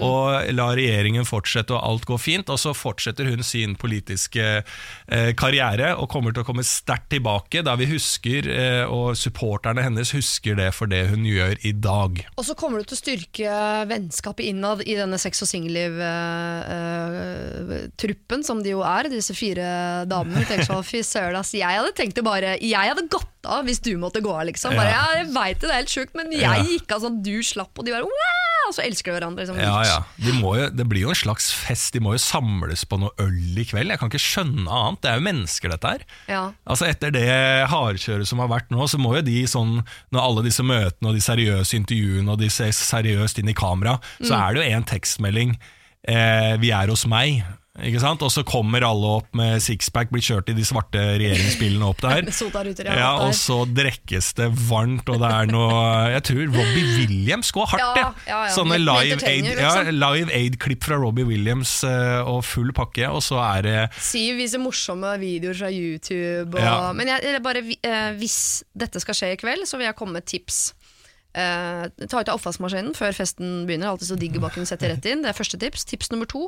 og 0.03 0.51
lar 0.53 0.77
regjeringen 0.77 1.25
fortsette, 1.27 1.73
og 1.73 1.83
alt 1.83 2.05
går 2.07 2.21
fint. 2.21 2.51
Og 2.53 2.59
så 2.61 2.73
fortsetter 2.77 3.27
hun 3.27 3.43
sin 3.43 3.75
politiske 3.79 4.45
eh, 4.61 5.31
karriere 5.39 5.93
og 5.97 6.09
kommer 6.13 6.33
til 6.33 6.43
å 6.43 6.47
komme 6.47 6.65
sterkt 6.67 7.09
tilbake, 7.13 7.63
da 7.65 7.75
vi 7.79 7.89
husker, 7.91 8.47
eh, 8.49 8.83
og 8.87 9.17
supporterne 9.19 9.83
hennes 9.85 10.13
husker 10.15 10.57
det 10.59 10.69
for 10.77 10.91
det 10.91 11.05
hun 11.11 11.25
gjør 11.27 11.57
i 11.65 11.73
dag. 11.75 12.23
Og 12.37 12.47
så 12.47 12.55
kommer 12.59 12.79
du 12.79 12.89
til 12.89 12.97
å 12.97 13.01
styrke 13.01 13.57
vennskapet 13.89 14.47
innad 14.53 14.85
i 14.85 14.97
denne 14.99 15.19
sex 15.21 15.43
og 15.43 15.49
singelliv-truppen, 17.13 18.43
som 18.45 18.61
de 18.63 18.73
jo 18.73 18.83
er, 18.85 19.09
disse 19.11 19.35
fire 19.37 20.05
damene. 20.09 20.45
Tenker 20.47 20.67
sånn, 20.67 20.83
fy 20.85 21.03
søren, 21.05 21.39
ass. 21.39 21.53
Jeg 21.57 21.79
hadde 21.79 21.93
tenkt 21.97 22.17
det 22.19 22.25
bare 22.25 22.55
Jeg 22.61 22.93
hadde 22.93 23.07
gått 23.11 23.29
av 23.49 23.65
hvis 23.67 23.81
du 23.83 23.93
måtte 23.99 24.21
gå 24.23 24.31
av, 24.31 24.45
liksom. 24.47 24.75
Bare, 24.77 24.93
ja, 24.93 25.03
jeg 25.21 25.31
veit 25.35 25.59
det, 25.59 25.67
det 25.67 25.73
er 25.75 25.81
helt 25.83 25.93
sjukt, 25.97 26.15
men 26.15 26.31
jeg 26.31 26.41
Ja. 26.43 26.55
gikk 26.63 26.91
av 26.95 27.03
sånn, 27.03 27.21
du 27.23 27.35
slapp, 27.43 27.77
og 27.77 27.85
de 27.85 27.91
bare 27.91 28.07
wow! 28.07 28.39
Og 28.69 28.71
så 28.77 28.83
elsker 28.85 29.11
de 29.11 29.17
hverandre. 29.17 29.43
Liksom. 29.43 29.57
Ja, 29.59 29.83
ja. 29.83 29.97
De 30.23 30.31
jo, 30.39 30.69
det 30.71 30.85
blir 30.87 31.01
jo 31.03 31.09
en 31.11 31.19
slags 31.19 31.51
fest, 31.51 31.91
de 31.93 31.99
må 31.99 32.13
jo 32.15 32.21
samles 32.23 32.85
på 32.87 32.95
noe 33.01 33.11
øl 33.19 33.59
i 33.59 33.65
kveld. 33.67 33.91
Jeg 33.91 33.99
kan 33.99 34.07
ikke 34.07 34.23
skjønne 34.23 34.71
annet. 34.71 35.01
Det 35.03 35.11
er 35.11 35.19
jo 35.19 35.25
mennesker, 35.27 35.73
dette 35.73 35.91
her. 35.91 36.05
Ja. 36.31 36.43
Altså 36.63 36.87
Etter 36.87 37.11
det 37.11 37.27
hardkjøret 37.67 38.29
som 38.29 38.39
har 38.39 38.47
vært 38.47 38.71
nå, 38.71 38.87
så 38.87 38.97
må 39.01 39.17
jo 39.17 39.21
de 39.25 39.43
sånn 39.49 39.83
Når 40.13 40.21
alle 40.21 40.43
disse 40.47 40.63
møtene 40.63 41.09
og 41.11 41.17
de 41.17 41.23
seriøse 41.23 41.75
intervjuene 41.75 42.31
og 42.31 42.39
de 42.39 42.49
ser 42.53 42.71
seriøst 42.71 43.39
inn 43.41 43.51
i 43.51 43.57
kamera, 43.57 43.97
så 44.23 44.37
er 44.39 44.53
det 44.55 44.63
jo 44.63 44.77
en 44.77 44.87
tekstmelding 44.87 45.57
eh, 46.07 46.55
'Vi 46.59 46.71
er 46.71 46.87
hos 46.93 47.05
meg'. 47.05 47.43
Ikke 47.81 47.97
sant? 48.03 48.21
Og 48.21 48.29
så 48.29 48.43
kommer 48.45 48.83
alle 48.85 49.11
opp 49.17 49.31
med 49.33 49.57
sixpack, 49.65 50.11
blir 50.13 50.21
kjørt 50.21 50.51
i 50.51 50.53
de 50.53 50.61
svarte 50.67 51.01
regjeringsbilene 51.17 51.87
opp 51.87 52.03
der. 52.03 52.27
Ja, 52.85 53.15
og 53.25 53.33
så 53.33 53.63
drekkes 53.65 54.33
det 54.37 54.51
varmt, 54.69 55.09
og 55.09 55.17
det 55.23 55.29
er 55.33 55.49
noe 55.49 55.79
Jeg 56.13 56.23
tror 56.27 56.43
Robbie 56.53 56.85
Williams 56.99 57.49
går 57.55 57.71
hardt, 57.73 57.97
Ja, 57.97 58.11
ja, 58.27 58.43
ja. 58.45 58.51
Sånne 58.53 58.77
aid, 58.77 59.47
liksom. 59.49 59.89
live 59.97 60.29
aid-klipp 60.37 60.85
fra 60.85 60.99
Robbie 61.01 61.25
Williams 61.25 61.79
eh, 61.87 62.21
og 62.21 62.43
full 62.45 62.69
pakke, 62.77 63.09
og 63.09 63.23
så 63.25 63.41
er 63.41 63.65
det 63.65 63.79
Siv 63.97 64.37
viser 64.37 64.61
morsomme 64.61 65.15
videoer 65.21 65.57
fra 65.57 65.73
YouTube. 65.73 66.53
Og. 66.53 66.93
Men 66.99 67.09
jeg, 67.15 67.25
jeg 67.25 67.43
bare, 67.45 67.65
eh, 67.73 68.13
hvis 68.21 68.37
dette 68.77 69.01
skal 69.01 69.17
skje 69.17 69.33
i 69.33 69.41
kveld, 69.41 69.65
så 69.69 69.81
vil 69.81 69.89
jeg 69.89 69.97
komme 69.97 70.19
med 70.19 70.29
tips. 70.29 70.61
Eh, 71.33 71.87
ta 72.07 72.19
ut 72.21 72.29
av 72.29 72.37
oppvaskmaskinen 72.37 72.93
før 72.97 73.15
festen 73.17 73.63
begynner. 73.65 73.89
Alltid 73.89 74.09
så 74.11 74.17
digg 74.19 74.35
bakken 74.43 74.67
setter 74.69 74.91
rett 74.93 75.05
inn. 75.09 75.23
Det 75.25 75.31
er 75.31 75.37
første 75.37 75.57
tips. 75.61 75.85
Tips 75.89 76.11
nummer 76.13 76.29
to. 76.29 76.47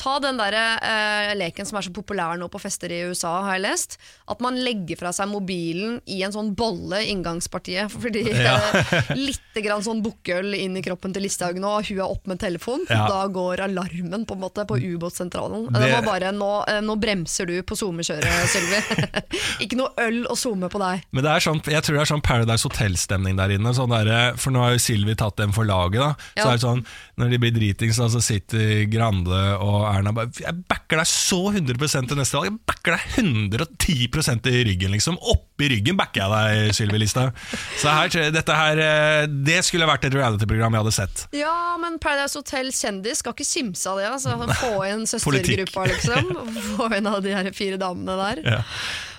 Ta 0.00 0.16
den 0.22 0.40
der 0.40 0.56
eh, 0.58 1.34
leken 1.38 1.66
som 1.68 1.78
er 1.78 1.86
så 1.86 1.92
populær 1.94 2.34
nå 2.40 2.48
på 2.50 2.58
fester 2.62 2.90
i 2.90 3.02
USA, 3.10 3.36
har 3.46 3.58
jeg 3.58 3.64
lest. 3.66 3.96
At 4.30 4.42
man 4.44 4.58
legger 4.58 4.98
fra 4.98 5.12
seg 5.14 5.30
mobilen 5.30 6.00
i 6.10 6.20
en 6.26 6.34
sånn 6.34 6.52
bolle 6.58 7.04
i 7.04 7.12
inngangspartiet. 7.14 7.92
Fordi 8.04 8.24
Ja. 8.34 8.56
eh, 8.90 9.12
litt 9.18 9.60
grann 9.62 9.84
sånn 9.86 10.02
bukkøl 10.02 10.56
inn 10.58 10.74
i 10.76 10.82
kroppen 10.82 11.12
til 11.14 11.22
Listhaug 11.28 11.60
nå, 11.62 11.76
hun 11.86 11.98
er 12.00 12.04
opp 12.08 12.26
med 12.26 12.40
telefon. 12.42 12.82
Ja. 12.90 13.04
Da 13.10 13.20
går 13.30 13.62
alarmen 13.68 14.26
på 14.26 14.34
en 14.34 14.42
måte 14.42 14.66
på 14.66 14.80
ubåtsentralen. 14.82 15.68
Det... 15.70 15.80
Det- 15.84 15.92
må 15.94 16.00
bare, 16.08 16.32
nå, 16.34 16.48
eh, 16.66 16.80
nå 16.82 16.96
bremser 16.98 17.46
du 17.46 17.54
på 17.62 17.76
SoMe-kjøret, 17.78 18.48
Sylvi. 18.50 18.80
Ikke 19.64 19.78
noe 19.78 19.92
øl 20.02 20.24
og 20.26 20.34
SoMe 20.40 20.66
på 20.72 20.80
deg. 20.82 21.04
Men 21.14 21.22
det 21.26 21.30
er 21.36 21.44
sånn, 21.44 21.60
jeg 21.70 21.84
tror 21.86 21.98
det 21.98 22.02
er 22.02 22.10
sånn 22.10 22.24
Paradise 22.24 22.66
Hotel-stemning 22.66 23.38
der 23.38 23.54
inne. 23.54 23.70
Sånn 23.76 23.92
der, 23.94 24.10
for 24.40 24.54
nå 24.54 24.62
har 24.62 24.74
jo 24.74 24.82
Silvi 24.82 25.14
tatt 25.18 25.36
dem 25.40 25.52
for 25.54 25.66
laget. 25.68 26.00
Da. 26.00 26.28
Så 26.38 26.46
er 26.48 26.56
det 26.58 26.64
sånn, 26.64 26.82
Når 27.20 27.30
de 27.30 27.38
blir 27.42 27.54
dritings, 27.54 27.98
så 27.98 28.22
sitter 28.24 28.84
Grande 28.90 29.40
og 29.62 29.84
Erna 29.86 30.10
bare 30.14 30.32
Jeg 30.42 30.64
backer 30.70 30.98
deg 31.00 31.08
så 31.10 31.40
100 31.52 32.08
til 32.08 32.18
neste 32.18 32.38
valg. 32.38 32.50
Jeg 32.50 32.58
backer 32.66 32.96
deg 32.96 33.18
110% 33.22 34.50
i 34.50 34.64
ryggen, 34.70 34.94
liksom. 34.96 35.18
Oppi 35.34 35.70
ryggen 35.74 35.98
backer 36.00 36.24
jeg 36.24 36.34
deg, 36.34 36.74
Sylvi 36.76 37.02
Listhaug. 37.04 37.38
Så 37.80 37.94
her, 37.94 38.30
dette 38.34 38.58
her 38.58 38.82
eh, 38.82 39.28
Det 39.30 39.60
skulle 39.66 39.88
vært 39.88 40.08
et 40.08 40.18
reality-program 40.18 40.74
jeg 40.76 40.86
hadde 40.86 40.96
sett. 40.98 41.24
Ja, 41.36 41.54
men 41.80 42.00
Paradise 42.02 42.38
Hotel 42.40 42.72
kjendis 42.74 43.22
skal 43.22 43.36
ikke 43.36 43.48
kimse 43.48 43.90
av 43.90 44.02
det. 44.02 44.10
Altså. 44.10 44.36
Få 44.60 44.84
inn 44.90 45.06
søstergruppa, 45.08 45.88
liksom. 45.92 46.34
Få 46.74 46.90
inn 46.98 47.10
av 47.10 47.22
de 47.24 47.34
her 47.36 47.50
fire 47.56 47.80
damene 47.80 48.18
der. 48.20 48.46
Ja. 48.58 48.62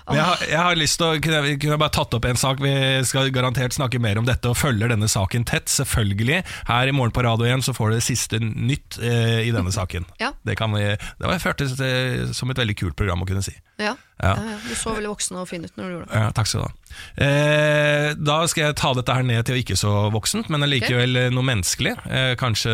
Jeg, 0.06 0.22
har, 0.22 0.42
jeg 0.46 0.60
har 0.62 0.76
lyst 0.78 1.00
til 1.00 1.06
å 1.06 1.18
kunne, 1.18 1.38
jeg- 1.48 1.58
kunne 1.58 1.74
jeg 1.74 1.82
bare 1.82 1.94
tatt 1.96 2.14
opp 2.14 2.26
en 2.28 2.38
sak. 2.38 2.60
Vi 2.62 2.72
skal 3.08 3.30
garantert 3.34 3.74
snakke 3.74 3.98
mer 3.98 4.20
om 4.20 4.26
dette 4.28 4.46
og 4.46 4.54
følger 4.56 4.92
denne 4.92 5.08
saken 5.10 5.44
tett, 5.48 5.66
selvfølgelig. 5.72 6.44
Her 6.68 6.86
i 6.86 6.94
Morgen 6.94 7.10
på 7.16 7.24
Radio 7.26 7.48
1 7.50 7.64
så 7.66 7.74
får 7.74 7.90
du 7.90 7.96
det 7.96 8.04
siste 8.06 8.38
nytt 8.38 9.00
eh, 9.02 9.42
i 9.48 9.52
denne 9.54 9.72
saken. 9.74 10.06
Ja. 10.22 10.30
Det, 10.46 10.54
kan 10.56 10.72
vi, 10.72 10.80
det 10.96 11.26
var 11.28 11.38
føltes 11.42 11.74
eh, 11.82 12.30
som 12.32 12.50
et 12.50 12.58
veldig 12.58 12.74
kult 12.78 12.96
program 12.96 13.20
å 13.22 13.26
kunne 13.28 13.42
si. 13.44 13.52
Ja. 13.78 13.92
Ja. 14.22 14.32
Ja, 14.38 14.44
ja. 14.54 14.56
Du 14.64 14.72
så 14.78 14.94
veldig 14.96 15.10
voksen 15.10 15.36
og 15.42 15.48
fin 15.50 15.66
ut 15.66 15.74
når 15.76 15.84
du 15.90 15.92
gjorde 15.96 16.08
det. 16.08 16.22
Ja, 16.22 16.30
takk 16.32 16.48
skal 16.48 16.62
du 16.62 16.66
ha. 16.70 16.96
Eh, 17.26 18.08
da 18.16 18.38
skal 18.48 18.68
jeg 18.70 18.78
ta 18.80 18.94
dette 18.96 19.16
her 19.18 19.26
ned 19.28 19.44
til 19.48 19.60
ikke 19.60 19.76
så 19.76 19.92
voksent, 20.14 20.48
men 20.52 20.64
allikevel 20.64 21.18
okay. 21.26 21.34
noe 21.36 21.46
menneskelig. 21.50 21.92
Eh, 22.08 22.32
kanskje 22.40 22.72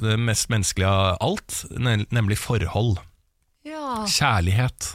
det 0.00 0.16
mest 0.22 0.48
menneskelige 0.54 0.88
av 0.88 1.18
alt, 1.28 1.60
nemlig 1.76 2.38
forhold. 2.40 3.02
Ja. 3.68 4.04
Kjærlighet. 4.08 4.94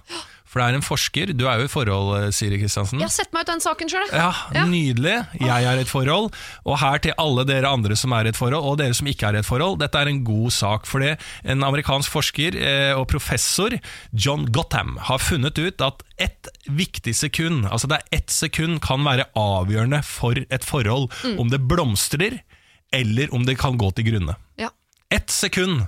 For 0.53 0.61
det 0.61 0.67
er 0.69 0.75
en 0.77 0.83
forsker, 0.85 1.31
du 1.33 1.47
er 1.49 1.63
jo 1.63 1.65
i 1.65 1.71
forhold, 1.73 2.09
eh, 2.19 2.31
Siri 2.35 2.59
Kristiansen. 2.61 2.99
Jeg 3.01 3.07
har 3.09 3.13
sett 3.15 3.31
meg 3.33 3.41
ut 3.41 3.49
den 3.49 3.63
saken 3.63 3.89
sjøl. 3.89 4.03
Ja, 4.13 4.27
Ja. 4.53 4.65
Nydelig. 4.69 5.15
Jeg 5.41 5.65
er 5.65 5.79
i 5.79 5.81
et 5.81 5.89
forhold. 5.89 6.29
Og 6.69 6.77
her 6.77 6.99
til 7.01 7.15
alle 7.17 7.43
dere 7.49 7.71
andre 7.73 7.95
som 7.97 8.13
er 8.13 8.25
i 8.25 8.29
et 8.29 8.37
forhold, 8.37 8.61
og 8.61 8.77
dere 8.77 8.93
som 8.93 9.07
ikke 9.09 9.31
er 9.31 9.35
i 9.35 9.41
et 9.41 9.47
forhold, 9.49 9.79
dette 9.81 9.97
er 9.97 10.11
en 10.11 10.23
god 10.23 10.51
sak. 10.53 10.85
For 10.85 10.99
det 11.01 11.15
en 11.43 11.63
amerikansk 11.65 12.13
forsker 12.13 12.53
eh, 12.61 12.93
og 12.93 13.07
professor, 13.09 13.73
John 14.13 14.45
Gotham, 14.53 14.97
har 15.09 15.17
funnet 15.17 15.57
ut 15.57 15.81
at 15.81 16.03
ett 16.21 16.47
viktig 16.69 17.15
sekund, 17.17 17.65
altså 17.65 17.89
det 17.89 17.97
er 17.97 18.19
ett 18.19 18.29
sekund, 18.29 18.79
kan 18.85 19.01
være 19.03 19.25
avgjørende 19.35 20.03
for 20.05 20.37
et 20.37 20.63
forhold. 20.63 21.09
Om 21.39 21.49
det 21.49 21.63
blomstrer, 21.65 22.43
eller 22.93 23.33
om 23.33 23.43
det 23.49 23.57
kan 23.57 23.77
gå 23.81 23.89
til 23.97 24.05
grunne. 24.11 24.37
Ja. 24.61 24.69
Ett 25.09 25.33
sekund. 25.33 25.87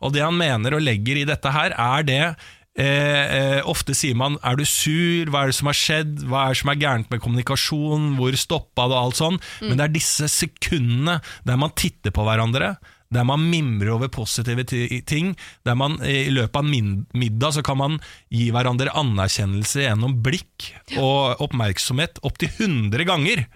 Og 0.00 0.12
det 0.14 0.22
han 0.22 0.36
mener 0.38 0.76
og 0.76 0.80
legger 0.86 1.18
i 1.18 1.26
dette 1.26 1.50
her, 1.52 1.74
er 1.74 2.04
det 2.06 2.22
Eh, 2.78 3.56
eh, 3.58 3.60
ofte 3.66 3.94
sier 3.96 4.14
man 4.14 4.38
'er 4.38 4.56
du 4.56 4.64
sur', 4.64 5.26
'hva 5.26 5.42
er 5.42 5.46
det 5.50 5.58
som 5.58 5.66
har 5.66 5.74
skjedd', 5.74 6.22
'hva 6.22 6.46
er 6.46 6.48
det 6.54 6.60
som 6.62 6.70
er 6.70 6.82
gærent 6.82 7.10
med 7.10 7.20
kommunikasjon', 7.20 8.14
'hvor 8.16 8.36
stoppa 8.38 8.86
det', 8.86 8.94
og 8.94 9.04
alt 9.04 9.18
sånn. 9.18 9.40
Men 9.62 9.76
det 9.76 9.84
er 9.84 9.98
disse 9.98 10.28
sekundene 10.30 11.20
der 11.44 11.56
man 11.56 11.74
titter 11.74 12.10
på 12.10 12.22
hverandre, 12.22 12.76
der 13.10 13.24
man 13.24 13.50
mimrer 13.50 13.94
over 13.94 14.08
positive 14.08 14.64
ting, 14.64 15.36
der 15.64 15.74
man 15.74 15.98
eh, 16.02 16.28
i 16.28 16.30
løpet 16.30 16.56
av 16.56 16.64
middag 16.64 17.52
så 17.56 17.64
kan 17.64 17.78
man 17.78 18.00
gi 18.30 18.50
hverandre 18.52 18.94
anerkjennelse 18.94 19.82
gjennom 19.82 20.22
blikk 20.22 20.72
og 20.98 21.40
oppmerksomhet 21.40 22.20
opptil 22.22 22.48
100 22.48 23.04
ganger 23.08 23.46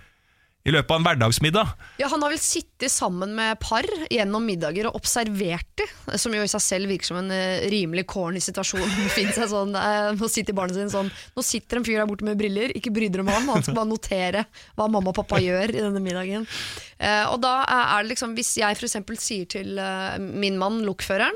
i 0.62 0.70
løpet 0.70 0.92
av 0.94 1.00
en 1.00 1.06
hverdagsmiddag. 1.06 1.70
Ja, 1.98 2.08
Han 2.12 2.22
har 2.22 2.30
vel 2.30 2.40
sittet 2.42 2.92
sammen 2.92 3.34
med 3.34 3.58
par 3.62 3.86
gjennom 4.12 4.44
middager 4.46 4.88
og 4.88 4.98
observert 5.00 5.66
det, 5.80 5.88
som 6.20 6.34
jo 6.34 6.42
i 6.44 6.50
seg 6.50 6.62
selv 6.62 6.92
virker 6.92 7.10
som 7.10 7.18
en 7.18 7.32
eh, 7.34 7.64
rimelig 7.72 8.04
corny 8.10 8.42
situasjon. 8.42 8.86
Seg 9.12 9.48
sånn, 9.50 9.74
eh, 9.78 10.12
Nå 10.18 10.28
sitter 10.30 10.56
barnet 10.56 10.78
sin 10.78 10.92
sånn 10.92 11.10
Nå 11.36 11.44
sitter 11.46 11.78
en 11.78 11.86
fyr 11.86 11.98
der 12.00 12.08
borte 12.10 12.26
med 12.26 12.38
briller, 12.38 12.74
ikke 12.78 12.92
bry 12.94 13.08
dere 13.10 13.24
om 13.24 13.32
ham, 13.32 13.48
han 13.54 13.64
skal 13.64 13.76
bare 13.78 13.90
notere 13.90 14.44
hva 14.78 14.86
mamma 14.90 15.10
og 15.10 15.18
pappa 15.18 15.40
gjør 15.42 15.74
i 15.74 15.80
denne 15.80 16.02
middagen. 16.02 16.46
Eh, 16.98 17.24
og 17.32 17.40
da 17.42 17.54
er 17.66 18.04
det 18.04 18.12
liksom, 18.14 18.36
Hvis 18.38 18.54
jeg 18.60 18.78
f.eks. 18.78 18.98
sier 19.22 19.48
til 19.50 19.82
min 20.22 20.60
mann, 20.60 20.82
lokføreren, 20.86 21.34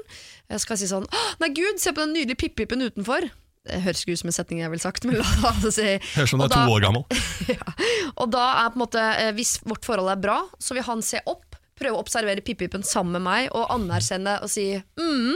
jeg 0.52 0.62
skal 0.62 0.78
si 0.78 0.88
sånn 0.90 1.08
Nei, 1.42 1.50
gud, 1.56 1.82
se 1.82 1.90
på 1.90 2.04
den 2.04 2.14
nydelige 2.14 2.46
pippipen 2.46 2.84
utenfor. 2.86 3.26
Det 3.66 3.83
høres 3.85 4.02
ikke 4.02 4.16
ut 4.16 4.22
som 4.22 4.31
en 4.31 4.37
setning 4.37 4.62
jeg 4.62 4.72
ville 4.72 4.85
sagt, 4.85 5.07
men 5.09 5.18
la 5.20 5.52
oss 5.52 5.66
si 5.76 5.87
Høres 6.14 6.31
ut 6.31 6.35
som 6.35 6.42
du 6.42 6.46
er 6.48 6.55
to 6.55 6.74
år 6.76 6.87
gammel. 6.87 7.07
ja. 7.55 7.76
Og 8.16 8.31
da 8.33 8.44
er 8.62 8.72
på 8.72 8.81
en 8.81 8.85
måte, 8.85 9.07
eh, 9.20 9.33
Hvis 9.37 9.59
vårt 9.66 9.87
forhold 9.88 10.12
er 10.12 10.20
bra, 10.22 10.40
så 10.62 10.76
vil 10.76 10.87
han 10.87 11.02
se 11.05 11.22
opp, 11.26 11.59
prøve 11.76 11.98
å 11.98 12.05
observere 12.05 12.44
pippipen 12.44 12.87
sammen 12.87 13.18
med 13.18 13.26
meg 13.26 13.50
og 13.52 13.68
anerkjenne 13.74 14.38
og 14.44 14.48
si 14.48 14.70
mm. 14.79 15.35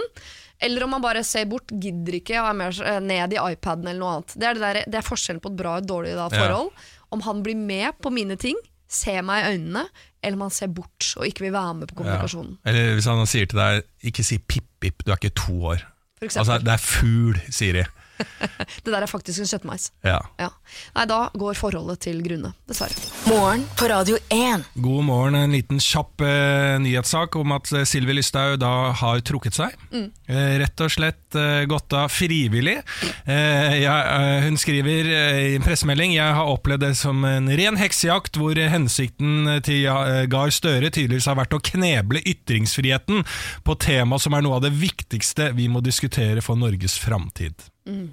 Eller 0.60 0.84
om 0.84 0.92
han 0.92 1.04
bare 1.04 1.22
ser 1.24 1.46
bort, 1.48 1.72
gidder 1.72 2.18
ikke 2.18 2.36
og 2.40 2.50
er 2.50 2.56
mer 2.58 2.80
eh, 2.84 2.98
ned 3.04 3.36
i 3.36 3.40
iPaden 3.40 3.88
eller 3.88 4.00
noe 4.00 4.16
annet. 4.18 4.34
Det 4.36 4.48
er, 4.48 4.58
det 4.58 4.64
der, 4.64 4.80
det 4.92 4.98
er 5.00 5.06
forskjellen 5.06 5.40
på 5.40 5.52
et 5.52 5.60
bra 5.60 5.78
og 5.78 5.84
et 5.84 5.88
dårlig 5.88 6.12
da, 6.18 6.26
forhold. 6.32 6.68
Om 7.16 7.24
han 7.24 7.40
blir 7.46 7.56
med 7.56 7.96
på 8.04 8.12
mine 8.12 8.36
ting, 8.40 8.58
ser 8.90 9.22
meg 9.24 9.44
i 9.44 9.54
øynene, 9.54 9.86
eller 10.20 10.36
om 10.36 10.44
han 10.48 10.52
ser 10.52 10.68
bort 10.74 11.12
og 11.16 11.24
ikke 11.28 11.46
vil 11.46 11.54
være 11.54 11.78
med 11.78 11.90
på 11.90 12.00
kommunikasjonen. 12.00 12.58
Eller 12.68 12.92
hvis 12.98 13.08
han 13.08 13.22
sier 13.30 13.48
til 13.48 13.60
deg 13.60 13.86
'ikke 14.04 14.26
si 14.26 14.38
pip-pip, 14.38 15.04
du 15.06 15.12
er 15.12 15.16
ikke 15.16 15.38
to 15.38 15.56
år'. 15.72 15.86
Altså, 16.20 16.58
det 16.60 16.74
er 16.74 16.82
fugl, 16.82 17.38
sier 17.48 17.78
de. 17.78 17.84
Det 18.84 18.92
der 18.92 19.02
er 19.04 19.10
faktisk 19.10 19.42
en 19.42 19.48
kjøttmeis. 19.50 19.90
Ja. 20.06 20.18
Ja. 20.40 20.50
Nei, 20.96 21.04
da 21.10 21.20
går 21.38 21.58
forholdet 21.58 22.02
til 22.06 22.20
grunne, 22.24 22.52
dessverre. 22.68 22.94
Morgen 23.28 23.64
på 23.78 23.88
Radio 23.90 24.18
1. 24.32 24.66
God 24.82 25.04
morgen. 25.08 25.38
En 25.38 25.54
liten 25.54 25.80
kjapp 25.82 26.22
eh, 26.24 26.76
nyhetssak 26.82 27.36
om 27.40 27.54
at 27.56 27.70
eh, 27.74 27.86
Sylvi 27.88 28.16
Lysthaug 28.16 28.58
da 28.62 28.72
har 29.00 29.22
trukket 29.26 29.56
seg. 29.56 29.76
Eh, 29.94 30.52
rett 30.62 30.84
og 30.84 30.92
slett 30.92 31.38
eh, 31.38 31.64
gått 31.70 31.94
av 31.96 32.10
frivillig. 32.12 32.78
Eh, 33.24 33.80
jeg, 33.82 33.88
eh, 33.88 34.46
hun 34.46 34.58
skriver 34.60 35.10
eh, 35.14 35.40
i 35.50 35.56
en 35.58 35.64
pressemelding 35.66 36.14
Jeg 36.16 36.36
har 36.36 36.50
opplevd 36.52 36.84
det 36.86 36.92
som 37.00 37.24
en 37.28 37.50
ren 37.60 37.78
heksejakt, 37.80 38.38
hvor 38.40 38.56
hensikten 38.58 39.60
til 39.66 39.86
Gahr 40.30 40.52
Støre 40.54 40.90
tydeligvis 40.92 41.28
har 41.30 41.38
vært 41.40 41.56
å 41.56 41.62
kneble 41.70 42.22
ytringsfriheten 42.26 43.24
på 43.66 43.76
tema 43.80 44.18
som 44.20 44.36
er 44.36 44.44
noe 44.46 44.58
av 44.58 44.64
det 44.66 44.72
viktigste 44.76 45.50
vi 45.56 45.68
må 45.72 45.82
diskutere 45.84 46.42
for 46.44 46.58
Norges 46.60 46.98
framtid. 47.00 47.69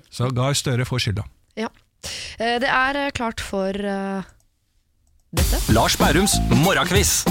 Så 0.09 0.29
Gahr 0.35 0.53
Støre 0.57 0.85
får 0.85 0.99
skylda. 1.07 1.27
Ja. 1.57 1.67
Eh, 2.39 2.59
Det 2.61 2.69
er 2.69 2.95
eh, 3.05 3.11
klart 3.11 3.41
for 3.41 3.69
uh, 3.73 4.23
dette. 5.35 5.59
Lars 5.73 5.97
Bærums 5.97 6.37
morgenkviss. 6.63 7.25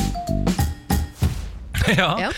Ja. 1.97 2.09
Ja. 2.21 2.31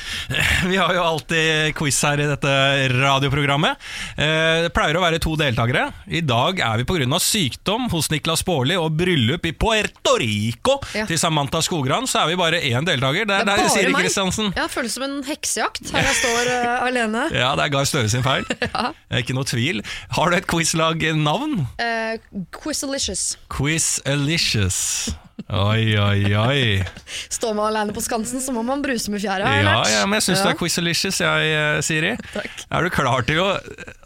Vi 0.68 0.76
har 0.76 0.92
jo 0.94 1.02
alltid 1.02 1.74
quiz 1.78 1.98
her 2.04 2.20
i 2.20 2.26
dette 2.28 2.50
radioprogrammet. 2.92 3.78
Eh, 4.16 4.62
Det 4.66 4.72
pleier 4.76 4.98
å 4.98 5.02
være 5.02 5.18
to 5.22 5.32
deltakere. 5.40 5.86
I 6.06 6.20
dag 6.26 6.60
er 6.60 6.82
vi 6.82 6.84
pga. 6.88 7.18
sykdom 7.22 7.88
hos 7.92 8.10
Niklas 8.12 8.42
Baarli 8.46 8.76
og 8.78 8.92
bryllup 8.98 9.46
i 9.48 9.52
Puerto 9.52 10.16
Rico 10.20 10.78
Ja. 10.94 11.06
til 11.06 11.18
Samantha 11.18 11.60
Skogran, 11.64 12.06
så 12.06 12.22
er 12.24 12.28
vi 12.32 12.36
bare 12.40 12.60
én 12.60 12.84
deltaker. 12.86 13.26
Det 13.26 13.34
er, 13.40 13.44
Det 13.44 13.54
er 13.54 13.62
bare 13.64 13.70
Siri 13.72 13.92
meg. 13.92 14.02
Kristiansen. 14.04 14.52
Ja, 14.56 14.66
føles 14.68 14.92
som 14.98 15.02
en 15.08 15.22
heksejakt 15.24 15.90
her 15.94 16.02
jeg 16.08 16.16
står 16.20 16.50
uh, 16.52 16.86
alene. 16.88 17.26
Ja, 17.34 17.54
det 17.56 17.64
er 17.68 17.74
Gahr 17.76 17.88
Støre 17.88 18.08
sin 18.12 18.22
feil. 18.26 18.44
Er 19.10 19.22
Ikke 19.22 19.34
noe 19.36 19.44
tvil. 19.48 19.80
Har 20.12 20.30
du 20.30 20.36
et 20.36 20.46
quizlag-navn? 20.50 21.64
Uh, 21.80 22.18
Quizalicious. 22.52 23.36
Quiz-alicious. 23.48 25.10
Oi, 25.48 25.94
oi, 25.96 26.34
oi. 26.36 26.64
Står 27.38 27.54
man 27.56 27.70
alene 27.70 27.94
på 27.96 28.02
Skansen, 28.04 28.42
så 28.44 28.52
må 28.52 28.60
man 28.66 28.82
bruse 28.84 29.08
med 29.08 29.22
fjæra. 29.22 29.48
Ja, 29.64 29.78
ja, 29.88 30.02
men 30.04 30.18
jeg 30.18 30.26
syns 30.26 30.42
du 30.44 30.48
er 30.50 30.58
quiz-alicious, 30.60 31.20
jeg, 31.24 31.84
Siri. 31.86 32.10
Siri. 32.28 32.42
Er 32.68 32.84
du 32.84 32.90
klar 32.92 33.24
til 33.24 33.40
å 33.40 33.46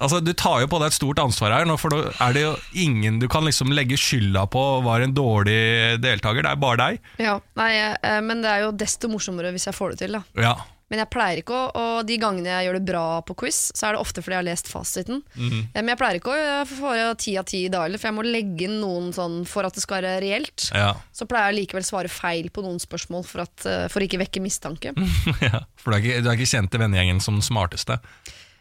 Altså, 0.03 0.21
Du 0.23 0.31
tar 0.39 0.61
jo 0.63 0.69
på 0.71 0.79
deg 0.83 0.93
et 0.93 0.97
stort 0.97 1.19
ansvar 1.23 1.57
her, 1.57 1.67
nå, 1.67 1.75
for 1.83 1.91
da 1.95 2.13
er 2.29 2.37
det 2.37 2.45
jo 2.45 2.53
ingen 2.85 3.19
du 3.23 3.27
kan 3.31 3.43
liksom 3.47 3.75
legge 3.75 3.99
skylda 3.99 4.45
på 4.51 4.63
var 4.87 5.03
en 5.03 5.15
dårlig 5.15 5.99
deltaker. 6.03 6.47
Det 6.47 6.53
er 6.55 6.63
bare 6.63 6.81
deg. 6.81 7.03
Ja, 7.23 7.37
nei, 7.59 7.73
eh, 7.91 8.21
men 8.23 8.43
det 8.45 8.51
er 8.53 8.65
jo 8.69 8.71
desto 8.79 9.11
morsommere 9.11 9.51
hvis 9.55 9.67
jeg 9.67 9.77
får 9.77 9.95
det 9.97 10.05
til. 10.07 10.19
da 10.19 10.47
Ja. 10.47 10.55
Men 10.93 11.01
jeg 11.01 11.09
pleier 11.09 11.41
ikke 11.41 11.57
å 11.57 11.71
Og 11.81 12.05
de 12.05 12.19
gangene 12.21 12.53
jeg 12.53 12.69
gjør 12.69 12.77
det 12.77 12.85
bra 12.91 13.05
på 13.25 13.37
quiz, 13.43 13.61
så 13.73 13.89
er 13.89 13.97
det 13.97 14.03
ofte 14.03 14.21
fordi 14.21 14.37
jeg 14.37 14.43
har 14.43 14.49
lest 14.51 14.69
fasiten. 14.69 15.23
Mm 15.35 15.49
-hmm. 15.49 15.63
Men 15.75 15.89
jeg 15.89 15.99
pleier 15.99 16.19
ikke 16.21 16.35
å 16.35 16.67
få 16.69 17.15
ti 17.17 17.37
av 17.39 17.45
ti 17.45 17.65
i 17.65 17.69
dag, 17.73 17.93
for 18.01 18.09
jeg 18.09 18.15
må 18.15 18.23
legge 18.23 18.65
inn 18.65 18.81
noen 18.81 19.13
sånn 19.13 19.47
for 19.47 19.65
at 19.65 19.75
det 19.75 19.83
skal 19.83 20.03
være 20.03 20.21
reelt. 20.21 20.71
Ja. 20.75 20.97
Så 21.13 21.27
pleier 21.27 21.53
jeg 21.53 21.61
likevel 21.61 21.85
svare 21.85 22.09
feil 22.09 22.51
på 22.51 22.63
noen 22.63 22.79
spørsmål 22.79 23.25
for, 23.25 23.41
at, 23.41 23.67
eh, 23.67 23.89
for 23.89 24.01
å 24.01 24.05
ikke 24.05 24.19
vekke 24.19 24.41
mistanke. 24.41 24.93
ja. 25.41 25.65
For 25.77 25.91
du 25.91 25.97
er, 25.97 26.03
ikke, 26.03 26.23
du 26.23 26.29
er 26.29 26.37
ikke 26.37 26.57
kjent 26.57 26.75
i 26.75 26.79
vennegjengen 26.79 27.21
som 27.21 27.35
den 27.35 27.43
smarteste. 27.43 27.99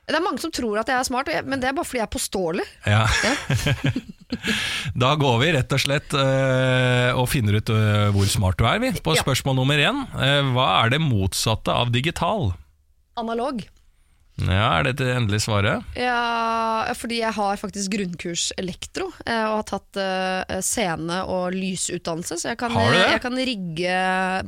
Det 0.07 0.15
er 0.15 0.23
mange 0.23 0.39
som 0.39 0.51
tror 0.51 0.79
at 0.81 0.87
jeg 0.87 0.97
er 0.99 1.03
smart, 1.03 1.29
men 1.45 1.59
det 1.59 1.69
er 1.69 1.73
bare 1.73 1.85
fordi 1.85 2.01
jeg 2.01 2.07
er 2.07 2.15
påståelig. 2.15 2.65
Ja. 2.85 3.07
da 5.03 5.13
går 5.19 5.37
vi 5.43 5.51
rett 5.57 5.75
og 5.75 5.83
slett 5.83 6.15
eh, 6.17 7.11
og 7.17 7.29
finner 7.31 7.59
ut 7.59 7.73
eh, 7.73 8.07
hvor 8.15 8.31
smart 8.31 8.59
du 8.59 8.65
er, 8.67 8.81
vi. 8.83 8.93
På 9.03 9.15
spørsmål 9.17 9.61
nummer 9.61 9.81
én. 9.81 10.05
Eh, 10.15 10.41
hva 10.55 10.71
er 10.81 10.95
det 10.95 11.03
motsatte 11.03 11.73
av 11.73 11.93
digital? 11.93 12.51
Analog. 13.19 13.63
Ja, 14.41 14.79
Er 14.79 14.85
det 14.87 14.95
det 15.01 15.09
endelige 15.13 15.43
svaret? 15.43 15.83
Ja, 15.99 16.87
fordi 16.97 17.19
jeg 17.19 17.35
har 17.35 17.59
faktisk 17.59 17.91
grunnkurs 17.93 18.47
elektro, 18.57 19.11
og 19.11 19.51
har 19.59 19.65
tatt 19.67 19.99
scene- 20.65 21.19
og 21.29 21.53
lysutdannelse. 21.53 22.39
Så 22.39 22.49
jeg 22.49 22.57
kan, 22.57 22.73
jeg 22.73 23.19
kan 23.21 23.37
rigge 23.37 23.97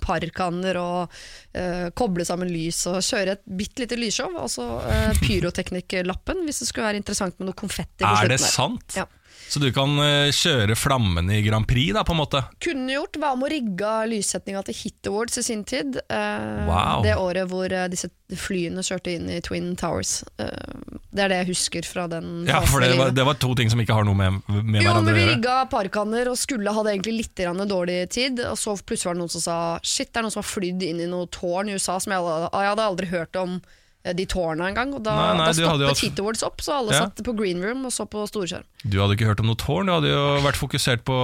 parkanner 0.02 0.80
og 0.82 1.14
uh, 1.14 1.92
koble 2.00 2.26
sammen 2.26 2.50
lys 2.50 2.80
og 2.90 3.04
kjøre 3.06 3.36
et 3.36 3.44
bitte 3.46 3.84
lite 3.84 4.00
lysshow. 4.00 4.34
Og 4.40 4.50
så 4.56 4.66
uh, 4.82 5.14
pyroteknikklappen, 5.28 6.42
hvis 6.48 6.64
det 6.64 6.72
skulle 6.72 6.90
være 6.90 7.04
interessant 7.04 7.38
med 7.38 7.52
noe 7.52 7.60
konfetti. 7.60 8.08
Er 8.08 8.32
det 8.32 8.42
sant? 8.42 8.98
Ja. 8.98 9.06
Så 9.50 9.60
du 9.62 9.68
kan 9.76 9.92
eh, 10.02 10.32
kjøre 10.34 10.76
flammene 10.78 11.36
i 11.38 11.44
Grand 11.46 11.68
Prix, 11.70 11.92
da, 11.94 12.02
på 12.08 12.16
en 12.16 12.22
måte? 12.24 12.40
Kunne 12.64 12.96
gjort, 12.96 13.18
var 13.22 13.36
med 13.38 13.48
å 13.48 13.52
rigge 13.54 13.92
lyssetninga 14.10 14.64
til 14.66 14.78
Hit 14.80 15.10
Awards 15.12 15.38
i 15.38 15.44
sin 15.46 15.64
tid. 15.68 16.00
eh, 16.10 16.64
Wow. 16.68 17.04
Det 17.06 17.16
året 17.20 17.50
hvor 17.52 17.70
eh, 17.72 17.88
disse 17.92 18.10
flyene 18.34 18.82
kjørte 18.82 19.12
inn 19.14 19.28
i 19.30 19.42
Twin 19.46 19.76
Towers. 19.78 20.24
Eh, 20.42 20.98
det 21.14 21.26
er 21.26 21.30
det 21.30 21.38
jeg 21.44 21.50
husker 21.52 21.86
fra 21.86 22.08
den 22.10 22.48
Ja, 22.50 22.64
for 22.66 22.82
det 22.82 22.96
var, 22.98 23.12
det 23.14 23.26
var 23.28 23.38
to 23.38 23.52
ting 23.60 23.70
som 23.70 23.82
ikke 23.84 23.94
har 23.94 24.08
noe 24.08 24.18
med, 24.18 24.40
med 24.50 24.80
Jo, 24.82 24.88
hverandre 24.90 25.12
men 25.12 25.20
vi 25.20 25.26
gjøre. 25.28 25.36
rigga 25.36 25.58
parkanner 25.70 26.32
og 26.32 26.40
skulle 26.42 26.74
hadde 26.74 26.96
egentlig 26.96 27.18
litt 27.22 27.46
dårlig 27.70 28.00
tid. 28.10 28.42
Og 28.50 28.58
så 28.58 28.74
plutselig 28.80 29.12
var 29.12 29.20
det 29.20 29.26
noen 29.26 29.36
som 29.36 29.46
sa 29.46 29.60
Shit, 29.86 30.10
det 30.10 30.22
er 30.24 30.26
noen 30.26 30.34
som 30.34 30.42
har 30.42 30.50
flydd 30.50 30.82
inn 30.90 31.04
i 31.06 31.12
noe 31.12 31.30
tårn 31.30 31.70
i 31.70 31.78
USA 31.78 32.00
som 32.02 32.16
jeg, 32.16 32.26
jeg 32.26 32.72
hadde 32.74 32.90
aldri 32.90 33.12
hørt 33.14 33.36
om 33.44 33.60
de 34.04 34.26
tårna 34.28 34.68
en 34.68 34.76
gang. 34.76 34.90
Og 34.98 35.04
da, 35.06 35.14
Nei, 35.16 35.38
nei, 35.38 35.46
da 35.48 35.54
stoppet 35.56 35.88
hatt- 35.88 36.02
Hit 36.04 36.20
opp, 36.44 36.60
så 36.62 36.74
alle 36.82 36.92
Ja. 36.92 37.06
satt 37.06 37.24
på 37.24 37.32
green 37.38 37.62
room 37.64 37.86
og 37.88 37.92
så 37.96 38.04
på 38.10 38.26
storskjerm. 38.28 38.66
Du 38.84 38.98
hadde 39.00 39.16
ikke 39.16 39.30
hørt 39.30 39.40
om 39.40 39.48
noe 39.48 39.56
tårn, 39.56 39.88
du 39.88 39.94
hadde 39.94 40.10
jo 40.12 40.24
vært 40.44 40.60
fokusert 40.60 41.06
på 41.08 41.16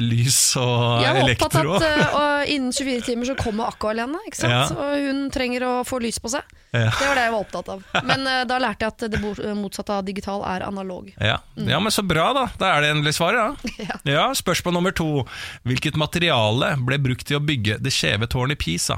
lys 0.00 0.56
og 0.56 1.02
Jeg 1.04 1.12
var 1.12 1.28
opptatt 1.28 1.54
elektro. 1.60 1.74
at 1.76 1.82
uh, 2.16 2.44
innen 2.48 2.72
24 2.72 3.02
timer 3.04 3.28
så 3.28 3.36
kommer 3.36 3.68
Akko 3.68 3.90
alene, 3.92 4.16
ikke 4.26 4.40
sant? 4.40 4.52
Ja. 4.52 4.64
og 4.72 5.04
hun 5.04 5.30
trenger 5.30 5.66
å 5.68 5.72
få 5.84 6.00
lys 6.00 6.16
på 6.18 6.32
seg. 6.32 6.42
Ja. 6.72 6.88
Det 6.90 7.06
var 7.06 7.14
det 7.20 7.26
jeg 7.28 7.34
var 7.36 7.44
opptatt 7.44 7.68
av. 7.68 7.84
Men 8.08 8.24
uh, 8.26 8.44
da 8.48 8.58
lærte 8.58 8.88
jeg 8.88 8.94
at 8.96 9.04
det 9.12 9.54
motsatte 9.60 9.90
av 10.00 10.04
digital 10.08 10.40
er 10.48 10.64
analog. 10.66 11.12
Ja. 11.20 11.36
ja, 11.60 11.78
men 11.78 11.92
så 11.92 12.02
bra, 12.06 12.32
da. 12.32 12.46
Da 12.58 12.72
er 12.78 12.80
det 12.86 12.94
endelig 12.96 13.14
svaret, 13.20 13.36
da. 13.36 13.52
Mm. 13.52 13.70
Ja. 13.84 13.96
Ja, 14.14 14.24
Spørsmål 14.32 14.72
nummer 14.80 14.92
to. 14.96 15.26
Hvilket 15.68 15.96
materiale 16.00 16.72
ble 16.80 16.96
brukt 17.04 17.26
til 17.28 17.36
å 17.36 17.44
bygge 17.44 17.76
det 17.84 17.92
skjeve 17.92 18.26
tårnet 18.32 18.56
i 18.56 18.62
Pisa? 18.64 18.96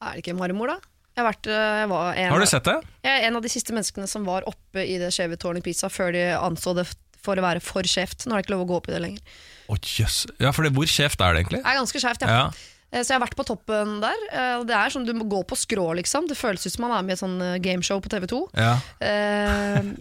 Er 0.00 0.14
det 0.14 0.22
ikke 0.24 0.36
marmor, 0.38 0.68
da? 0.76 0.78
Jeg, 1.14 1.22
har 1.22 1.28
vært, 1.30 1.46
eh, 1.46 1.78
jeg 1.84 1.88
var 1.92 2.16
en 2.18 2.32
Har 2.32 2.42
du 2.42 2.50
sett 2.50 2.66
det? 2.66 2.74
Jeg 3.06 3.20
er 3.20 3.28
en 3.28 3.38
av 3.38 3.44
de 3.44 3.50
siste 3.52 3.74
menneskene 3.76 4.08
som 4.10 4.24
var 4.26 4.46
oppe 4.50 4.82
i 4.82 4.96
det 4.98 5.12
skjeve 5.14 5.38
tårnet 5.38 5.62
i 5.62 5.68
Pisa 5.68 5.90
før 5.92 6.10
de 6.16 6.24
anså 6.34 6.74
det 6.74 6.88
for 7.24 7.38
å 7.38 7.44
være 7.44 7.62
for 7.64 7.86
skjevt. 7.86 8.26
Nå 8.26 8.34
er 8.34 8.42
det 8.42 8.48
ikke 8.48 8.56
lov 8.56 8.64
å 8.66 8.70
gå 8.72 8.78
opp 8.80 8.88
i 8.90 8.94
det 8.96 9.02
lenger. 9.04 9.36
Å 9.70 9.78
jøss. 9.78 10.24
Ja, 10.42 10.50
for 10.52 10.66
det, 10.66 10.74
hvor 10.76 10.88
skjevt 10.90 11.22
er 11.22 11.36
det 11.36 11.44
egentlig? 11.44 11.62
Det 11.62 11.70
er 11.70 11.78
ganske 11.78 12.02
skjevt, 12.02 12.26
ja. 12.26 12.40
Ja. 12.42 12.73
Eh, 12.94 13.02
Så 13.02 13.10
jeg 13.10 13.18
har 13.18 13.24
vært 13.26 13.34
på 13.34 13.44
toppen 13.48 13.96
der. 14.00 14.14
eh, 14.30 14.62
Det 14.64 14.74
er 14.78 14.92
sånn 14.94 15.04
du 15.04 15.12
må 15.18 15.26
gå 15.28 15.40
på 15.50 15.56
skrå, 15.58 15.88
liksom. 15.98 16.28
Det 16.30 16.36
føles 16.38 16.62
ut 16.64 16.72
som 16.76 16.84
man 16.86 16.94
er 16.94 17.02
med 17.02 17.10
i 17.10 17.16
et 17.18 17.22
sånn 17.24 17.40
eh, 17.42 17.58
gameshow 17.58 17.98
på 18.00 18.08
TV2. 18.12 18.38
Ja. 18.54 18.76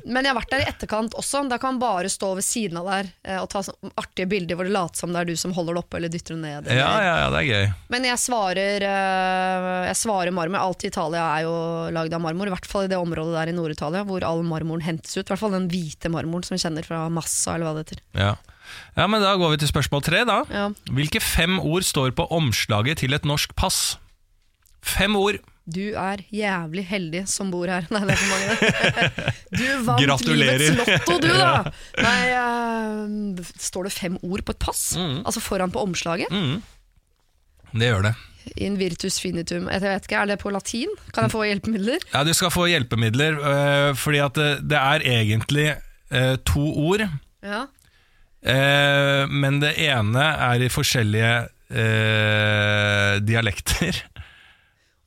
Men 0.06 0.22
jeg 0.24 0.30
har 0.32 0.38
vært 0.38 0.52
der 0.54 0.64
i 0.64 0.70
etterkant 0.70 1.16
også. 1.18 1.44
Da 1.50 1.58
kan 1.58 1.74
man 1.76 1.82
bare 1.82 2.12
stå 2.12 2.34
ved 2.38 2.46
siden 2.46 2.78
av 2.80 2.86
der 2.92 3.40
og 3.42 3.50
ta 3.50 3.64
sånn 3.66 3.92
artige 4.00 4.28
bilder 4.30 4.56
hvor 4.60 4.68
det 4.70 4.74
later 4.76 5.02
som 5.04 5.14
det 5.14 5.22
er 5.24 5.26
du 5.32 5.36
som 5.40 5.54
holder 5.56 5.74
det 5.78 5.84
oppe 5.84 5.98
eller 6.00 6.10
dytter 6.14 6.36
det 6.38 6.42
ned. 6.44 6.68
Ja, 6.70 6.72
eller- 6.72 7.04
ja, 7.04 7.16
ja, 7.24 7.30
det 7.34 7.40
er 7.42 7.50
gøy. 7.50 7.74
Men 7.90 8.04
jeg 8.08 8.18
svarer, 8.22 8.86
jeg 9.90 9.96
svarer 10.00 10.32
marmor. 10.36 10.60
Alt 10.64 10.84
i 10.86 10.92
Italia 10.92 11.24
er 11.40 11.44
jo 11.48 11.56
lagd 11.96 12.14
av 12.14 12.22
marmor, 12.22 12.48
i 12.48 12.54
hvert 12.54 12.66
fall 12.70 12.84
i 12.86 12.92
det 12.92 12.98
området 13.00 13.34
der 13.34 13.52
i 13.52 13.56
Nord-Italia 13.58 14.04
hvor 14.08 14.24
all 14.24 14.44
marmoren 14.44 14.82
hentes 14.86 15.18
ut. 15.18 15.26
I 15.26 15.34
hvert 15.34 15.40
fall 15.44 15.52
den 15.58 15.70
hvite 15.72 16.12
marmoren 16.14 16.44
som 16.46 16.56
vi 16.58 16.62
kjenner 16.64 16.86
fra 16.86 17.08
Massa, 17.10 17.56
eller 17.56 17.66
hva 17.68 17.76
det 17.80 17.86
heter. 17.88 18.04
Ja. 18.20 18.36
Ja, 18.98 19.08
men 19.08 19.22
Da 19.22 19.36
går 19.40 19.52
vi 19.56 19.58
til 19.64 19.68
spørsmål 19.72 20.04
tre. 20.06 20.24
da 20.26 20.42
Ja. 20.52 20.70
Hvilke 20.92 21.22
fem 21.22 21.60
ord 21.60 21.84
står 21.84 22.12
på 22.18 22.28
omslaget 22.32 22.98
til 23.04 23.14
et 23.14 23.26
norsk 23.26 23.56
pass? 23.56 23.98
Fem 24.84 25.16
ord. 25.16 25.36
Du 25.64 25.80
er 25.96 26.20
jævlig 26.36 26.84
heldig 26.90 27.22
som 27.32 27.48
bor 27.52 27.70
her. 27.72 27.86
Nei, 27.94 28.02
det 28.04 28.12
er 28.12 28.20
for 28.20 28.32
mange, 28.34 28.48
det. 28.52 29.34
Du 29.60 29.64
vant 29.88 30.02
Gratulerer. 30.04 30.60
livets 30.60 30.90
lotto, 31.08 31.20
du, 31.24 31.30
da! 31.32 31.72
Nei, 32.04 32.20
uh, 32.36 33.48
står 33.64 33.88
det 33.88 33.94
fem 33.96 34.18
ord 34.28 34.44
på 34.44 34.52
et 34.58 34.60
pass? 34.60 34.82
Altså 35.00 35.40
foran 35.40 35.72
på 35.72 35.80
omslaget? 35.88 36.28
Det 37.74 37.88
gjør 37.90 38.10
det. 38.10 38.14
In 38.60 38.76
virtus 38.78 39.22
finitum. 39.24 39.70
Jeg 39.72 39.80
vet 39.82 40.04
ikke, 40.10 40.20
Er 40.20 40.26
det 40.34 40.40
på 40.44 40.52
latin? 40.52 40.92
Kan 41.16 41.24
jeg 41.30 41.32
få 41.32 41.46
hjelpemidler? 41.48 42.04
Ja, 42.14 42.26
Du 42.28 42.34
skal 42.36 42.52
få 42.52 42.66
hjelpemidler, 42.68 43.40
øh, 43.40 43.96
fordi 43.96 44.20
at 44.20 44.36
det, 44.36 44.50
det 44.68 44.78
er 44.78 45.00
egentlig 45.08 45.70
to 46.46 46.66
ord. 46.76 47.08
Ja. 47.42 47.64
Øh, 48.46 49.30
men 49.32 49.60
det 49.64 49.76
ene 49.88 50.26
er 50.52 50.64
i 50.66 50.72
forskjellige 50.72 51.34
eh, 51.74 53.20
dialekter. 53.24 54.04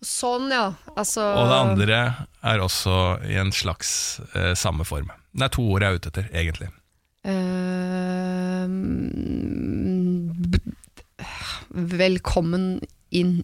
Sånn, 0.06 0.50
ja. 0.52 0.70
Altså 0.94 1.22
Og 1.24 1.48
det 1.50 1.60
andre 1.60 2.00
er 2.46 2.62
også 2.62 2.96
i 3.26 3.38
en 3.40 3.52
slags 3.54 4.20
eh, 4.34 4.52
samme 4.58 4.84
form. 4.86 5.10
Det 5.36 5.48
er 5.48 5.54
to 5.56 5.64
ord 5.66 5.84
jeg 5.84 5.90
er 5.90 6.00
ute 6.00 6.12
etter, 6.12 6.28
egentlig. 6.36 6.68
Eh, 7.26 8.66
velkommen 11.96 12.68
inn. 13.10 13.40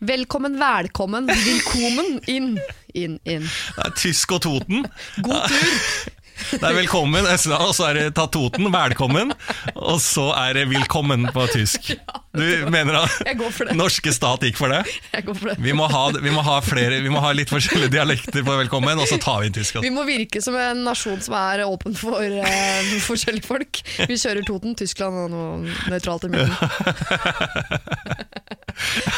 Velkommen, 0.00 0.54
velkommen, 0.60 1.26
velkommen 1.28 2.20
inn. 2.30 2.54
Inn, 2.96 3.18
inn. 3.28 3.44
Det 3.76 3.84
er 3.84 3.92
Tysk 4.00 4.32
og 4.38 4.40
Toten. 4.46 4.86
God 5.26 5.50
tur! 5.50 6.14
Det 6.50 6.62
er 6.64 6.74
velkommen, 6.76 7.26
og 7.26 7.72
så 7.76 7.88
er 7.90 7.98
det 7.98 8.04
ta 8.16 8.26
Toten, 8.30 8.70
velkommen. 8.72 9.32
Og 9.76 10.00
så 10.02 10.30
er 10.38 10.56
det 10.58 10.64
velkommen 10.70 11.28
på 11.34 11.46
tysk. 11.52 11.92
Du 12.30 12.44
mener 12.70 13.00
at 13.00 13.32
norske 13.74 14.12
stat 14.14 14.44
gikk 14.46 14.58
for 14.60 14.70
det? 14.72 14.84
Jeg 15.14 15.26
går 15.26 15.38
for 15.38 15.50
det. 15.50 15.56
Vi 15.62 15.74
må 15.76 15.88
ha, 15.90 16.02
vi 16.14 16.32
må 16.34 16.44
ha, 16.46 16.60
flere, 16.64 17.00
vi 17.02 17.10
må 17.12 17.22
ha 17.24 17.32
litt 17.36 17.50
forskjellige 17.52 17.92
dialekter 17.96 18.44
på 18.46 18.56
velkommen, 18.62 19.00
og 19.02 19.08
så 19.10 19.18
tar 19.22 19.42
vi 19.42 19.50
inn 19.50 19.56
tysk. 19.56 19.80
Vi 19.82 19.92
må 19.94 20.04
virke 20.08 20.42
som 20.44 20.56
en 20.58 20.84
nasjon 20.86 21.20
som 21.24 21.34
er 21.38 21.64
åpen 21.66 21.96
for 21.98 22.20
uh, 22.20 22.94
forskjellige 23.06 23.46
folk. 23.48 23.82
Vi 24.06 24.18
kjører 24.20 24.46
Toten, 24.46 24.76
Tyskland 24.78 25.24
og 25.24 25.30
noe 25.34 25.74
nøytralt 25.90 26.28
i 26.28 26.32
midten. 26.34 26.54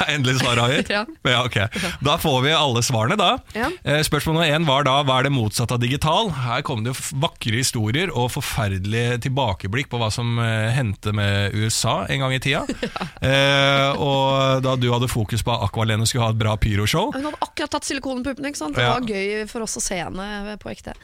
Endelig 0.09 0.41
svar, 0.41 0.59
avgitt? 0.65 0.91
Ja. 0.93 1.05
ja, 1.29 1.43
ok. 1.47 1.59
Da 2.05 2.17
får 2.21 2.41
vi 2.47 2.55
alle 2.57 2.83
svarene, 2.85 3.17
da. 3.21 3.37
Ja. 3.57 3.71
Eh, 3.85 4.03
Spørsmål 4.07 4.39
nummer 4.39 4.51
én 4.51 4.67
var 4.69 4.87
da 4.89 4.99
hva 5.07 5.21
er 5.21 5.29
det 5.29 5.35
motsatte 5.35 5.77
av 5.77 5.83
digital? 5.83 6.33
Her 6.47 6.65
kom 6.67 6.83
det 6.85 6.93
jo 6.95 6.99
vakre 7.13 7.59
historier 7.61 8.11
og 8.13 8.31
forferdelige 8.35 9.19
tilbakeblikk 9.27 9.91
på 9.93 9.99
hva 10.01 10.09
som 10.15 10.39
eh, 10.43 10.71
hendte 10.77 11.13
med 11.17 11.55
USA 11.59 12.07
en 12.09 12.25
gang 12.25 12.35
i 12.37 12.41
tida. 12.43 12.63
eh, 13.23 13.91
og 14.01 14.63
da 14.65 14.77
du 14.81 14.89
hadde 14.93 15.11
fokus 15.13 15.45
på 15.45 15.53
at 15.55 15.67
Aqualene 15.69 16.07
skulle 16.09 16.25
ha 16.29 16.33
et 16.35 16.41
bra 16.41 16.57
pyroshow. 16.61 17.11
Hun 17.15 17.29
hadde 17.29 17.43
akkurat 17.45 17.75
tatt 17.77 17.89
silikonpuppene, 17.89 18.53
ikke 18.53 18.63
sant? 18.65 18.77
Det 18.79 18.87
Ja. 18.87 18.95
var 18.99 19.07
gøy 19.09 19.47
for 19.51 19.67
oss 19.67 19.77
å 19.77 19.85
se 19.85 20.01
henne 20.01 20.57
på 20.63 20.73
ekte. 20.73 20.95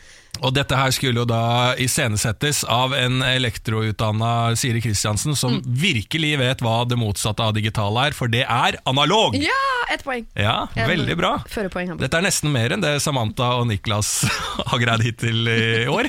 Og 0.43 0.53
dette 0.55 0.77
her 0.79 0.91
skulle 0.95 1.23
jo 1.23 1.27
da 1.29 1.75
iscenesettes 1.81 2.63
av 2.71 2.95
en 2.95 3.23
elektroutdanna 3.27 4.55
Siri 4.59 4.81
Kristiansen, 4.85 5.35
som 5.37 5.59
Mm. 5.59 5.63
virkelig 5.81 6.39
vet 6.39 6.61
hva 6.61 6.85
det 6.89 6.99
motsatte 6.99 7.41
av 7.43 7.55
digital 7.55 7.97
er, 8.07 8.13
for 8.13 8.29
det 8.29 8.45
er 8.49 8.77
analog! 8.87 9.35
Ja, 9.35 9.51
ett 9.91 10.05
poeng. 10.05 10.27
Ja, 10.37 10.69
En 10.77 10.89
veldig 10.89 11.17
bra. 11.17 11.33
Førepoeng. 11.49 11.97
Dette 11.99 12.19
er 12.19 12.23
nesten 12.23 12.53
mer 12.53 12.71
enn 12.73 12.81
det 12.85 13.01
Samantha 13.03 13.55
og 13.59 13.67
Niklas 13.71 14.25
har 14.71 14.79
greid 14.79 15.03
hittil 15.03 15.49
i 15.49 15.87
år. 15.89 16.09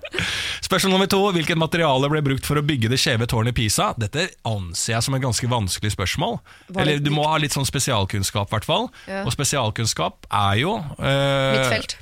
Spørsmål 0.66 0.92
nummer 0.94 1.06
to. 1.10 1.20
Hvilket 1.34 1.58
materiale 1.60 2.08
ble 2.12 2.22
brukt 2.24 2.46
for 2.48 2.60
å 2.60 2.64
bygge 2.66 2.90
det 2.92 2.98
skjeve 3.00 3.26
tårnet 3.30 3.52
i 3.54 3.58
Pisa? 3.62 3.90
Dette 4.00 4.28
anser 4.48 4.94
jeg 4.96 5.06
som 5.06 5.14
et 5.18 5.22
ganske 5.24 5.50
vanskelig 5.50 5.92
spørsmål. 5.96 6.38
Eller 6.76 6.98
du 7.02 7.10
må 7.14 7.26
ha 7.28 7.36
litt 7.42 7.52
sånn 7.56 7.68
spesialkunnskap, 7.68 8.48
i 8.50 8.56
hvert 8.56 8.68
fall. 8.68 8.88
Ja. 9.10 9.22
Og 9.26 9.34
spesialkunnskap 9.34 10.26
er 10.30 10.56
jo 10.62 10.76
eh, 10.98 11.52
Mitt 11.58 11.68
felt. 11.74 11.96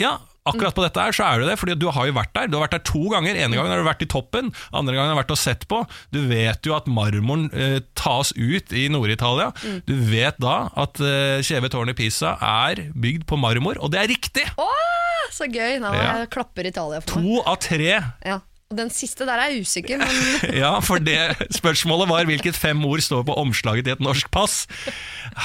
Ja, 0.00 0.16
akkurat 0.46 0.74
på 0.76 0.84
dette 0.86 1.02
her 1.02 1.12
så 1.16 1.26
er 1.28 1.42
det 1.42 1.48
det, 1.50 1.56
fordi 1.60 1.76
du 1.78 1.88
har 1.92 2.06
jo 2.08 2.14
vært 2.16 2.32
der. 2.36 2.48
Du 2.48 2.56
har 2.58 2.64
vært 2.66 2.76
der 2.78 2.84
to 2.88 3.02
ganger. 3.12 3.34
ene 3.36 3.56
gangen 3.58 3.72
har 3.74 3.82
du 3.82 3.86
vært 3.88 4.04
i 4.06 4.10
toppen, 4.10 4.52
andre 4.72 4.94
gangen 4.96 5.10
har 5.12 5.16
du 5.16 5.20
vært 5.22 5.34
og 5.36 5.40
sett 5.42 5.66
på. 5.70 5.82
Du 6.14 6.20
vet 6.30 6.66
jo 6.66 6.74
at 6.78 6.86
marmoren 6.90 7.48
eh, 7.52 7.78
tas 7.98 8.32
ut 8.36 8.72
i 8.72 8.86
Nord-Italia. 8.92 9.50
Du 9.86 9.94
vet 10.10 10.38
da 10.42 10.56
at 10.76 11.00
eh, 11.02 11.42
Skjeve 11.46 11.70
tårn 11.72 11.90
i 11.92 11.96
Pisa 11.98 12.36
er 12.40 12.86
bygd 12.94 13.26
på 13.30 13.38
marmor, 13.40 13.78
og 13.82 13.92
det 13.94 14.02
er 14.04 14.12
riktig! 14.14 14.46
Åh, 14.58 15.30
så 15.34 15.48
gøy! 15.50 15.78
Nå 15.82 15.92
Ja. 15.96 16.24
klapper 16.30 16.66
Italia 16.68 17.00
for 17.02 17.18
meg. 17.20 17.26
To 17.26 17.42
av 17.50 17.58
tre. 17.62 17.92
Ja. 18.24 18.40
Og 18.66 18.78
den 18.80 18.88
siste 18.90 19.22
der 19.28 19.38
er 19.38 19.52
jeg 19.52 19.62
usikker, 19.62 20.00
men 20.00 20.54
Ja, 20.62 20.72
for 20.82 20.98
det 20.98 21.36
spørsmålet 21.54 22.08
var 22.10 22.26
hvilket 22.26 22.56
fem 22.58 22.80
ord 22.88 23.02
står 23.04 23.22
på 23.28 23.36
omslaget 23.38 23.86
til 23.86 23.94
et 23.94 24.02
norsk 24.02 24.26
pass. 24.34 24.64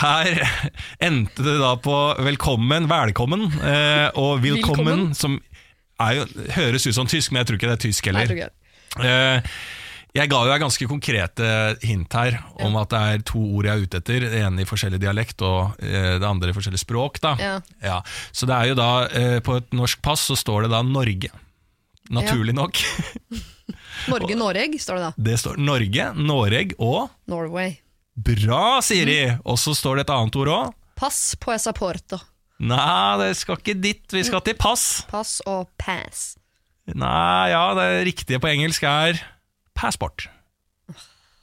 Her 0.02 0.42
endte 0.98 1.46
det 1.46 1.60
da 1.62 1.76
på 1.78 1.98
velkommen, 2.26 2.90
velkommen 2.90 3.46
eh, 3.62 4.08
og 4.18 4.42
willkommen, 4.42 5.12
som 5.14 5.38
jo, 6.02 6.26
høres 6.56 6.88
ut 6.90 6.98
som 6.98 7.12
tysk, 7.12 7.30
men 7.30 7.44
jeg 7.44 7.52
tror 7.52 7.60
ikke 7.60 7.70
det 7.70 7.78
er 7.78 7.84
tysk 7.84 8.10
Nei, 8.10 8.24
jeg 8.24 8.32
heller. 8.32 8.42
ikke 8.42 8.50
det. 8.98 9.12
Eh, 9.12 9.54
jeg 10.18 10.34
ga 10.34 10.42
jo 10.42 10.50
deg 10.50 10.66
ganske 10.66 10.90
konkrete 10.90 11.52
hint 11.86 12.18
her 12.18 12.40
om 12.66 12.74
at 12.82 12.90
det 12.92 13.04
er 13.14 13.22
to 13.30 13.44
ord 13.54 13.70
jeg 13.70 13.78
er 13.78 13.86
ute 13.86 14.02
etter. 14.02 14.28
Det 14.34 14.42
ene 14.42 14.66
i 14.66 14.68
forskjellig 14.68 14.98
dialekt 15.00 15.46
og 15.46 15.78
eh, 15.78 16.18
det 16.18 16.26
andre 16.26 16.50
i 16.50 16.58
forskjellig 16.58 16.82
språk. 16.82 17.22
Da. 17.22 17.38
Ja. 17.86 18.02
Så 18.34 18.50
det 18.50 18.58
er 18.58 18.74
jo 18.74 18.82
da, 18.82 18.92
på 19.46 19.62
et 19.62 19.72
norsk 19.78 20.02
pass 20.02 20.26
så 20.34 20.42
står 20.42 20.66
det 20.66 20.74
da 20.74 20.82
Norge. 20.90 21.30
Naturlig 22.10 22.56
nok. 22.58 22.82
Norge 24.12 24.36
Noreg, 24.36 24.76
står 24.82 24.97
det 24.97 25.04
da. 25.06 25.12
Det 25.30 25.38
står 25.39 25.60
Norge, 25.62 26.10
Noreg 26.18 26.74
og 26.82 27.12
Norway. 27.30 27.78
Bra, 28.18 28.82
Siri! 28.84 29.38
Og 29.45 29.60
så 29.62 29.76
står 29.78 30.02
det 30.02 30.08
et 30.08 30.14
annet 30.16 30.38
ord 30.41 30.52
òg. 30.52 30.74
Pass 30.99 31.22
på 31.39 31.54
Esaporto. 31.54 32.20
Nei, 32.62 33.18
det 33.22 33.32
skal 33.39 33.58
ikke 33.58 33.78
dit. 33.82 34.04
Vi 34.14 34.22
skal 34.28 34.43
til 34.45 34.58
pass. 34.60 35.04
Pass 35.10 35.39
og 35.49 35.70
pass. 35.82 36.36
Nei, 36.91 37.49
ja, 37.54 37.64
det 37.78 37.88
riktige 38.10 38.41
på 38.41 38.52
engelsk 38.52 38.86
er 38.86 39.22
passport. 39.78 40.28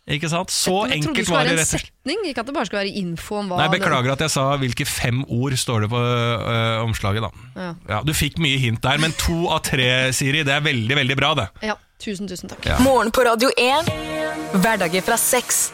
Ikke 0.08 0.28
sant? 0.32 0.48
Så 0.54 0.72
Jeg 0.88 1.02
enkelt 1.02 1.28
var 1.28 1.44
det 1.44 1.52
rett 1.58 1.60
og 1.60 1.68
slett. 1.68 1.88
setning, 1.90 2.22
ikke 2.30 2.40
at 2.40 2.46
det 2.48 2.54
bare 2.56 2.64
skulle 2.68 2.80
være 2.86 2.94
info 2.96 3.36
om 3.42 3.50
hva 3.50 3.58
Nei, 3.60 3.66
Beklager 3.74 4.14
at 4.14 4.22
jeg 4.24 4.32
sa 4.32 4.44
hvilke 4.56 4.86
fem 4.88 5.18
ord 5.28 5.52
står 5.60 5.84
det 5.84 5.90
på 5.92 6.00
øh, 6.00 6.84
omslaget. 6.86 7.26
da 7.26 7.30
Ja. 7.60 7.74
ja, 7.90 7.98
Du 8.06 8.14
fikk 8.16 8.38
mye 8.40 8.56
hint 8.62 8.80
der, 8.82 8.96
men 9.02 9.12
to 9.20 9.48
av 9.52 9.60
tre, 9.68 10.08
Siri, 10.16 10.40
det 10.48 10.54
er 10.54 10.64
veldig 10.64 10.96
veldig 10.96 11.16
bra. 11.20 11.34
det 11.34 11.48
Ja, 11.68 11.76
tusen, 12.00 12.26
tusen 12.30 12.48
takk. 12.48 12.64
Ja. 12.64 12.78
Morgen 12.80 13.12
på 13.12 13.24
Radio 13.28 13.50
1. 13.58 13.92
Hverdager 14.62 15.02
fra 15.04 15.16
seks. 15.20 15.72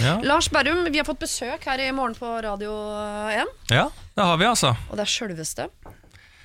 ja. 0.00 0.18
Lars 0.26 0.48
Berrum, 0.50 0.84
vi 0.90 0.98
har 0.98 1.04
fått 1.06 1.20
besøk 1.22 1.64
her 1.70 1.78
i 1.86 1.90
morgen 1.92 2.14
på 2.18 2.26
Radio 2.42 2.74
1, 3.30 3.46
ja, 3.70 3.86
det 4.16 4.24
har 4.26 4.36
vi, 4.38 4.44
altså. 4.50 4.74
og 4.90 4.96
det 4.98 5.06
er 5.06 5.10
sjølveste 5.10 5.68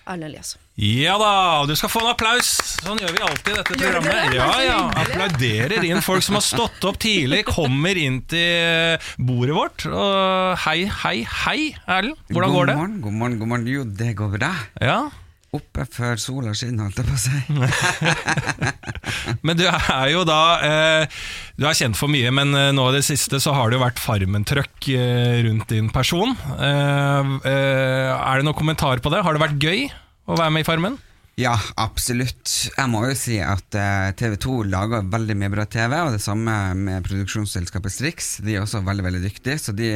Erlend 0.06 0.30
Elias. 0.30 0.56
Ja 0.78 1.16
da, 1.18 1.30
du 1.66 1.74
skal 1.78 1.89
få 1.89 2.01
en 2.03 2.12
applaus. 2.12 2.49
Sånn 2.84 2.99
gjør 3.01 3.14
vi 3.16 3.24
alltid 3.26 3.51
i 3.53 3.58
dette 3.58 3.78
programmet. 3.80 4.36
Ja, 4.36 4.49
ja. 4.62 4.78
Applauderer 5.01 5.86
inn 5.88 6.03
folk 6.06 6.26
som 6.26 6.38
har 6.38 6.45
stått 6.45 6.86
opp 6.86 6.99
tidlig, 7.01 7.41
kommer 7.49 7.97
inn 7.97 8.22
til 8.30 9.01
bordet 9.18 9.58
vårt. 9.58 9.86
Og 9.89 10.66
hei, 10.68 10.80
hei, 11.01 11.18
hei, 11.45 11.60
Erlend. 11.88 12.20
Hvordan 12.30 12.58
går 12.58 12.72
det? 12.72 12.76
God 12.76 12.84
morgen, 12.84 12.97
god 13.06 13.20
morgen, 13.22 13.39
god 13.41 13.53
morgen. 13.56 13.70
Jo, 13.72 13.86
det 14.03 14.12
går 14.20 14.36
bra. 14.38 14.51
Ja, 14.84 14.99
Oppe 15.56 15.86
før 15.88 16.20
sola 16.20 16.53
skinner, 16.58 16.89
holdt 16.89 16.99
jeg 16.99 17.08
på 17.08 17.16
å 17.16 17.22
si. 17.22 17.39
Men 19.45 19.58
du 19.60 19.64
er 19.70 20.10
jo 20.12 20.24
da 20.28 20.39
eh, 20.66 21.18
Du 21.60 21.66
er 21.68 21.78
kjent 21.78 21.97
for 21.99 22.12
mye, 22.12 22.32
men 22.36 22.53
eh, 22.58 22.72
nå 22.76 22.88
i 22.89 22.95
det 22.97 23.03
siste 23.08 23.39
så 23.43 23.53
har 23.56 23.70
det 23.70 23.78
jo 23.78 23.84
vært 23.86 24.01
Farmen-trøkk 24.01 24.89
eh, 24.95 25.38
rundt 25.47 25.70
din 25.72 25.91
person. 25.93 26.36
Eh, 26.58 27.34
eh, 27.51 28.12
er 28.16 28.41
det 28.41 28.47
noen 28.47 28.58
kommentar 28.58 29.01
på 29.03 29.14
det? 29.14 29.24
Har 29.26 29.38
det 29.38 29.43
vært 29.45 29.62
gøy 29.62 29.86
å 30.26 30.39
være 30.39 30.53
med 30.56 30.66
i 30.66 30.68
Farmen? 30.68 30.97
Ja, 31.36 31.57
absolutt. 31.75 32.47
Jeg 32.77 32.88
må 32.88 33.01
jo 33.09 33.15
si 33.19 33.41
at 33.43 33.75
eh, 33.75 34.13
TV 34.15 34.38
2 34.39 34.53
lager 34.71 35.07
veldig 35.11 35.36
mye 35.36 35.51
bra 35.51 35.65
TV, 35.67 35.91
og 35.99 36.13
det 36.15 36.21
samme 36.23 36.53
med 36.79 37.03
produksjonsselskapet 37.03 37.91
Strix. 37.91 38.29
De 38.45 38.55
er 38.55 38.63
også 38.63 38.79
veldig 38.86 39.03
veldig 39.03 39.21
dyktige, 39.25 39.57
så 39.59 39.75
de 39.75 39.89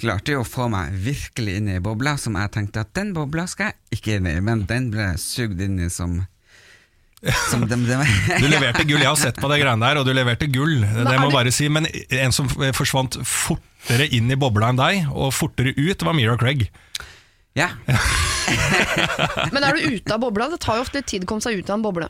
klarte 0.00 0.32
jo 0.32 0.40
å 0.40 0.48
få 0.48 0.70
meg 0.72 0.96
virkelig 1.04 1.58
inn 1.60 1.68
i 1.74 1.82
bobla, 1.84 2.16
som 2.16 2.40
jeg 2.40 2.54
tenkte 2.56 2.86
at 2.86 2.94
den 2.96 3.12
bobla 3.16 3.44
skal 3.52 3.68
jeg 3.68 3.98
ikke 3.98 4.16
inn 4.16 4.30
i, 4.32 4.38
men 4.40 4.64
den 4.70 4.88
ble 4.94 5.10
sugd 5.20 5.60
inn 5.60 5.76
i 5.84 5.90
som, 5.92 6.22
som 7.50 7.68
de, 7.68 7.82
dem. 7.84 8.08
Du 8.40 8.48
leverte 8.54 8.88
gull, 8.88 9.04
jeg 9.04 9.12
har 9.12 9.20
sett 9.20 9.44
på 9.44 9.52
det 9.52 9.60
greiene 9.60 9.84
der, 9.84 10.00
og 10.00 10.08
du 10.08 10.14
leverte 10.16 10.48
gull. 10.48 10.78
Det 10.88 11.04
er 11.04 11.20
må 11.20 11.28
bare 11.34 11.52
si, 11.52 11.68
Men 11.68 11.84
en 11.92 12.32
som 12.32 12.48
forsvant 12.48 13.20
fortere 13.28 14.08
inn 14.08 14.32
i 14.32 14.40
bobla 14.40 14.72
enn 14.72 14.80
deg, 14.80 15.12
og 15.12 15.36
fortere 15.36 15.76
ut, 15.76 16.00
var 16.00 16.16
Mira 16.16 16.40
Craig. 16.40 16.70
Ja. 17.56 17.70
Men 19.52 19.64
er 19.64 19.76
du 19.76 19.94
ute 19.96 20.14
av 20.14 20.20
bobla? 20.22 20.48
Det 20.52 20.60
tar 20.62 20.78
jo 20.78 20.84
ofte 20.86 21.00
litt 21.00 21.08
tid 21.10 21.24
å 21.26 21.30
komme 21.30 21.44
seg 21.44 21.58
ut 21.60 21.70
av 21.70 21.78
en 21.78 21.86
boble. 21.86 22.08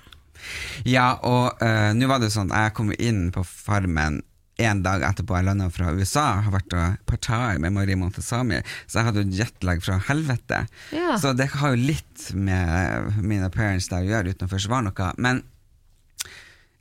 Ja, 0.87 1.19
og 1.27 1.59
uh, 1.63 1.91
nå 1.99 2.07
var 2.07 2.21
det 2.23 2.29
sånn 2.31 2.53
Jeg 2.55 2.71
kom 2.77 2.93
inn 2.95 3.25
på 3.35 3.43
Farmen 3.43 4.21
en 4.59 4.81
dag 4.83 5.03
etterpå 5.07 5.37
jeg 5.39 5.47
landa 5.47 5.69
fra 5.71 5.93
USA. 5.95 6.25
Har 6.43 6.51
vært 6.55 6.75
og 6.75 6.97
partai 7.07 7.59
med 7.63 7.71
Marie 7.77 7.95
Montesami, 7.99 8.59
så 8.91 8.99
jeg 8.99 9.07
hadde 9.09 9.23
jo 9.23 9.37
jetlag 9.39 9.83
fra 9.87 10.01
helvete. 10.09 10.65
Ja. 10.95 11.15
Så 11.23 11.31
det 11.39 11.47
har 11.55 11.75
jo 11.77 11.79
litt 11.93 12.25
med 12.35 13.21
min 13.23 13.45
appearance 13.47 13.87
der 13.93 14.03
å 14.03 14.11
gjøre, 14.11 14.35
uten 14.35 14.49
å 14.49 14.51
forsvare 14.51 14.89
noe. 14.89 15.11
Men 15.23 15.45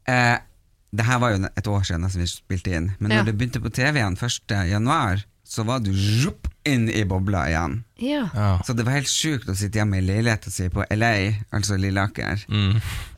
uh, 0.10 0.38
det 0.98 1.06
her 1.06 1.22
var 1.22 1.36
jo 1.36 1.44
et 1.54 1.70
år 1.70 1.86
siden 1.86 2.06
nesten 2.08 2.24
vi 2.26 2.30
spilte 2.32 2.74
inn. 2.74 2.92
Men 2.98 3.12
når 3.14 3.22
Ja. 3.22 3.28
det 3.30 3.38
begynte 3.38 3.62
på 3.62 3.70
TV 3.78 4.00
igjen 4.02 4.18
1. 4.18 4.58
januar, 4.72 5.22
så 5.46 5.64
var 5.68 5.80
det 5.86 5.94
zhup, 5.94 6.50
inn 6.68 6.90
i 6.90 7.04
bobla 7.08 7.46
igjen. 7.50 7.78
Ja. 8.04 8.26
Ja. 8.36 8.50
Så 8.68 8.76
det 8.78 8.84
var 8.86 8.94
helt 8.98 9.10
sjukt 9.10 9.48
å 9.50 9.56
sitte 9.58 9.80
hjemme 9.80 9.98
i 9.98 10.04
leiligheta 10.06 10.52
si 10.54 10.68
på 10.70 10.84
LA, 10.94 11.14
altså 11.56 11.78
Lilleaker, 11.82 12.44
Mm. 12.48 12.76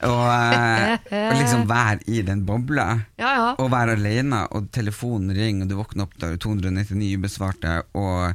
og, 0.08 0.28
eh, 0.32 0.94
og 1.32 1.36
liksom 1.42 1.66
være 1.68 2.00
i 2.08 2.22
den 2.22 2.46
bobla. 2.48 2.88
ja, 3.20 3.34
ja. 3.36 3.50
Og 3.60 3.72
være 3.74 3.98
alene, 3.98 4.46
og 4.56 4.70
telefonen 4.72 5.36
ringer, 5.36 5.64
og 5.66 5.70
du 5.70 5.76
våkner 5.76 6.04
opp 6.08 6.16
der 6.22 6.38
299 6.38 7.18
ubesvarte, 7.20 7.82
og 7.94 8.34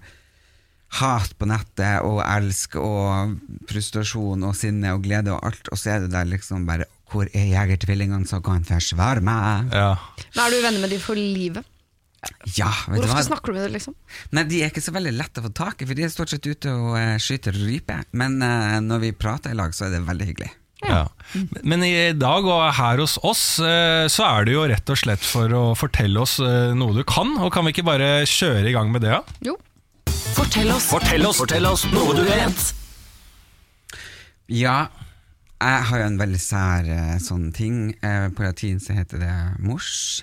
hat 1.01 1.33
på 1.41 1.47
nettet, 1.51 2.03
og 2.07 2.21
elsk, 2.23 2.77
og 2.79 3.39
frustrasjon, 3.71 4.45
og 4.47 4.55
sinne, 4.59 4.93
og 4.95 5.03
glede, 5.03 5.33
og 5.35 5.41
alt, 5.49 5.69
og 5.73 5.79
så 5.81 5.97
er 5.97 6.05
det 6.05 6.13
der 6.15 6.29
liksom 6.37 6.67
bare 6.67 6.85
Hvor 7.15 7.29
er 7.37 7.45
jegertvillingene 7.47 8.27
som 8.27 8.41
kan 8.43 8.65
forsvare 8.67 9.21
meg? 9.23 9.69
Ja. 9.73 9.91
Men 10.35 10.41
er 10.47 10.51
du 10.51 10.63
venner 10.65 10.81
med 10.81 10.91
dem 10.91 10.99
for 11.05 11.15
livet? 11.15 11.63
Ja, 12.57 12.71
vet 12.89 13.01
Hvor 13.01 13.07
ofte 13.07 13.17
hva? 13.17 13.23
snakker 13.29 13.53
du 13.53 13.59
med 13.59 13.67
dem, 13.67 13.75
liksom? 13.77 13.95
Nei, 14.37 14.45
de 14.49 14.61
er 14.63 14.73
ikke 14.73 14.83
så 14.85 14.95
veldig 14.95 15.15
lette 15.17 15.41
å 15.41 15.47
få 15.47 15.53
tak 15.57 15.83
i, 15.83 15.89
for 15.89 15.99
de 15.99 16.05
er 16.07 16.13
stort 16.13 16.33
sett 16.33 16.47
ute 16.47 16.73
og 16.73 16.93
uh, 16.97 17.15
skyter 17.23 17.57
rype. 17.57 17.97
Men 18.17 18.37
uh, 18.43 18.77
når 18.85 19.03
vi 19.07 19.11
prater 19.17 19.55
i 19.55 19.59
lag, 19.59 19.75
så 19.77 19.89
er 19.89 19.97
det 19.97 20.05
veldig 20.07 20.29
hyggelig. 20.31 20.51
Ja. 20.85 21.07
Men 21.65 21.81
i 21.87 22.13
dag 22.19 22.45
og 22.45 22.65
her 22.77 23.01
hos 23.01 23.15
oss 23.25 23.57
eh, 23.63 24.05
så 24.13 24.25
er 24.27 24.45
det 24.45 24.53
jo 24.53 24.67
rett 24.69 24.91
og 24.93 24.99
slett 25.01 25.23
for 25.25 25.49
å 25.57 25.63
fortelle 25.79 26.21
oss 26.21 26.35
noe 26.77 26.93
du 26.93 27.01
kan, 27.09 27.31
og 27.41 27.49
kan 27.55 27.65
vi 27.65 27.73
ikke 27.73 27.87
bare 27.87 28.09
kjøre 28.29 28.69
i 28.69 28.75
gang 28.75 28.91
med 28.93 29.01
det? 29.07 29.15
da? 29.15 29.39
Jo. 29.49 29.55
Fortell 30.37 30.75
oss. 30.75 30.91
Fortell 30.93 31.25
oss, 31.25 31.41
fortell 31.41 31.71
oss 31.71 31.87
noe 31.89 32.19
du 32.19 32.21
vet. 32.29 32.67
Ja, 34.53 34.77
jeg 35.57 35.89
har 35.89 36.03
jo 36.03 36.11
en 36.11 36.21
veldig 36.21 36.43
sær 36.43 36.93
sånn 37.31 37.49
ting. 37.57 37.95
På 38.37 38.45
latin 38.45 38.83
så 38.83 38.99
heter 38.99 39.25
det 39.25 39.35
mors. 39.65 40.21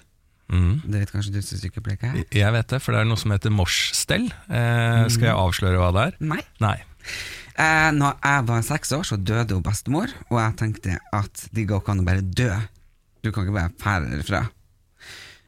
Mm. 0.51 0.81
Det 0.83 0.99
vet 0.99 1.13
kanskje 1.13 1.33
du 1.33 1.41
sykepleier? 1.45 2.17
Jeg 2.27 2.55
vet 2.55 2.73
det, 2.73 2.81
for 2.83 2.93
det 2.93 3.01
er 3.03 3.07
noe 3.07 3.19
som 3.19 3.31
heter 3.31 3.53
morsstell. 3.55 4.27
Eh, 4.51 5.05
skal 5.13 5.29
jeg 5.29 5.37
avsløre 5.37 5.79
hva 5.79 5.91
det 5.95 6.07
er? 6.09 6.17
Nei. 6.33 6.41
Nei. 6.63 6.77
Eh, 7.55 7.89
når 7.95 8.17
jeg 8.19 8.47
var 8.49 8.67
seks 8.67 8.93
år, 8.97 9.07
så 9.07 9.19
døde 9.19 9.55
hun 9.55 9.65
bestemor, 9.65 10.11
og 10.29 10.39
jeg 10.39 10.57
tenkte 10.59 10.99
at 11.15 11.47
det 11.55 11.67
går 11.69 11.83
ikke 11.83 11.95
an 11.95 12.03
å 12.03 12.07
bare 12.07 12.25
dø. 12.25 12.51
Du 13.21 13.31
kan 13.31 13.45
ikke 13.45 13.57
bare 13.57 13.75
fære 13.81 14.11
derfra. 14.17 14.45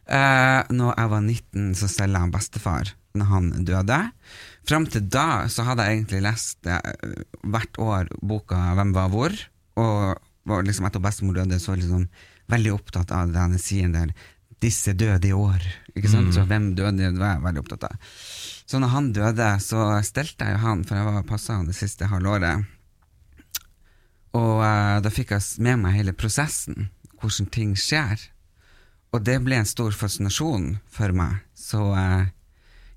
Eh, 0.04 0.74
når 0.76 0.97
jeg 0.99 1.12
var 1.14 1.24
19, 1.24 1.72
så 1.80 1.89
stelte 1.91 2.20
jeg 2.24 2.34
bestefar 2.34 2.91
når 3.18 3.30
han 3.30 3.49
døde. 3.68 3.99
Fram 4.68 4.86
til 4.89 5.08
da 5.12 5.45
så 5.51 5.66
hadde 5.68 5.86
jeg 5.86 5.99
egentlig 5.99 6.22
lest 6.26 6.68
eh, 6.68 7.16
hvert 7.43 7.80
år 7.80 8.12
boka 8.22 8.56
'Hvem 8.56 8.93
var 8.95 9.10
hvor', 9.12 9.41
og 9.76 10.20
var 10.45 10.64
liksom 10.64 10.88
etter 10.88 11.04
bestemor 11.04 11.36
døde, 11.39 11.60
så 11.60 11.76
liksom 11.76 12.08
veldig 12.51 12.74
opptatt 12.76 13.12
av 13.16 13.32
det 13.32 13.39
hennes 13.39 13.64
sier 13.64 13.88
en 13.88 13.95
der 13.95 14.12
'Disse 14.64 14.93
døde 14.95 15.28
i 15.28 15.36
år'. 15.36 15.66
Ikke 15.93 16.09
sant? 16.09 16.32
Så 16.34 16.45
hvem 16.47 16.72
døde, 16.78 16.95
det 16.97 17.20
var 17.20 17.36
jeg 17.36 17.43
veldig 17.43 17.64
opptatt 17.66 17.89
av. 17.89 18.14
Så 18.66 18.80
når 18.80 18.93
han 18.93 19.09
døde, 19.14 19.49
så 19.59 19.89
stelte 20.07 20.47
jeg 20.47 20.55
jo 20.55 20.61
han, 20.64 20.86
for 20.88 20.97
jeg 20.97 21.05
var 21.09 21.26
passa 21.28 21.57
han 21.59 21.68
det 21.68 21.76
siste 21.76 22.07
halvåret. 22.07 22.64
Og 24.34 24.64
uh, 24.64 25.01
da 25.03 25.11
fikk 25.14 25.36
jeg 25.36 25.66
med 25.66 25.84
meg 25.84 25.97
hele 25.99 26.16
prosessen, 26.16 26.88
hvordan 27.22 27.51
ting 27.53 27.76
skjer. 27.78 28.24
Og 29.14 29.22
det 29.28 29.36
ble 29.45 29.59
en 29.59 29.70
stor 29.70 29.93
fascinasjon 29.93 30.78
for 30.89 31.14
meg. 31.14 31.43
Så 31.53 31.84
uh, 31.93 32.24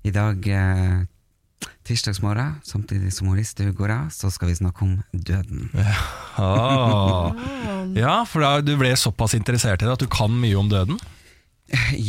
i 0.07 0.13
dag, 0.15 0.39
uh, 0.49 1.67
tirsdagsmorgen, 1.85 2.57
samtidig 2.65 3.11
som 3.13 3.29
Listhaug 3.35 3.75
går 3.77 3.93
av, 3.93 4.07
så 4.15 4.31
skal 4.33 4.49
vi 4.49 4.57
snakke 4.63 4.87
om 4.87 4.97
døden. 5.11 5.69
Ah. 6.37 7.33
Ja, 7.97 8.19
for 8.29 8.43
da, 8.45 8.59
du 8.61 8.75
ble 8.77 8.91
såpass 8.93 9.33
interessert 9.33 9.81
i 9.81 9.87
det 9.87 9.95
at 9.95 10.03
du 10.03 10.05
kan 10.05 10.29
mye 10.37 10.53
om 10.59 10.67
døden? 10.69 10.99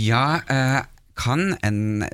Ja, 0.09 0.41
eh, 0.47 0.81
kan 1.19 1.57
en 1.67 2.05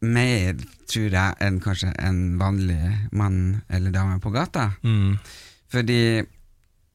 mer, 0.00 0.58
tror 0.90 1.12
jeg, 1.12 1.36
enn 1.44 1.60
kanskje 1.62 1.92
en 2.00 2.38
vanlig 2.40 2.80
mann 3.12 3.60
eller 3.68 3.94
dame 3.94 4.18
på 4.22 4.32
gata. 4.34 4.72
Mm. 4.82 5.18
Fordi 5.70 6.02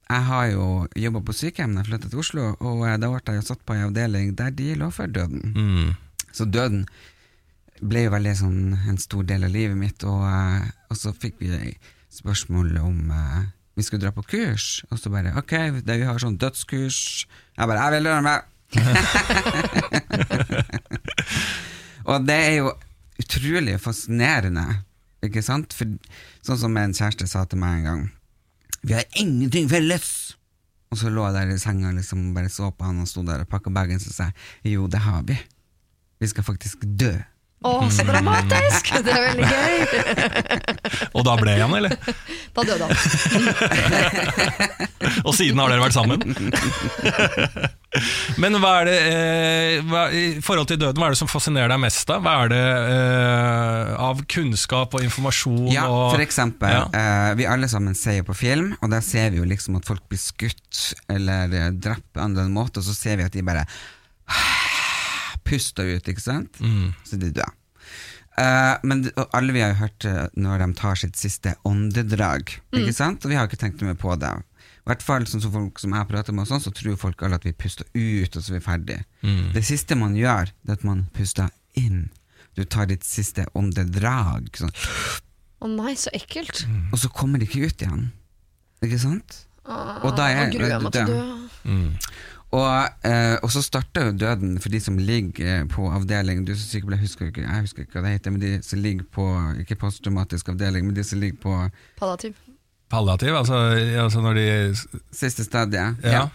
jeg 0.05 0.21
har 0.29 0.47
jo 0.51 0.65
jobba 0.99 1.21
på 1.25 1.33
sykehjem 1.33 1.75
da 1.75 1.83
jeg 1.83 1.91
flyttet 1.91 2.13
til 2.13 2.21
Oslo, 2.21 2.47
og 2.59 2.85
da 2.85 3.09
ble 3.09 3.21
jeg 3.23 3.41
jo 3.41 3.47
satt 3.47 3.63
på 3.65 3.75
en 3.75 3.87
avdeling 3.87 4.33
der 4.37 4.53
de 4.53 4.73
lå 4.77 4.89
for 4.93 5.09
døden. 5.09 5.53
Mm. 5.55 6.23
Så 6.35 6.45
døden 6.49 6.85
ble 7.81 8.05
jo 8.05 8.13
veldig 8.13 8.33
sånn 8.39 8.61
en 8.89 8.99
stor 9.01 9.25
del 9.27 9.47
av 9.47 9.53
livet 9.53 9.77
mitt, 9.79 10.03
og, 10.07 10.25
eh, 10.27 10.67
og 10.89 10.99
så 10.99 11.13
fikk 11.15 11.39
vi 11.41 11.75
spørsmål 12.15 12.77
om 12.79 13.11
uh, 13.11 13.41
vi 13.75 13.83
skulle 13.83 14.05
dra 14.05 14.13
på 14.15 14.23
kurs, 14.23 14.85
og 14.89 14.99
så 15.01 15.11
bare 15.11 15.33
ok, 15.35 15.81
det 15.83 15.97
vi 15.99 16.07
har 16.07 16.21
sånn 16.21 16.37
dødskurs 16.39 16.99
Jeg 17.57 17.67
bare, 17.67 17.81
jeg 17.81 17.97
vil 17.97 18.11
være 18.13 18.23
med! 18.23 18.54
og 22.09 22.25
det 22.27 22.35
er 22.35 22.53
jo 22.59 22.67
utrolig 23.21 23.79
fascinerende, 23.81 24.65
ikke 25.25 25.41
sant? 25.45 25.73
For, 25.77 25.85
sånn 26.45 26.61
som 26.65 26.77
en 26.79 26.95
kjæreste 26.95 27.25
sa 27.29 27.45
til 27.49 27.59
meg 27.61 27.73
en 27.79 27.85
gang 27.87 28.01
Vi 28.85 28.93
har 28.97 29.05
ingenting 29.21 29.67
felles! 29.71 30.09
Og 30.93 30.97
så 31.01 31.07
lå 31.11 31.21
jeg 31.27 31.35
der 31.35 31.55
i 31.55 31.59
senga 31.59 31.89
liksom, 31.95 32.19
bare 32.35 32.49
så 32.53 32.65
på 32.71 32.85
han 32.87 33.03
og 33.03 33.09
sto 33.09 33.21
der 33.25 33.43
og 33.43 33.51
pakka 33.51 33.69
bagen, 33.73 33.99
og 33.99 34.13
sa 34.13 34.25
jo, 34.63 34.87
det 34.87 35.01
har 35.03 35.21
vi. 35.27 35.35
Vi 36.21 36.27
skal 36.31 36.45
faktisk 36.47 36.77
dø. 36.85 37.13
Å, 37.65 37.71
så 37.89 38.03
dramatisk! 38.05 38.91
Det 39.05 39.11
er 39.13 39.23
veldig 39.25 39.47
gøy. 39.49 39.75
Og 41.17 41.23
da 41.25 41.33
ble 41.39 41.55
han, 41.57 41.73
eller? 41.79 41.95
Da 42.55 42.65
døde 42.67 42.85
han. 42.85 42.95
Og 45.27 45.33
siden 45.37 45.59
har 45.61 45.71
dere 45.71 45.81
vært 45.83 45.95
sammen? 45.95 46.19
Men 48.41 48.57
hva 48.59 48.71
er 48.81 48.89
det 48.89 48.95
eh, 49.07 49.75
hva, 49.87 50.01
I 50.11 50.23
forhold 50.43 50.67
til 50.69 50.79
døden, 50.81 50.99
hva 50.99 51.07
er 51.09 51.15
det 51.15 51.19
som 51.21 51.29
fascinerer 51.31 51.71
deg 51.71 51.81
mest? 51.85 52.03
da? 52.09 52.17
Hva 52.23 52.33
er 52.43 52.51
det 52.51 52.61
eh, 52.61 53.93
av 54.07 54.23
kunnskap 54.31 54.97
og 54.97 55.05
informasjon? 55.05 55.69
Ja, 55.73 55.87
og, 55.89 56.09
for 56.15 56.23
eksempel. 56.25 56.73
Ja. 56.75 56.85
eh, 56.91 57.31
vi 57.39 57.47
alle 57.49 57.69
sammen 57.71 57.95
ser 57.97 58.19
jo 58.19 58.27
på 58.29 58.37
film, 58.45 58.73
og 58.81 58.91
der 58.93 59.03
ser 59.05 59.31
vi 59.33 59.41
jo 59.41 59.47
liksom 59.47 59.79
at 59.79 59.87
folk 59.87 60.03
blir 60.11 60.21
skutt 60.21 60.83
eller 61.11 61.53
eh, 61.55 61.69
drept 61.73 62.07
på 62.13 62.21
en 62.21 62.33
eller 62.35 62.47
annen 62.47 62.57
måte, 62.57 62.81
og 62.81 62.87
så 62.89 62.95
ser 62.97 63.21
vi 63.21 63.27
at 63.27 63.35
de 63.35 63.45
bare 63.45 63.65
puster 65.45 65.95
ut, 65.95 66.09
ikke 66.09 66.23
sant? 66.23 66.59
Mm. 66.59 66.91
Så 67.07 67.19
de 67.21 67.31
dør. 67.35 67.53
Uh, 68.35 68.75
men 68.83 69.05
og 69.13 69.29
alle 69.37 69.53
vi 69.55 69.61
har 69.63 69.71
jo 69.71 69.79
hørt 69.79 70.05
eh, 70.09 70.25
når 70.35 70.59
de 70.59 70.65
tar 70.75 70.97
sitt 70.99 71.15
siste 71.15 71.53
åndedrag, 71.63 72.51
ikke 72.75 72.95
sant? 72.95 73.23
Og 73.23 73.31
vi 73.31 73.37
har 73.39 73.47
ikke 73.47 73.61
tenkt 73.61 73.79
noe 73.79 73.93
mer 73.93 73.99
på 74.01 74.11
det. 74.19 74.33
I 74.85 74.89
hvert 74.91 75.05
fall 75.05 75.23
sånn 75.29 75.41
som 75.41 75.53
folk 75.53 75.79
som 75.81 75.95
jeg 75.95 76.07
prater 76.09 76.35
med, 76.35 76.49
sånn, 76.49 76.61
så 76.61 76.73
tror 76.75 76.99
folk 76.99 77.23
alle 77.23 77.39
at 77.39 77.47
vi 77.47 77.55
puster 77.55 77.87
ut, 77.95 78.35
og 78.35 78.43
så 78.43 78.51
er 78.51 78.57
vi 78.57 78.65
ferdig. 78.65 78.99
Mm. 79.23 79.47
Det 79.55 79.63
siste 79.65 79.95
man 79.97 80.17
gjør, 80.19 80.51
det 80.61 80.75
er 80.75 80.81
at 80.81 80.85
man 80.85 81.07
puster 81.15 81.49
inn. 81.79 82.09
Du 82.59 82.61
tar 82.67 82.91
ditt 82.91 83.07
siste 83.07 83.47
åndedrag, 83.57 84.51
sånn. 84.59 84.75
Å 85.63 85.71
nei, 85.71 85.95
så 85.97 86.11
ekkelt. 86.13 86.65
og 86.91 86.99
så 87.01 87.09
kommer 87.09 87.41
de 87.41 87.47
ikke 87.47 87.71
ut 87.71 87.81
igjen. 87.87 88.09
Ikke 88.85 88.99
sant? 89.01 89.39
Og 89.65 90.11
da 90.13 90.27
er 90.29 90.43
jeg 90.43 90.59
gruer 90.59 90.83
meg 90.83 90.93
til 90.93 91.07
å 91.07 91.15
dø. 91.15 91.23
Mm. 91.65 91.89
Og, 92.55 92.89
eh, 93.07 93.35
og 93.43 93.51
så 93.51 93.61
starter 93.65 94.09
jo 94.09 94.17
døden 94.21 94.55
for 94.63 94.71
de 94.71 94.79
som 94.79 94.99
ligger 95.01 95.47
eh, 95.49 95.63
på 95.67 95.87
avdeling 95.91 96.43
Du 96.45 96.53
som 96.53 96.67
sykepleier 96.69 97.01
husker 97.01 97.31
ikke 97.31 97.43
Jeg 97.43 97.65
husker 97.65 97.83
ikke 97.83 97.97
hva 97.97 98.05
det 98.05 98.13
heter, 98.15 98.35
men 98.35 98.43
de 98.43 98.51
som 98.63 98.79
ligger 98.83 99.07
på 99.17 99.25
Ikke 99.63 99.79
posttraumatisk 99.81 100.53
avdeling, 100.53 100.85
men 100.87 100.95
de 100.95 101.03
som 101.03 101.19
ligger 101.19 101.41
på 101.41 101.55
Palliativ. 101.99 102.37
Palliativ, 102.89 103.33
altså, 103.33 103.59
altså 104.03 104.21
når 104.21 104.37
de 104.37 104.47
siste 105.11 105.43
stadiet. 105.43 105.97
Ja. 106.05 106.27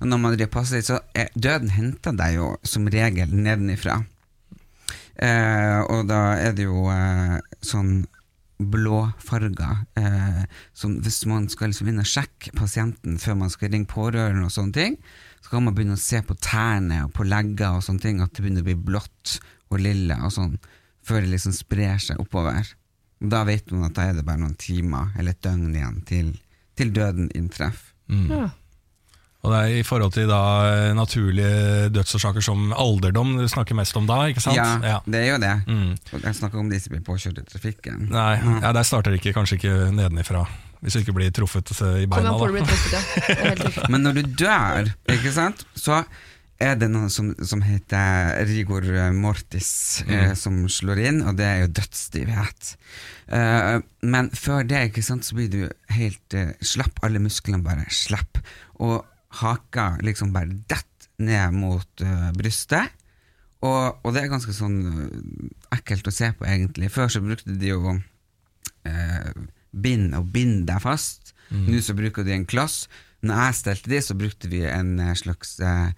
Og 0.00 0.08
når 0.10 0.18
man 0.18 0.48
passer, 0.50 0.82
så 0.82 0.98
er 1.14 1.30
døden 1.34 1.70
henter 1.70 2.16
deg 2.18 2.34
jo 2.38 2.48
som 2.66 2.88
regel 2.90 3.30
nedenifra. 3.30 4.00
Eh, 5.22 5.80
og 5.86 6.08
da 6.10 6.34
er 6.42 6.56
det 6.56 6.66
jo 6.66 6.88
eh, 6.90 7.38
sånn 7.62 8.02
blåfarger. 8.58 9.84
Eh, 10.00 10.42
som 10.74 10.98
hvis 11.04 11.22
man 11.30 11.46
skal 11.52 11.70
liksom 11.70 11.90
inn 11.90 12.02
og 12.02 12.10
sjekke 12.10 12.54
pasienten 12.58 13.20
før 13.22 13.38
man 13.44 13.54
skal 13.54 13.70
ringe 13.70 13.90
pårørende 13.90 14.48
og 14.48 14.54
sånne 14.54 14.76
ting, 14.76 14.98
så 15.44 15.50
kan 15.52 15.66
man 15.66 15.74
begynne 15.76 15.98
å 15.98 16.00
se 16.00 16.22
på 16.24 16.36
tærne 16.40 17.02
og 17.04 17.12
på 17.12 17.26
legger 17.28 17.76
og 17.76 17.84
sånne 17.84 18.00
ting, 18.00 18.22
at 18.24 18.32
det 18.32 18.40
begynner 18.40 18.64
å 18.64 18.70
bli 18.70 18.78
blått 18.80 19.36
og 19.68 19.82
lilla 19.84 20.22
og 20.24 20.32
sånn, 20.32 20.56
før 21.04 21.20
det 21.20 21.34
liksom 21.34 21.52
sprer 21.52 22.00
seg 22.00 22.20
oppover. 22.22 22.70
Og 23.20 23.28
Da 23.32 23.42
vet 23.44 23.68
man 23.72 23.90
at 23.90 23.96
da 23.98 24.08
er 24.08 24.16
det 24.16 24.24
bare 24.24 24.40
noen 24.40 24.56
timer 24.56 25.12
eller 25.18 25.36
et 25.36 25.44
døgn 25.44 25.74
igjen 25.76 26.00
til, 26.08 26.30
til 26.80 26.92
døden 26.96 27.28
inntreffer. 27.36 27.92
Ja. 28.08 28.48
Og 29.44 29.52
det 29.52 29.58
er 29.60 29.74
i 29.76 29.84
forhold 29.84 30.14
til 30.16 30.30
da 30.30 30.40
eh, 30.70 30.90
naturlige 30.96 31.90
dødsårsaker 31.92 32.44
som 32.44 32.70
alderdom 32.72 33.34
du 33.36 33.44
snakker 33.52 33.76
mest 33.76 33.96
om 34.00 34.06
da, 34.08 34.22
ikke 34.32 34.40
sant? 34.40 34.56
Ja, 34.56 35.02
det 35.04 35.20
er 35.20 35.34
jo 35.34 35.40
det. 35.42 35.54
Mm. 35.68 35.90
Jeg 36.14 36.38
snakker 36.38 36.62
om 36.62 36.70
de 36.72 36.80
som 36.80 36.94
blir 36.94 37.04
påkjørt 37.04 37.42
i 37.42 37.44
trafikken. 37.52 38.06
Nei, 38.12 38.38
ja, 38.40 38.72
der 38.72 38.88
starter 38.88 39.12
det 39.12 39.20
ikke, 39.20 39.34
kanskje 39.36 39.60
ikke 39.60 39.74
nedenifra. 39.92 40.46
Hvis 40.84 40.98
du 40.98 41.00
ikke 41.00 41.16
blir 41.16 41.32
truffet 41.32 41.72
i 41.80 42.04
beina. 42.10 42.34
truffet, 42.36 42.92
ja. 42.92 43.88
Men 43.92 44.04
når 44.04 44.20
du 44.20 44.22
dør, 44.44 44.90
ikke 45.14 45.32
sant, 45.32 45.64
så 45.80 46.02
er 46.62 46.76
det 46.78 46.90
noe 46.92 47.08
som, 47.10 47.32
som 47.44 47.64
heter 47.64 48.36
rigor 48.46 48.84
mortis, 49.16 50.04
eh, 50.06 50.34
som 50.38 50.60
slår 50.70 51.00
inn, 51.08 51.22
og 51.26 51.38
det 51.40 51.48
er 51.48 51.62
jo 51.64 51.72
dødsstivhet. 51.80 52.74
Eh, 53.34 53.78
men 54.06 54.30
før 54.36 54.62
det 54.68 54.84
ikke 54.90 55.04
sant, 55.04 55.26
så 55.26 55.36
blir 55.36 55.50
du 55.50 55.62
helt 55.96 56.36
eh, 56.36 56.54
slapp, 56.64 57.00
alle 57.06 57.22
musklene 57.22 57.64
bare 57.64 57.88
slapp, 57.92 58.38
og 58.84 59.02
haka 59.40 59.94
liksom 60.04 60.32
bare 60.36 60.60
dett 60.70 61.08
ned 61.24 61.56
mot 61.56 62.04
eh, 62.04 62.30
brystet. 62.38 62.92
Og, 63.64 64.00
og 64.04 64.12
det 64.12 64.24
er 64.24 64.32
ganske 64.32 64.54
sånn 64.54 64.80
eh, 64.84 65.52
ekkelt 65.78 66.08
å 66.10 66.14
se 66.14 66.30
på, 66.36 66.46
egentlig. 66.48 66.92
Før 66.92 67.10
så 67.12 67.22
brukte 67.24 67.56
de 67.56 67.72
jo 67.72 67.96
bind 69.74 70.14
og 70.18 70.30
bind 70.34 70.66
deg 70.70 70.82
fast. 70.84 71.34
Nå 71.54 71.78
så 71.84 71.94
bruker 71.94 72.24
de 72.26 72.32
en 72.34 72.46
kloss. 72.48 72.84
Når 73.24 73.46
jeg 73.46 73.54
stelte 73.60 73.90
de, 73.92 74.02
så 74.04 74.14
brukte 74.18 74.48
vi 74.52 74.64
en 74.68 74.98
eh, 75.00 75.14
slags 75.16 75.54
eh, 75.64 75.92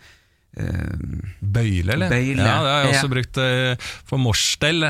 eh, 0.60 0.92
Bøyle, 1.40 1.94
eller? 1.94 2.10
Bøyle. 2.12 2.38
Ja, 2.38 2.58
det 2.62 2.70
har 2.70 2.84
jeg 2.84 2.92
også 2.92 3.08
Ja. 3.08 3.12
brukt 3.14 3.40
for 4.06 4.22
morsstell, 4.22 4.84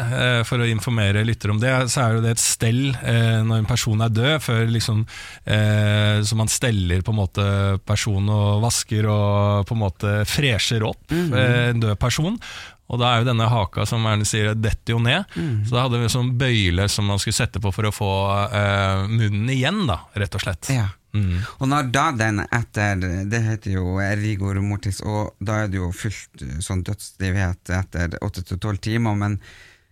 for 0.48 0.62
å 0.62 0.68
informere 0.68 1.24
lyttere 1.26 1.54
om 1.54 1.60
det. 1.62 1.72
Så 1.92 2.02
er 2.04 2.14
jo 2.18 2.20
det 2.24 2.34
et 2.36 2.42
stell 2.42 2.82
når 2.92 3.62
en 3.62 3.68
person 3.70 4.00
er 4.04 4.12
død, 4.12 4.36
før 4.44 4.66
liksom 4.74 5.04
Så 5.46 6.36
man 6.38 6.48
steller 6.52 7.02
på 7.06 7.12
en 7.14 7.20
måte 7.22 7.46
personen 7.86 8.28
og 8.32 8.62
vasker 8.64 9.06
og 9.10 9.66
på 9.68 9.76
en 9.76 9.82
måte 9.86 10.14
fresher 10.28 10.84
opp 10.88 11.12
eh, 11.12 11.70
en 11.72 11.80
død 11.82 11.96
person. 12.02 12.38
Og 12.86 13.00
da 13.02 13.10
er 13.10 13.22
jo 13.22 13.30
denne 13.30 13.48
haka 13.50 13.86
som 13.88 14.04
Erne 14.06 14.26
sier, 14.28 14.52
detter 14.54 14.94
jo 14.94 15.00
ned. 15.02 15.26
Så 15.66 15.74
da 15.74 15.86
hadde 15.86 15.98
vi 15.98 16.06
en 16.06 16.12
sånn 16.12 16.34
bøyle 16.38 16.86
som 16.92 17.08
man 17.10 17.18
skulle 17.22 17.38
sette 17.38 17.62
på 17.62 17.72
for 17.74 17.88
å 17.88 17.94
få 17.94 18.12
eh, 18.46 19.06
munnen 19.10 19.50
igjen, 19.50 19.82
da, 19.88 20.04
rett 20.14 20.38
og 20.38 20.44
slett. 20.44 20.70
Ja. 20.74 20.86
Mm. 21.16 21.38
Og 21.62 21.70
når 21.70 21.86
da 21.94 22.04
den 22.12 22.42
etter 22.44 22.98
Det 23.30 23.38
heter 23.40 23.76
jo 23.78 23.94
rigor 24.20 24.58
mortis, 24.60 24.98
og 25.00 25.36
da 25.40 25.62
er 25.62 25.70
det 25.72 25.80
jo 25.80 25.92
fullt 25.94 26.44
eh, 26.44 26.58
sånn 26.64 26.84
dødsstivhet 26.86 27.72
etter 27.78 28.18
åtte 28.24 28.44
til 28.46 28.60
tolv 28.62 28.82
timer, 28.84 29.16
men 29.18 29.38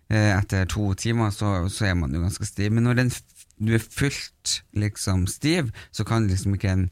eh, 0.09 0.31
etter 0.35 0.67
to 0.69 0.91
timer 0.99 1.33
så, 1.35 1.65
så 1.71 1.89
er 1.89 1.97
man 1.99 2.13
jo 2.15 2.23
ganske 2.23 2.47
stiv. 2.47 2.75
Men 2.75 2.87
når 2.87 3.01
den, 3.01 3.11
du 3.57 3.73
er 3.77 3.83
fullt 3.83 4.59
liksom 4.77 5.25
stiv, 5.31 5.73
så 5.91 6.07
kan 6.07 6.29
liksom 6.29 6.55
ikke 6.55 6.75
en 6.75 6.87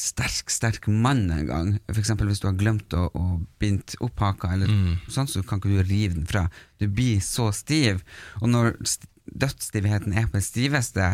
sterk, 0.00 0.50
sterk 0.52 0.86
mann 0.88 1.26
en 1.34 1.46
gang. 1.48 1.70
Eksempel 1.92 2.30
hvis 2.30 2.40
du 2.42 2.48
har 2.48 2.56
glemt 2.58 2.92
å, 2.96 3.06
å 3.14 3.24
binde 3.62 3.98
opp 4.04 4.18
haka, 4.24 4.54
eller 4.56 4.70
sånn, 5.12 5.28
så 5.30 5.42
kan 5.46 5.60
ikke 5.60 5.74
du 5.76 5.82
rive 5.86 6.14
den 6.16 6.26
fra. 6.30 6.46
Du 6.80 6.86
blir 6.88 7.20
så 7.24 7.50
stiv. 7.56 8.00
Og 8.40 8.48
når 8.52 8.74
st- 8.82 9.08
dødsstivheten 9.30 10.16
er 10.16 10.26
på 10.26 10.38
det 10.40 10.46
stiveste, 10.46 11.10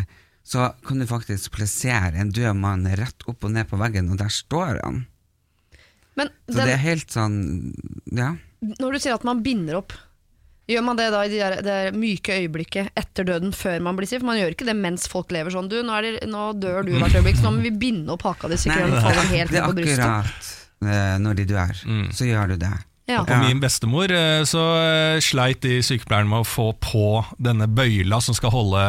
så 0.47 0.70
kan 0.87 1.01
du 1.03 1.07
faktisk 1.11 1.51
plassere 1.59 2.14
en 2.22 2.30
død 2.30 2.55
mann 2.57 2.87
rett 2.97 3.26
opp 3.28 3.45
og 3.45 3.51
ned 3.57 3.66
på 3.68 3.76
veggen, 3.80 4.12
og 4.14 4.20
der 4.22 4.30
står 4.32 4.78
han. 4.84 5.03
Men 6.16 6.30
Så 6.49 6.61
den, 6.62 6.66
det 6.70 6.74
er 6.78 6.84
helt 6.87 7.11
sånn 7.12 7.39
Ja. 8.16 8.30
når 8.62 8.95
du 8.95 8.99
sier 9.03 9.18
at 9.18 9.26
man 9.26 9.43
binder 9.45 9.82
opp, 9.82 9.93
gjør 10.71 10.83
man 10.87 10.99
det 10.99 11.07
da 11.14 11.23
i 11.27 11.31
det, 11.31 11.39
der, 11.41 11.57
det 11.62 11.77
der 11.77 11.97
myke 11.97 12.41
øyeblikket 12.41 12.91
etter 12.99 13.27
døden 13.29 13.55
før 13.55 13.79
man 13.87 13.99
blir 13.99 14.09
syk? 14.11 14.21
For 14.23 14.31
man 14.31 14.41
gjør 14.41 14.57
ikke 14.57 14.69
det 14.69 14.77
mens 14.79 15.07
folk 15.11 15.33
lever 15.35 15.55
sånn. 15.55 15.71
Du, 15.73 15.79
nå, 15.87 15.95
er 15.99 16.09
det, 16.09 16.27
nå 16.31 16.49
dør 16.59 16.87
du 16.87 16.95
hvert 16.97 17.14
øyeblikk, 17.17 17.39
så 17.41 17.49
nå 17.49 17.57
må 17.59 17.67
vi 17.69 17.75
binde 17.87 18.14
opp 18.17 18.27
haka 18.27 18.51
di 18.53 18.59
helt 18.67 19.53
det 19.53 19.62
er 19.62 19.69
på 19.69 19.77
brystet. 19.79 20.05
akkurat 20.05 20.53
eh, 20.83 21.17
når 21.23 21.41
de 21.41 21.49
dør. 21.53 21.81
Så 22.14 22.29
gjør 22.29 22.55
du 22.55 22.61
det. 22.61 22.75
Ja. 23.07 23.23
På 23.23 23.39
min 23.39 23.61
bestemor 23.62 24.11
eh, 24.11 24.43
så 24.49 24.62
eh, 24.83 25.21
sleit 25.23 25.62
de 25.62 25.79
sykepleierne 25.87 26.27
med 26.31 26.43
å 26.43 26.49
få 26.49 26.73
på 26.83 27.23
denne 27.39 27.69
bøyla 27.71 28.19
som 28.25 28.35
skal 28.35 28.51
holde 28.51 28.83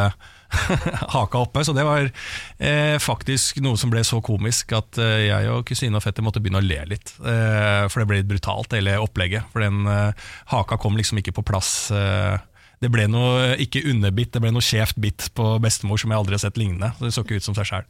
haka 1.15 1.41
oppe, 1.41 1.63
så 1.65 1.73
det 1.75 1.85
var 1.87 2.07
eh, 2.07 2.95
faktisk 3.01 3.59
noe 3.63 3.79
som 3.79 3.91
ble 3.91 4.03
så 4.07 4.19
komisk 4.23 4.73
at 4.77 4.99
eh, 5.01 5.27
jeg 5.27 5.49
og 5.51 5.65
kusine 5.67 5.99
og 5.99 6.05
fetter 6.05 6.25
måtte 6.25 6.41
begynne 6.43 6.61
å 6.61 6.65
le 6.65 6.79
litt. 6.93 7.13
Eh, 7.19 7.85
for 7.91 8.01
det 8.01 8.07
ble 8.09 8.21
litt 8.21 8.29
brutalt, 8.29 8.75
hele 8.77 8.97
opplegget. 9.03 9.49
For 9.53 9.63
den 9.65 9.87
eh, 9.91 10.27
haka 10.53 10.79
kom 10.81 10.97
liksom 10.99 11.21
ikke 11.21 11.35
på 11.39 11.45
plass. 11.47 11.71
Eh, 11.91 12.37
det 12.83 12.91
ble 12.93 13.07
noe 13.09 13.55
ikke 13.63 13.85
underbitt, 13.89 14.33
det 14.35 14.43
ble 14.43 14.53
noe 14.53 14.65
skjevt 14.65 14.99
bitt 15.01 15.29
på 15.37 15.55
bestemor 15.63 15.99
som 16.01 16.13
jeg 16.13 16.21
aldri 16.21 16.37
har 16.37 16.45
sett 16.45 16.59
lignende. 16.61 16.93
Så 16.97 17.07
det 17.07 17.15
så 17.15 17.25
ikke 17.25 17.41
ut 17.41 17.47
som 17.47 17.57
seg 17.57 17.71
sjæl. 17.71 17.89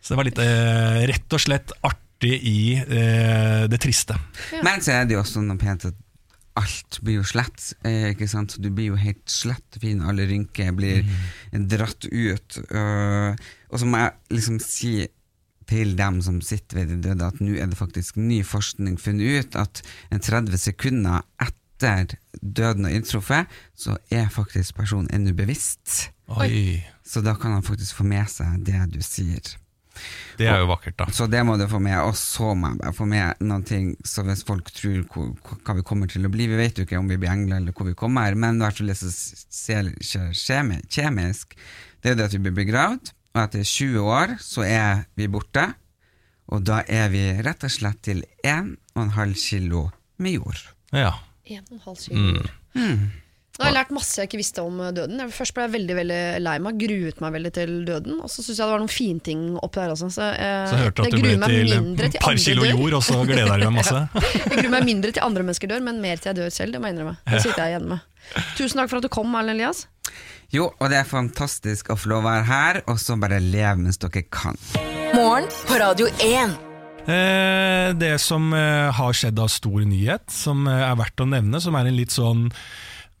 Så 0.00 0.12
det 0.12 0.20
var 0.20 0.28
litt 0.28 0.42
eh, 0.42 1.04
rett 1.12 1.38
og 1.38 1.42
slett 1.42 1.76
artig 1.86 2.02
i 2.48 2.58
det 3.68 3.76
triste. 3.82 4.16
Men 4.64 4.80
så 4.80 4.94
er 4.94 5.04
det 5.04 5.18
jo 5.18 5.20
også 5.20 5.42
noe 5.44 5.60
pent 5.60 5.84
at 5.90 5.98
alt 6.56 7.00
blir 7.04 7.20
jo 7.20 7.26
slett, 7.26 7.72
eh, 7.84 8.12
ikke 8.14 8.28
sant? 8.30 8.56
Du 8.62 8.70
blir 8.70 8.92
jo 8.92 9.00
helt 9.00 9.24
slett 9.30 9.78
fin, 9.80 10.00
alle 10.02 10.26
rynker 10.28 10.72
blir 10.76 11.04
dratt 11.52 12.08
ut. 12.08 12.58
øh, 12.70 13.36
og 13.70 13.80
så 13.80 13.86
må 13.86 14.00
jeg 14.00 14.12
liksom 14.38 14.58
si 14.62 14.94
til 15.66 15.96
dem 15.98 16.20
som 16.22 16.40
sitter 16.40 16.78
ved 16.78 16.92
de 16.92 17.00
døde, 17.08 17.26
at 17.26 17.40
nå 17.42 17.56
er 17.58 17.66
det 17.66 17.78
faktisk 17.78 18.16
ny 18.16 18.42
forskning 18.46 19.00
funnet 19.02 19.40
ut 19.40 19.56
at 19.58 19.82
en 20.14 20.22
30 20.22 20.58
sekunder 20.62 21.24
etter 21.42 22.14
døden 22.40 22.86
og 22.86 22.94
inntruffet, 22.94 23.50
så 23.74 23.98
er 24.10 24.30
faktisk 24.32 24.76
personen 24.78 25.10
ennå 25.12 25.34
bevisst. 25.36 26.12
Oi, 26.28 26.82
Så 27.04 27.20
da 27.22 27.34
kan 27.34 27.52
han 27.52 27.62
faktisk 27.66 27.98
få 28.00 28.06
med 28.06 28.26
seg 28.30 28.64
det 28.66 28.80
du 28.94 29.02
sier. 29.04 29.56
Det 30.36 30.46
er 30.52 30.60
jo 30.60 30.68
vakkert, 30.68 30.96
da. 30.98 31.06
Så 31.14 31.26
det 31.32 31.40
må 31.48 31.56
du 31.56 31.64
få 31.70 31.80
med, 31.82 31.96
og 32.04 32.14
så 32.18 32.54
må 32.58 32.74
jeg 32.76 32.96
få 32.98 33.06
med 33.08 33.40
noen 33.46 33.64
ting, 33.66 33.86
så 34.04 34.24
hvis 34.26 34.44
folk 34.46 34.68
tror 34.76 35.02
hva 35.10 35.76
vi 35.78 35.84
kommer 35.86 36.10
til 36.12 36.28
å 36.28 36.32
bli, 36.32 36.48
vi 36.50 36.58
vet 36.60 36.76
jo 36.78 36.84
ikke 36.86 37.00
om 37.00 37.08
vi 37.08 37.18
blir 37.20 37.32
engler 37.32 37.62
eller 37.62 37.72
hvor 37.76 37.88
vi 37.88 37.96
kommer, 37.98 38.36
men 38.36 38.60
hvert 38.60 38.78
fall 38.80 38.92
det 38.92 38.98
som 39.00 39.10
ser 39.12 39.92
kjemisk, 40.36 41.56
det 42.04 42.12
er 42.12 42.18
det 42.20 42.28
at 42.28 42.36
vi 42.36 42.44
blir 42.44 42.58
begravd, 42.60 43.12
og 43.36 43.42
etter 43.42 43.64
20 43.68 44.00
år 44.04 44.36
så 44.40 44.64
er 44.68 45.04
vi 45.16 45.26
borte, 45.32 45.66
og 46.46 46.62
da 46.62 46.82
er 46.86 47.10
vi 47.10 47.24
rett 47.42 47.64
og 47.66 47.72
slett 47.72 48.00
til 48.06 48.22
1,5 48.46 49.34
kilo 49.40 49.88
med 50.22 50.36
jord. 50.38 50.60
Ja. 50.94 51.16
En 51.46 51.64
og 51.64 51.72
en 51.74 51.86
halv 51.88 51.98
kilo. 52.04 52.46
Nå 53.56 53.64
har 53.64 53.70
jeg 53.70 53.76
lært 53.78 53.92
masse 53.96 54.18
jeg 54.20 54.28
ikke 54.28 54.40
visste 54.40 54.62
om 54.66 54.80
eh, 54.84 54.90
døden. 54.92 55.20
Jeg 55.22 55.32
først 55.32 55.54
ble 55.56 55.64
jeg 55.64 55.72
veldig 55.76 55.94
veldig 55.96 56.18
lei 56.44 56.56
meg, 56.60 56.80
gruet 56.82 57.22
meg 57.24 57.36
veldig 57.38 57.52
til 57.56 57.72
døden. 57.88 58.18
Og 58.20 58.28
så 58.28 58.44
syns 58.44 58.58
jeg 58.58 58.66
det 58.66 58.74
var 58.74 58.82
noen 58.82 58.92
finting 58.92 59.44
oppi 59.64 59.80
der 59.80 59.94
også. 59.94 60.10
Så, 60.12 60.26
eh, 60.36 60.66
Så 60.68 60.80
hørte 60.82 61.00
du 61.00 61.08
at 61.08 61.16
du 61.16 61.24
ble 61.24 61.36
til 61.48 62.04
et 62.10 62.18
par 62.20 62.36
kilo 62.36 62.66
dør. 62.66 62.74
jord, 62.74 62.98
og 62.98 63.06
så 63.06 63.22
gleder 63.24 63.54
jeg 63.54 63.64
deg 63.64 63.72
masse. 63.78 64.02
Jeg 64.36 64.60
gruer 64.60 64.74
meg 64.76 64.86
mindre 64.90 65.14
til 65.16 65.24
andre 65.24 65.46
mennesker 65.46 65.72
dør, 65.72 65.82
men 65.88 66.02
mer 66.04 66.20
til 66.20 66.30
jeg 66.32 66.38
dør 66.42 66.52
selv. 66.52 66.76
Det 66.76 66.80
må 66.82 66.90
jeg 66.90 66.96
innrømme. 66.96 67.16
Det 67.32 67.40
sitter 67.46 67.62
jeg 67.64 67.74
igjen 67.76 67.88
med. 67.94 68.04
Tusen 68.58 68.80
takk 68.82 68.90
for 68.92 69.00
at 69.00 69.06
du 69.06 69.10
kom, 69.12 69.34
Erlend 69.38 69.56
Elias. 69.56 69.86
Jo, 70.54 70.68
og 70.76 70.92
det 70.92 71.00
er 71.00 71.08
fantastisk 71.08 71.90
å 71.90 71.96
få 71.98 72.12
lov 72.12 72.24
å 72.24 72.28
være 72.28 72.46
her, 72.50 72.80
og 72.90 73.00
så 73.02 73.16
bare 73.20 73.40
leve 73.42 73.76
mens 73.82 73.98
dere 74.02 74.22
kan. 74.32 74.58
Morgen 75.16 75.48
på 75.66 75.78
Radio 75.80 76.08
1. 76.22 76.56
Eh, 77.06 77.92
det 77.94 78.16
som 78.22 78.50
eh, 78.54 78.90
har 78.98 79.14
skjedd 79.14 79.38
av 79.38 79.50
stor 79.52 79.84
nyhet, 79.86 80.26
som 80.32 80.66
eh, 80.70 80.84
er 80.90 80.96
verdt 80.98 81.22
å 81.22 81.28
nevne, 81.30 81.60
som 81.62 81.76
er 81.78 81.86
en 81.90 81.98
litt 81.98 82.14
sånn 82.14 82.48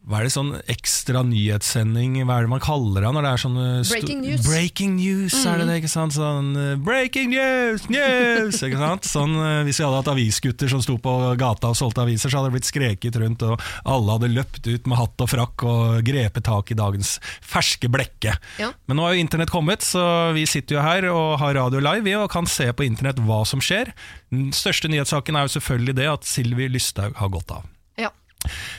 hva 0.06 0.20
er 0.20 0.28
det 0.28 0.34
sånn 0.36 0.52
ekstra 0.70 1.24
nyhetssending, 1.26 2.20
hva 2.28 2.36
er 2.38 2.46
det 2.46 2.50
man 2.52 2.62
kaller 2.62 3.02
det 3.02 3.10
når 3.10 3.24
det 3.26 3.30
er 3.32 3.40
sånn 3.42 3.56
Breaking 3.90 4.20
news. 4.22 4.44
Breaking 4.46 4.92
news. 5.00 5.34
Mm. 5.34 5.48
Er 5.50 5.58
det 5.58 5.66
det, 5.66 5.78
ikke 5.80 5.90
sant? 5.90 6.14
Sånn 6.14 6.52
eh, 6.62 6.76
breaking 6.78 7.32
news, 7.32 7.88
news, 7.90 8.60
ikke 8.62 8.78
sant? 8.78 9.08
Sånn, 9.16 9.34
eh, 9.42 9.64
hvis 9.66 9.80
vi 9.80 9.86
hadde 9.86 9.98
hatt 9.98 10.12
avisgutter 10.12 10.70
som 10.70 10.84
sto 10.84 10.94
på 11.02 11.16
gata 11.40 11.72
og 11.72 11.78
solgte 11.78 12.04
aviser, 12.04 12.30
så 12.30 12.38
hadde 12.38 12.52
det 12.52 12.58
blitt 12.60 12.70
skreket 12.70 13.18
rundt, 13.18 13.42
og 13.42 13.66
alle 13.82 14.18
hadde 14.18 14.32
løpt 14.36 14.70
ut 14.70 14.86
med 14.86 15.00
hatt 15.02 15.26
og 15.26 15.32
frakk 15.32 15.66
og 15.66 16.00
grepet 16.06 16.46
tak 16.46 16.70
i 16.70 16.78
dagens 16.78 17.16
ferske 17.42 17.90
blekke. 17.90 18.38
Ja. 18.62 18.70
Men 18.86 19.00
nå 19.00 19.08
har 19.08 19.16
jo 19.16 19.26
internett 19.26 19.50
kommet, 19.50 19.82
så 19.82 20.06
vi 20.38 20.46
sitter 20.46 20.78
jo 20.78 20.86
her 20.86 21.10
og 21.10 21.40
har 21.42 21.58
radio 21.58 21.82
live 21.82 22.06
vi, 22.06 22.14
og 22.14 22.30
kan 22.30 22.46
se 22.46 22.70
på 22.70 22.86
internett 22.86 23.18
hva 23.26 23.42
som 23.48 23.58
skjer. 23.58 23.90
Den 24.30 24.52
største 24.54 24.90
nyhetssaken 24.92 25.34
er 25.34 25.48
jo 25.48 25.58
selvfølgelig 25.58 25.98
det 25.98 26.12
at 26.14 26.28
Sylvi 26.30 26.70
Lysthaug 26.70 27.18
har 27.18 27.34
gått 27.34 27.58
av. 27.58 27.66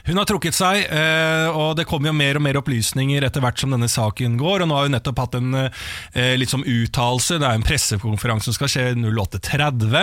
Hun 0.07 0.20
har 0.20 0.28
trukket 0.30 0.57
seg, 0.57 0.84
eh, 0.88 1.47
og 1.51 1.76
det 1.80 1.88
kommer 1.89 2.11
jo 2.11 2.18
mer 2.18 2.39
og 2.39 2.45
mer 2.45 2.59
opplysninger 2.61 3.26
etter 3.28 3.43
hvert 3.43 3.59
som 3.61 3.74
denne 3.74 3.89
saken 3.91 4.38
går. 4.39 4.63
og 4.63 4.70
Nå 4.70 4.78
har 4.78 4.88
hun 4.88 4.95
nettopp 4.97 5.24
hatt 5.24 5.39
en 5.39 5.57
eh, 5.63 6.36
litt 6.39 6.53
som 6.53 6.65
uttalelse. 6.65 7.39
Det 7.41 7.47
er 7.49 7.59
en 7.59 7.68
pressekonferanse 7.68 8.49
som 8.49 8.57
skal 8.57 8.72
skje 8.72 8.86
08.30, 8.99 9.97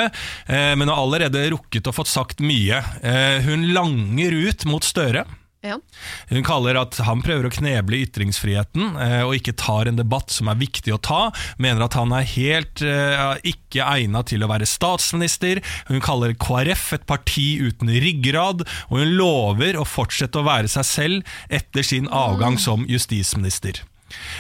eh, 0.49 0.75
men 0.79 0.93
har 0.93 1.01
allerede 1.01 1.47
rukket 1.55 1.91
og 1.91 1.99
fått 2.01 2.12
sagt 2.12 2.45
mye. 2.45 2.83
Hun 3.45 3.69
langer 3.75 4.35
ut 4.49 4.65
mot 4.69 4.85
Støre. 4.85 5.25
Ja. 5.65 5.79
Hun 6.31 6.45
kaller 6.47 6.79
at 6.81 6.99
han 7.07 7.23
prøver 7.25 7.49
å 7.49 7.53
kneble 7.55 8.03
ytringsfriheten 8.05 8.99
eh, 9.01 9.23
og 9.25 9.37
ikke 9.39 9.57
tar 9.61 9.89
en 9.89 9.99
debatt 9.99 10.33
som 10.35 10.51
er 10.53 10.61
viktig 10.61 10.95
å 10.95 11.01
ta. 11.01 11.23
Mener 11.62 11.87
at 11.87 11.97
han 11.99 12.12
er 12.17 12.29
helt 12.35 12.85
eh, 12.85 13.23
ikke 13.55 13.87
egnet 13.87 14.33
til 14.33 14.45
å 14.45 14.51
være 14.51 14.69
statsminister. 14.69 15.62
Hun 15.89 16.05
kaller 16.05 16.37
KrF 16.37 16.93
et 16.99 17.09
parti 17.09 17.49
uten 17.62 17.91
ryggrad, 17.91 18.67
og 18.91 19.01
hun 19.01 19.17
lover 19.19 19.81
å 19.81 19.89
fortsette 19.89 20.41
å 20.41 20.47
være 20.47 20.71
seg 20.71 20.89
selv 20.89 21.35
etter 21.49 21.87
sin 21.87 22.11
avgang 22.12 22.61
som 22.61 22.87
justisminister. 22.91 23.83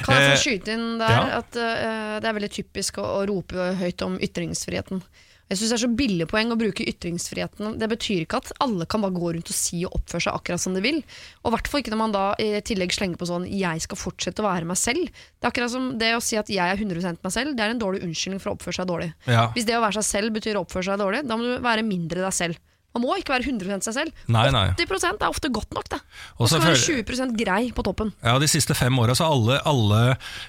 Kan 0.04 0.18
jeg 0.18 0.24
Eh, 0.24 0.32
få 0.34 0.42
skyte 0.42 0.74
inn 0.76 0.98
der 1.00 1.14
ja. 1.14 1.22
at 1.40 1.56
uh, 1.58 2.16
det 2.22 2.28
er 2.28 2.36
veldig 2.36 2.52
typisk 2.52 3.00
å, 3.02 3.06
å 3.18 3.20
rope 3.30 3.72
høyt 3.80 4.04
om 4.06 4.18
ytringsfriheten. 4.22 5.02
Jeg 5.50 5.58
synes 5.60 5.70
det 5.70 5.76
er 5.76 5.82
så 5.82 5.96
billig 5.98 6.26
poeng 6.30 6.52
å 6.54 6.58
bruke 6.58 6.86
ytringsfriheten. 6.88 7.76
Det 7.80 7.88
betyr 7.92 8.24
ikke 8.24 8.40
at 8.40 8.52
alle 8.64 8.86
kan 8.90 9.02
bare 9.04 9.14
gå 9.14 9.34
rundt 9.36 9.50
og 9.52 9.56
si 9.56 9.82
og 9.84 9.98
oppføre 9.98 10.24
seg 10.26 10.38
akkurat 10.38 10.62
som 10.62 10.76
de 10.76 10.80
vil. 10.84 11.02
Og 11.42 11.50
i 11.50 11.54
hvert 11.54 11.68
fall 11.68 11.82
ikke 11.82 11.92
når 11.92 12.00
man 12.00 12.14
da 12.16 12.24
i 12.40 12.48
tillegg 12.64 12.94
slenger 12.96 13.20
på 13.20 13.28
sånn 13.28 13.44
'jeg 13.44 13.84
skal 13.84 14.00
fortsette 14.00 14.40
å 14.40 14.48
være 14.48 14.64
meg 14.64 14.80
selv'. 14.80 15.12
Det 15.12 15.44
er 15.44 15.52
akkurat 15.52 15.70
som 15.70 15.98
det 15.98 16.14
å 16.16 16.22
si 16.22 16.36
at 16.36 16.48
'jeg 16.48 16.64
er 16.64 16.76
100% 16.76 17.20
meg 17.22 17.32
selv', 17.32 17.54
det 17.54 17.60
er 17.60 17.70
en 17.70 17.78
dårlig 17.78 18.02
unnskyldning 18.02 18.40
for 18.40 18.50
å 18.50 18.56
oppføre 18.56 18.74
seg 18.74 18.88
dårlig. 18.88 19.12
Ja. 19.26 19.52
Hvis 19.52 19.66
det 19.66 19.76
å 19.76 19.84
være 19.84 20.00
seg 20.00 20.04
selv 20.04 20.32
betyr 20.32 20.56
å 20.56 20.64
oppføre 20.64 20.84
seg 20.84 20.98
dårlig, 20.98 21.28
da 21.28 21.36
må 21.36 21.42
du 21.42 21.60
være 21.60 21.84
mindre 21.84 22.24
deg 22.24 22.32
selv. 22.32 22.56
Man 22.94 23.02
må 23.02 23.16
ikke 23.18 23.34
være 23.34 23.48
100 23.50 23.82
seg 23.82 23.94
selv. 23.96 24.12
Nei, 24.30 24.44
nei. 24.54 24.68
80 24.78 25.18
er 25.18 25.26
ofte 25.26 25.48
godt 25.50 25.72
nok, 25.74 25.88
det. 25.90 25.98
Og 26.38 26.46
så 26.46 26.60
være 26.62 26.78
20% 26.78 27.34
grei 27.34 27.72
på 27.74 27.82
toppen. 27.82 28.12
Ja, 28.22 28.38
De 28.38 28.46
siste 28.46 28.74
fem 28.78 28.94
åra 29.02 29.16
har 29.18 29.32
alle, 29.34 29.56
alle 29.66 30.02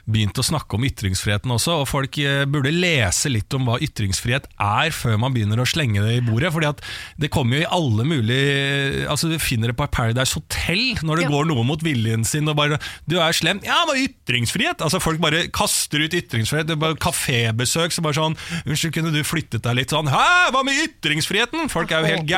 begynt 0.06 0.38
å 0.38 0.46
snakke 0.46 0.78
om 0.78 0.86
ytringsfriheten 0.86 1.50
også, 1.56 1.80
og 1.82 1.88
folk 1.90 2.20
eh, 2.22 2.44
burde 2.46 2.70
lese 2.70 3.32
litt 3.34 3.50
om 3.58 3.66
hva 3.66 3.80
ytringsfrihet 3.82 4.46
er 4.62 4.94
før 4.94 5.18
man 5.24 5.34
begynner 5.34 5.58
å 5.58 5.66
slenge 5.66 6.04
det 6.06 6.20
i 6.20 6.22
bordet. 6.22 6.54
fordi 6.54 6.70
at 6.70 6.84
det 7.18 7.32
kommer 7.34 7.58
jo 7.58 7.66
i 7.66 7.72
alle 7.80 8.06
mulige 8.06 9.08
Altså 9.10 9.30
Du 9.32 9.40
finner 9.42 9.72
det 9.72 9.78
på 9.80 9.88
Paradise 9.90 10.38
Hotel 10.38 11.00
når 11.02 11.16
det 11.18 11.26
Ja. 11.26 11.32
går 11.34 11.50
noe 11.50 11.64
mot 11.66 11.82
viljen 11.82 12.24
sin 12.26 12.48
og 12.48 12.56
bare 12.58 12.78
'Du 13.08 13.18
er 13.20 13.34
slem.' 13.34 13.64
Ja, 13.64 13.86
men 13.90 14.06
ytringsfrihet! 14.06 14.82
Altså 14.82 15.02
Folk 15.02 15.20
bare 15.20 15.48
kaster 15.50 16.04
ut 16.04 16.14
ytringsfrihet. 16.14 16.68
Det 16.68 16.76
er 16.78 16.82
bare 16.82 16.96
Kafébesøk 16.96 17.92
så 17.92 18.02
bare 18.06 18.14
sånn 18.14 18.38
'Unnskyld, 18.66 18.94
kunne 18.94 19.12
du 19.12 19.24
flyttet 19.24 19.62
deg 19.64 19.76
litt 19.76 19.90
sånn?' 19.90 20.08
'Hæ, 20.10 20.52
hva 20.52 20.64
med 20.64 20.76
ytringsfriheten?' 20.78 21.70
Folk 21.70 21.92
er 21.92 22.02
jo 22.02 22.06
helt 22.06 22.28
gærne. 22.28 22.35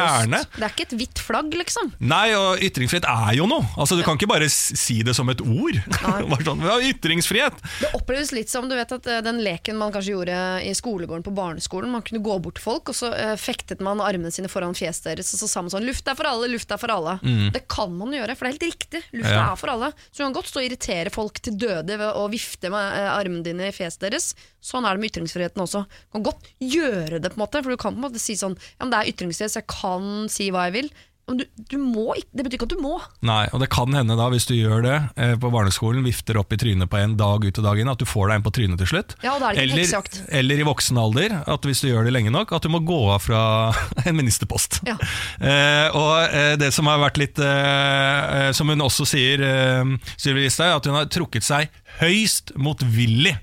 Det 0.56 0.64
er 0.68 0.74
ikke 0.76 0.86
et 0.88 0.96
hvitt 1.00 1.20
flagg, 1.24 1.54
liksom. 1.58 1.92
Nei, 2.00 2.32
og 2.38 2.62
ytringsfrihet 2.64 3.08
er 3.10 3.38
jo 3.40 3.48
noe. 3.50 3.66
Altså 3.78 3.98
Du 3.98 4.04
kan 4.06 4.18
ikke 4.20 4.30
bare 4.30 4.50
si 4.54 5.00
det 5.06 5.16
som 5.18 5.30
et 5.34 5.42
ord. 5.42 5.80
Bare 6.32 6.44
sånn, 6.46 6.62
ja, 6.66 6.78
ytringsfrihet! 6.92 7.58
Det 7.82 7.90
oppleves 7.98 8.32
litt 8.36 8.50
som 8.52 8.68
du 8.70 8.76
vet 8.78 8.92
at 8.92 9.08
eh, 9.10 9.22
den 9.26 9.42
leken 9.44 9.78
man 9.80 9.92
kanskje 9.96 10.14
gjorde 10.16 10.38
i 10.68 10.74
skolegården 10.78 11.24
på 11.26 11.34
barneskolen. 11.38 11.92
Man 11.94 12.04
kunne 12.06 12.22
gå 12.26 12.38
bort 12.44 12.58
til 12.60 12.66
folk, 12.66 12.92
og 12.92 12.98
så 12.98 13.12
eh, 13.16 13.36
fektet 13.40 13.82
man 13.86 14.02
armene 14.04 14.32
sine 14.34 14.50
foran 14.52 14.76
fjeset 14.78 15.10
deres, 15.12 15.34
og 15.36 15.42
så 15.44 15.48
sa 15.52 15.64
man 15.66 15.74
sånn 15.74 15.86
'luft 15.88 16.08
er 16.12 16.18
for 16.20 16.28
alle, 16.30 16.50
luft 16.52 16.72
er 16.72 16.82
for 16.82 16.94
alle'. 16.94 17.18
Det 17.54 17.64
kan 17.72 17.94
man 17.98 18.12
gjøre, 18.16 18.36
for 18.36 18.46
det 18.48 18.50
er 18.50 18.58
helt 18.58 18.68
riktig. 18.74 19.04
Luft 19.14 19.32
Ja. 19.32 19.52
er 19.54 19.56
for 19.60 19.72
alle. 19.74 19.92
Så 20.12 20.20
du 20.22 20.24
kan 20.28 20.34
godt 20.38 20.52
stå 20.52 20.62
og 20.62 20.68
irritere 20.70 21.14
folk 21.14 21.40
til 21.44 21.58
døde 21.58 21.98
ved 22.00 22.08
å 22.14 22.28
vifte 22.32 22.70
med 22.74 22.94
eh, 22.98 23.10
armene 23.14 23.44
dine 23.46 23.68
i 23.70 23.76
fjeset 23.76 24.02
deres. 24.08 24.32
Sånn 24.64 24.86
er 24.86 24.96
det 24.98 25.04
med 25.04 25.12
ytringsfriheten 25.12 25.64
også. 25.64 25.84
Du 25.88 26.18
kan 26.18 26.26
godt 26.28 26.48
gjøre 26.60 27.22
det, 27.22 27.34
på 27.34 27.38
en 27.40 27.46
måte, 27.46 27.62
for 27.64 27.74
du 27.74 27.78
kan 27.78 27.94
på 27.94 28.02
en 28.02 28.08
måte 28.10 28.22
si 28.22 28.36
sånn 28.40 28.58
'ja, 28.58 28.82
men 28.86 28.92
det 28.92 29.00
er 29.00 29.12
ytringsfrihet, 29.14 29.54
så 29.54 29.62
jeg 29.62 29.72
kan 29.72 30.28
si 30.30 30.50
hva 30.52 30.68
jeg 30.68 30.78
vil'. 30.82 30.92
Men 31.28 31.42
du, 31.42 31.44
du 31.74 31.76
må 31.82 32.14
ikke, 32.16 32.30
det 32.40 32.44
betyr 32.46 32.56
ikke 32.56 32.68
at 32.70 32.74
du 32.78 32.80
må. 32.80 32.94
Nei, 33.28 33.42
og 33.52 33.60
det 33.60 33.68
kan 33.74 33.92
hende 33.92 34.16
da, 34.16 34.30
hvis 34.32 34.46
du 34.48 34.54
gjør 34.56 34.86
det 34.86 34.96
eh, 35.20 35.34
på 35.36 35.50
barneskolen, 35.52 36.06
vifter 36.08 36.40
opp 36.40 36.56
i 36.56 36.60
trynet 36.62 36.88
på 36.88 37.02
en 37.02 37.18
dag 37.20 37.44
ut 37.44 37.60
og 37.60 37.66
dag 37.66 37.82
inn, 37.82 37.92
at 37.92 38.00
du 38.00 38.06
får 38.08 38.30
deg 38.32 38.40
en 38.40 38.46
på 38.46 38.54
trynet 38.56 38.80
til 38.80 38.88
slutt. 38.94 39.18
Ja, 39.26 39.34
og 39.36 39.44
da 39.44 39.50
er 39.52 39.60
det 39.60 39.66
ikke 39.68 40.00
eller, 40.00 40.22
eller 40.40 40.64
i 40.64 40.68
voksen 40.70 41.02
alder, 41.04 41.36
at 41.44 41.68
hvis 41.68 41.84
du 41.84 41.90
gjør 41.90 42.08
det 42.08 42.16
lenge 42.16 42.32
nok, 42.32 42.56
at 42.56 42.64
du 42.64 42.72
må 42.72 42.80
gå 42.88 43.02
av 43.12 43.20
fra 43.28 43.42
en 44.08 44.16
ministerpost. 44.16 44.80
Ja. 44.88 44.96
Eh, 45.44 46.00
og 46.00 46.32
eh, 46.32 46.54
det 46.64 46.72
som 46.72 46.88
har 46.88 47.04
vært 47.04 47.20
litt 47.20 47.44
eh, 47.44 48.48
eh, 48.48 48.50
Som 48.56 48.72
hun 48.72 48.88
også 48.88 49.04
sier, 49.12 49.44
eh, 49.44 50.16
Sylvi 50.16 50.48
Listhaug, 50.48 50.80
at 50.80 50.88
hun 50.88 50.96
har 50.96 51.12
trukket 51.12 51.44
seg 51.44 51.68
høyst 52.00 52.56
motvillig 52.56 53.36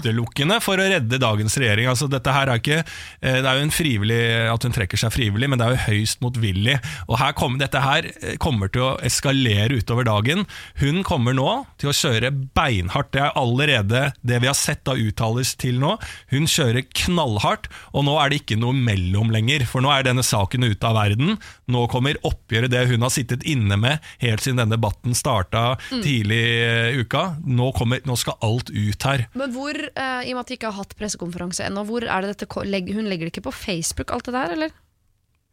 Utelukkende 0.00 0.56
for 0.64 0.80
å 0.80 0.86
redde 0.90 1.20
dagens 1.22 1.54
regjering. 1.60 1.86
Altså, 1.86 2.08
dette 2.10 2.32
her 2.34 2.50
er 2.50 2.58
ikke, 2.58 2.78
eh, 3.22 3.36
det 3.38 3.46
er 3.46 3.58
jo 3.60 3.66
en 3.68 3.70
frivillig, 3.70 4.20
at 4.50 4.64
hun 4.66 4.74
trekker 4.74 4.98
seg 4.98 5.12
frivillig, 5.14 5.48
men 5.48 5.60
det 5.60 5.66
er 5.68 5.76
jo 5.76 5.84
høyst 5.86 6.22
motvillig. 6.24 6.74
Og 7.06 7.18
her 7.20 7.36
kom, 7.38 7.58
Dette 7.58 7.80
her 7.82 8.08
eh, 8.10 8.36
kommer 8.42 8.70
til 8.74 8.82
å 8.82 8.96
eskalere 9.06 9.78
utover 9.78 10.06
dagen. 10.08 10.46
Hun 10.82 11.04
kommer 11.06 11.34
nå 11.34 11.46
til 11.78 11.92
å 11.92 11.94
kjøre 11.94 12.32
beinhardt. 12.58 13.12
Det 13.14 13.22
er 13.22 13.38
allerede 13.38 14.02
det 14.26 14.40
vi 14.42 14.50
har 14.50 14.58
sett 14.58 14.90
av 14.90 14.98
uttalelser 14.98 15.62
til 15.62 15.78
nå. 15.78 15.94
Hun 16.34 16.50
kjører 16.50 16.86
knallhardt, 17.04 17.70
og 17.94 18.06
nå 18.06 18.18
er 18.18 18.30
det 18.30 18.42
ikke 18.42 18.58
noe 18.58 18.74
mellom 18.74 19.30
lenger. 19.34 19.66
For 19.66 19.84
nå 19.84 19.92
er 19.94 20.06
denne 20.06 20.26
saken 20.26 20.66
ute 20.66 20.90
av 20.90 20.98
verden. 20.98 21.38
Nå 21.70 21.86
kommer 21.92 22.18
oppgjøret, 22.26 22.70
det 22.74 22.86
hun 22.90 23.06
har 23.06 23.14
sittet 23.14 23.46
inne 23.46 23.78
med 23.78 24.02
helt 24.22 24.42
siden 24.42 24.58
denne 24.58 24.74
debatten 24.74 25.14
starta 25.14 25.76
tidlig 25.90 26.42
i 26.48 26.98
uka. 26.98 27.36
Nå, 27.46 27.70
kommer, 27.78 28.02
nå 28.08 28.18
skal 28.18 28.38
alt 28.42 28.70
ut 28.74 28.87
her. 29.04 29.26
Men 29.34 29.52
hvor, 29.52 29.74
eh, 29.74 30.20
i 30.24 30.32
og 30.32 30.38
med 30.38 30.44
at 30.44 30.48
de 30.48 30.58
ikke 30.58 30.72
har 30.72 30.80
hatt 30.80 30.96
pressekonferanse 30.98 31.64
ennå, 31.68 31.84
hvor 31.88 32.04
er 32.04 32.20
det 32.22 32.36
dette 32.36 32.46
legg- 32.64 32.94
Hun 32.94 33.04
legger 33.04 33.28
det 33.28 33.36
ikke 33.36 33.50
på 33.50 33.54
Facebook, 33.54 34.10
alt 34.10 34.24
det 34.24 34.34
der, 34.34 34.52
eller? 34.52 34.70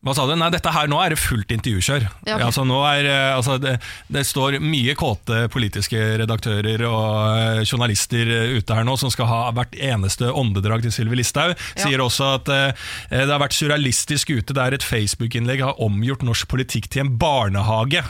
Hva 0.06 0.14
sa 0.14 0.28
du? 0.30 0.36
Nei, 0.38 0.52
dette 0.54 0.70
her 0.70 0.86
nå 0.86 1.00
er 1.02 1.16
det 1.16 1.18
fullt 1.18 1.50
intervjukjør. 1.56 2.04
Ja, 2.28 2.36
okay. 2.36 2.44
altså, 2.46 2.64
er, 2.92 3.08
eh, 3.10 3.32
altså, 3.34 3.56
det, 3.58 3.72
det 4.14 4.22
står 4.30 4.60
mye 4.62 4.94
kåte 4.94 5.48
politiske 5.50 5.98
redaktører 6.22 6.84
og 6.86 7.08
eh, 7.40 7.62
journalister 7.66 8.30
eh, 8.30 8.54
ute 8.60 8.78
her 8.78 8.86
nå 8.86 8.94
som 9.02 9.10
skal 9.14 9.30
ha 9.32 9.40
hvert 9.58 9.74
eneste 9.74 10.30
åndedrag 10.30 10.86
til 10.86 10.94
Sylvi 10.94 11.18
Listhaug. 11.18 11.56
Sier 11.74 12.04
også 12.04 12.36
at 12.36 12.52
uh, 12.54 12.86
det 13.10 13.32
har 13.32 13.42
vært 13.42 13.58
surrealistisk 13.58 14.30
ute 14.36 14.54
der 14.54 14.78
et 14.78 14.86
Facebook-innlegg 14.86 15.66
har 15.66 15.82
omgjort 15.82 16.26
norsk 16.28 16.54
politikk 16.54 16.92
til 16.94 17.08
en 17.08 17.16
barnehage. 17.18 18.06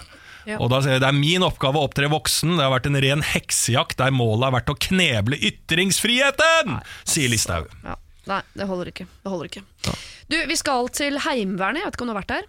Ja. 0.46 0.60
Og 0.62 0.70
da 0.70 0.82
sier 0.84 0.96
jeg, 0.98 1.02
Det 1.04 1.10
er 1.10 1.18
min 1.18 1.46
oppgave 1.46 1.80
å 1.82 1.88
opptre 1.88 2.10
voksen. 2.12 2.56
Det 2.58 2.66
har 2.66 2.74
vært 2.74 2.90
en 2.90 3.00
ren 3.02 3.24
heksejakt 3.26 3.98
der 4.02 4.14
målet 4.14 4.48
har 4.50 4.56
vært 4.60 4.74
å 4.74 4.78
kneble 4.88 5.40
ytringsfriheten, 5.50 6.80
sier 7.08 7.32
Listhaug. 7.34 7.70
Ja. 7.86 7.98
Nei, 8.30 8.42
det 8.58 8.66
holder 8.66 8.90
ikke. 8.90 9.06
Det 9.22 9.30
holder 9.32 9.50
ikke. 9.52 9.64
Du, 10.32 10.38
Vi 10.50 10.58
skal 10.58 10.90
til 10.98 11.20
Heimevernet. 11.22 11.84
Jeg 11.84 11.92
vet 11.92 11.98
ikke 11.98 12.06
om 12.06 12.10
du 12.10 12.16
har 12.16 12.22
vært 12.24 12.34
der? 12.34 12.48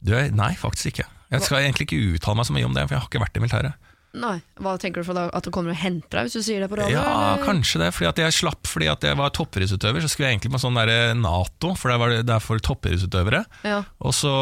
Du, 0.00 0.14
nei, 0.38 0.52
faktisk 0.56 0.92
ikke. 0.94 1.08
Jeg 1.28 1.44
skal 1.44 1.60
egentlig 1.60 1.88
ikke 1.88 2.00
uttale 2.16 2.38
meg 2.40 2.48
så 2.48 2.54
mye 2.56 2.68
om 2.68 2.76
det, 2.76 2.86
for 2.86 2.96
jeg 2.96 3.02
har 3.02 3.10
ikke 3.10 3.20
vært 3.20 3.36
i 3.36 3.42
militæret. 3.44 3.87
Nei. 4.18 4.36
Hva 4.58 4.74
tenker 4.80 5.02
du 5.02 5.08
for 5.08 5.16
da, 5.18 5.26
at 5.34 5.46
du 5.46 5.52
kommer 5.54 5.74
og 5.74 5.80
henter 5.80 6.20
deg 6.20 6.28
hvis 6.28 6.38
du 6.38 6.46
sier 6.46 6.64
det 6.64 6.70
på 6.72 6.78
radio? 6.80 6.96
Ja, 6.98 7.34
eller? 7.34 7.44
kanskje 7.46 7.82
det. 7.82 7.90
Fordi 7.96 8.10
at 8.10 8.22
jeg 8.24 8.36
slapp 8.40 8.68
fordi 8.68 8.90
at 8.90 9.06
jeg 9.06 9.18
var 9.20 9.32
toppidrettsutøver. 9.36 10.02
Så 10.04 10.12
skulle 10.12 10.30
jeg 10.30 10.38
egentlig 10.38 10.54
på 10.54 10.62
sånn 10.62 10.80
der 10.80 11.14
Nato, 11.18 11.74
for 11.78 11.92
det, 11.92 11.98
var, 12.02 12.16
det 12.26 12.34
er 12.34 12.44
for 12.44 12.64
toppidrettsutøvere. 12.70 13.44
Ja. 13.68 13.82
Og 14.02 14.16
så 14.16 14.32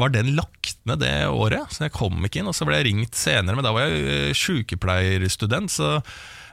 var 0.00 0.14
den 0.14 0.34
lagt 0.38 0.78
ned 0.88 1.02
det 1.02 1.14
året, 1.30 1.74
så 1.74 1.86
jeg 1.86 1.96
kom 1.96 2.22
ikke 2.24 2.42
inn. 2.42 2.50
Og 2.50 2.56
så 2.56 2.68
ble 2.68 2.78
jeg 2.80 2.88
ringt 2.90 3.18
senere, 3.18 3.58
men 3.58 3.66
da 3.66 3.74
var 3.74 3.88
jeg 3.88 4.06
eh, 4.06 4.30
sykepleierstudent. 4.38 5.72
Så 5.74 5.98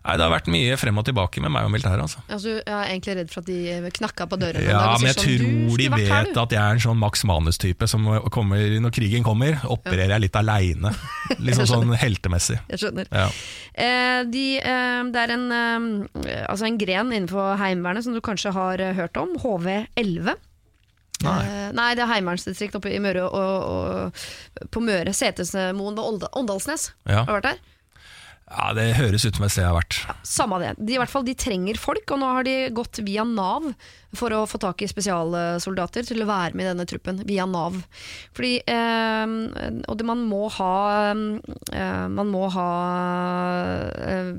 nei, 0.06 0.16
det 0.18 0.26
har 0.26 0.32
vært 0.34 0.50
mye 0.52 0.78
frem 0.82 1.00
og 1.02 1.06
tilbake 1.08 1.44
med 1.44 1.54
meg 1.54 1.68
og 1.68 1.74
militæret. 1.74 2.02
Altså. 2.04 2.24
Altså, 2.28 2.56
jeg 2.58 2.76
er 2.76 2.90
egentlig 2.90 3.16
redd 3.20 3.32
for 3.34 3.44
at 3.44 3.50
de 3.52 3.92
knakka 4.00 4.28
på 4.32 4.40
dørene. 4.42 4.66
Ja, 4.68 4.84
men 4.98 5.08
jeg 5.10 5.18
sånn, 5.18 5.26
tror 5.28 5.82
de 5.82 5.90
vet 5.96 6.12
her, 6.12 6.30
at 6.44 6.56
jeg 6.58 6.62
er 6.62 6.78
en 6.78 6.84
sånn 6.86 7.02
Max 7.02 7.26
Manus-type 7.30 7.90
som 7.92 8.08
kommer 8.34 8.78
når 8.86 8.96
krigen 8.98 9.26
kommer. 9.28 9.58
Opererer 9.72 10.16
jeg 10.18 10.26
litt 10.28 10.40
aleine. 10.42 10.94
Liksom 11.40 11.70
sånn 11.74 11.96
heltemessig. 12.02 12.60
Jeg 12.74 12.84
skjønner. 12.86 13.10
Ja. 13.14 13.28
Eh, 13.74 14.22
de, 14.32 14.46
eh, 14.60 15.02
det 15.14 15.26
er 15.26 15.36
en, 15.38 15.50
eh, 15.56 16.46
altså 16.48 16.70
en 16.70 16.80
gren 16.82 17.12
innenfor 17.14 17.58
Heimevernet 17.62 18.08
som 18.08 18.18
du 18.18 18.22
kanskje 18.26 18.56
har 18.58 18.82
eh, 18.82 18.96
hørt 18.98 19.20
om, 19.22 19.38
HV11. 19.42 20.34
Nei. 21.22 21.42
Eh, 21.46 21.68
nei, 21.78 21.92
det 21.98 22.04
er 22.06 22.10
heimevernsdistrikt 22.16 22.78
oppe 22.80 22.92
i 22.94 23.00
Møre 23.02 23.28
og, 23.28 23.68
og 23.70 24.70
på 24.74 24.82
Møre, 24.84 25.14
Setesmoen 25.14 25.98
ved 25.98 26.26
Åndalsnes. 26.34 26.92
Ja. 27.06 27.26
Har 27.28 27.38
vært 27.38 27.52
der? 27.52 27.62
Ja, 28.52 28.68
det 28.76 28.88
høres 28.98 29.26
ut 29.26 29.38
som 29.38 29.46
et 29.48 29.54
sted 29.54 29.64
jeg 29.64 29.72
har 29.72 29.80
vært. 29.80 29.98
Samme 30.28 30.60
det. 30.62 30.76
De, 30.80 30.96
i 30.96 31.00
hvert 31.00 31.12
fall, 31.12 31.26
de 31.28 31.36
trenger 31.40 31.80
folk, 31.80 32.04
og 32.12 32.22
nå 32.22 32.32
har 32.36 32.48
de 32.48 32.56
gått 32.76 33.02
via 33.08 33.24
Nav 33.28 33.72
for 34.18 34.34
å 34.36 34.44
få 34.50 34.60
tak 34.62 34.84
i 34.84 34.90
spesialsoldater 34.90 36.06
til 36.08 36.24
å 36.24 36.30
være 36.30 36.58
med 36.58 36.66
i 36.66 36.70
denne 36.72 36.88
truppen. 36.90 37.22
Via 37.28 37.46
Nav. 37.50 37.78
Fordi 38.36 38.54
eh, 38.68 39.36
Og 39.90 39.98
det, 40.00 40.06
man 40.08 40.24
må 40.28 40.48
ha 40.58 40.74
eh, 41.12 42.08
Man 42.12 42.32
må 42.32 42.48
ha 42.52 42.70
eh, 43.96 44.32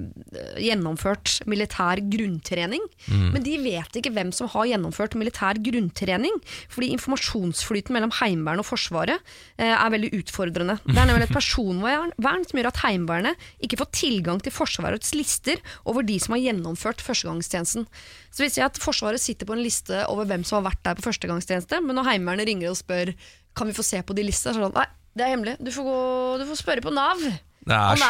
gjennomført 0.63 1.41
militær 1.51 2.03
grunntrening. 2.13 2.85
Men 3.09 3.45
de 3.45 3.57
vet 3.63 3.99
ikke 3.99 4.13
hvem 4.15 4.33
som 4.35 4.51
har 4.53 4.69
gjennomført 4.71 5.17
militær 5.19 5.61
grunntrening. 5.63 6.37
Fordi 6.73 6.93
informasjonsflyten 6.97 7.97
mellom 7.97 8.13
Heimevernet 8.21 8.65
og 8.65 8.69
Forsvaret 8.69 9.19
eh, 9.57 9.73
er 9.73 9.93
veldig 9.95 10.13
utfordrende. 10.21 10.79
Det 10.85 10.99
er 10.99 11.09
nemlig 11.11 11.29
et 11.31 11.37
personvern 11.41 12.47
som 12.49 12.61
gjør 12.61 12.71
at 12.73 12.83
Heimevernet 12.85 13.49
ikke 13.65 13.81
får 13.83 13.93
tilgang 14.03 14.43
til 14.43 14.55
Forsvarets 14.55 15.15
lister 15.17 15.63
over 15.89 16.07
de 16.07 16.19
som 16.23 16.37
har 16.37 16.45
gjennomført 16.47 17.03
førstegangstjenesten. 17.05 17.89
Så 18.33 18.45
vi 18.45 18.51
ser 18.53 18.69
at 18.69 18.81
Forsvaret 18.81 19.21
sitter 19.21 19.49
på 19.49 19.57
en 19.57 19.62
liste 19.65 20.03
over 20.13 20.29
hvem 20.29 20.45
som 20.47 20.61
har 20.61 20.71
vært 20.71 20.83
der 20.87 20.99
på 20.99 21.07
førstegangstjeneste, 21.07 21.81
men 21.85 21.99
når 21.99 22.11
Heimevernet 22.11 22.49
ringer 22.51 22.73
og 22.73 22.81
spør 22.81 23.15
kan 23.57 23.69
vi 23.69 23.77
få 23.77 23.85
se 23.87 24.03
på 24.03 24.17
de 24.17 24.27
listene, 24.27 24.55
så 24.55 24.61
er 24.61 24.65
det 24.65 24.69
sånn 24.71 24.79
nei, 24.81 24.91
det 25.13 25.25
er 25.25 25.35
hemmelig. 25.35 25.57
Du 25.61 25.73
får, 25.75 25.89
gå, 25.89 25.97
du 26.41 26.47
får 26.49 26.61
spørre 26.63 26.85
på 26.85 26.93
Nav. 26.95 27.25
Det 27.63 27.77
er, 27.77 27.99
så-. 28.01 28.09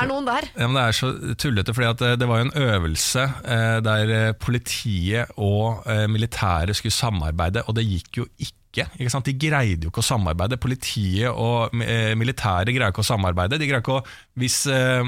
Ja, 0.57 0.67
men 0.69 0.79
Det 0.79 0.83
er 0.83 0.97
så 0.97 1.11
tullete, 1.37 1.75
fordi 1.77 1.91
det, 2.01 2.13
det 2.23 2.29
var 2.31 2.41
jo 2.41 2.47
en 2.47 2.55
øvelse 2.63 3.25
eh, 3.45 3.79
der 3.85 4.13
eh, 4.17 4.33
politiet 4.41 5.35
og 5.37 5.83
eh, 5.91 6.07
militæret 6.09 6.79
skulle 6.79 6.95
samarbeide, 6.95 7.67
og 7.67 7.77
det 7.77 7.85
gikk 7.85 8.23
jo 8.23 8.27
ikke. 8.39 8.87
ikke? 8.97 9.21
De 9.29 9.35
greide 9.37 9.85
jo 9.85 9.93
ikke 9.93 10.01
å 10.01 10.09
samarbeide. 10.09 10.61
Politiet 10.63 11.29
og 11.29 11.75
eh, 11.85 12.15
militæret 12.17 12.73
greier 12.73 12.95
ikke 12.95 13.05
å 13.05 13.11
samarbeide. 13.11 13.61
De 13.61 13.69
greier 13.69 13.85
ikke 13.85 13.99
å 14.01 14.07
Hvis 14.41 14.63
eh, 14.73 15.05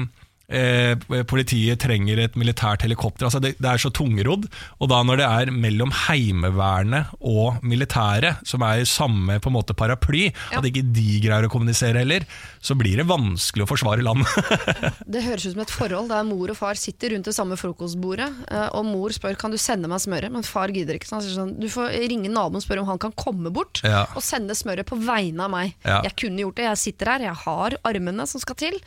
eh, 0.49 0.95
politiet 1.27 1.79
trenger 1.81 2.19
et 2.25 2.35
militært 2.39 2.83
helikopter 2.85 3.25
altså 3.27 3.41
det, 3.41 3.55
det 3.61 3.69
er 3.71 3.81
så 3.81 3.91
tungrodd. 3.95 4.47
Og 4.79 4.89
da 4.91 5.01
når 5.05 5.21
det 5.21 5.25
er 5.29 5.51
mellom 5.55 5.91
Heimevernet 6.05 7.13
og 7.25 7.61
militæret, 7.65 8.41
som 8.47 8.63
er 8.65 8.81
i 8.83 8.87
samme 8.89 9.39
på 9.41 9.49
en 9.51 9.55
måte 9.57 9.75
paraply, 9.77 10.25
Ja. 10.51 10.59
at 10.59 10.65
ikke 10.69 10.83
de 10.93 11.19
greier 11.23 11.47
å 11.47 11.51
kommunisere 11.51 12.01
heller, 12.03 12.25
så 12.61 12.75
blir 12.77 12.97
det 12.97 13.07
vanskelig 13.09 13.65
å 13.65 13.69
forsvare 13.69 14.03
landet. 14.05 14.29
Det 15.15 15.23
høres 15.25 15.45
ut 15.47 15.53
som 15.55 15.63
et 15.63 15.73
forhold 15.73 16.09
der 16.11 16.23
mor 16.27 16.51
og 16.51 16.57
far 16.57 16.77
sitter 16.79 17.13
rundt 17.15 17.25
det 17.29 17.35
samme 17.37 17.57
frokostbordet, 17.59 18.27
eh, 18.51 18.67
og 18.75 18.85
mor 18.89 19.13
spør 19.15 19.37
kan 19.39 19.53
du 19.53 19.57
sende 19.61 19.89
meg 19.91 20.01
smøret, 20.03 20.31
men 20.33 20.43
far 20.45 20.73
gidder 20.73 20.97
ikke. 20.99 21.09
Sånn, 21.09 21.55
du 21.59 21.67
får 21.71 21.93
ringe 22.09 22.29
naboen 22.31 22.59
og 22.61 22.65
spørre 22.65 22.83
om 22.85 22.89
han 22.93 23.01
kan 23.01 23.13
komme 23.17 23.51
bort 23.53 23.81
Ja. 23.85 24.05
og 24.15 24.23
sende 24.25 24.55
smøret 24.57 24.85
på 24.89 24.97
vegne 25.01 25.45
av 25.47 25.51
meg. 25.53 25.75
Ja. 25.85 26.01
Jeg 26.05 26.15
kunne 26.21 26.41
gjort 26.45 26.55
det, 26.61 26.69
jeg 26.69 26.81
sitter 26.85 27.13
her, 27.15 27.27
jeg 27.29 27.39
har 27.45 27.77
armene 27.85 28.25
som 28.29 28.41
skal 28.43 28.55
til, 28.59 28.79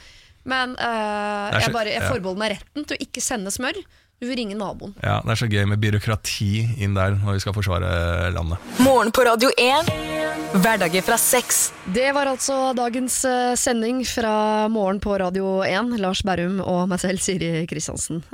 men 0.49 0.75
uh, 0.81 1.49
så- 1.53 1.63
jeg, 1.67 1.73
bare, 1.77 1.93
jeg 1.95 2.03
ja. 2.03 2.11
forbeholder 2.11 2.43
meg 2.45 2.55
retten 2.57 2.87
til 2.89 2.97
å 2.99 3.03
ikke 3.09 3.25
sende 3.25 3.53
smør. 3.55 3.79
Du 4.19 4.27
vil 4.27 4.35
ringe 4.41 4.57
naboen. 4.59 4.97
Ja, 4.99 5.21
Det 5.23 5.31
er 5.31 5.39
så 5.39 5.47
gøy 5.47 5.63
med 5.71 5.79
byråkrati 5.79 6.49
inn 6.83 6.97
der 6.97 7.15
når 7.21 7.37
vi 7.37 7.43
skal 7.45 7.55
forsvare 7.55 7.91
landet. 8.35 8.59
Morgen 8.83 9.13
på 9.15 9.23
Radio 9.29 9.53
1. 9.55 9.93
Hverdager 10.59 11.05
fra 11.07 11.19
sex. 11.23 11.69
Det 11.95 12.09
var 12.17 12.27
altså 12.27 12.73
dagens 12.75 13.21
eh, 13.29 13.53
sending 13.55 14.01
fra 14.09 14.67
morgen 14.75 14.99
på 15.05 15.15
Radio 15.23 15.61
1. 15.63 15.95
Lars 16.03 16.25
Berrum 16.27 16.59
og 16.65 16.89
meg 16.91 16.99
selv, 17.05 17.23
Siri 17.23 17.63
Kristiansen. 17.71 18.25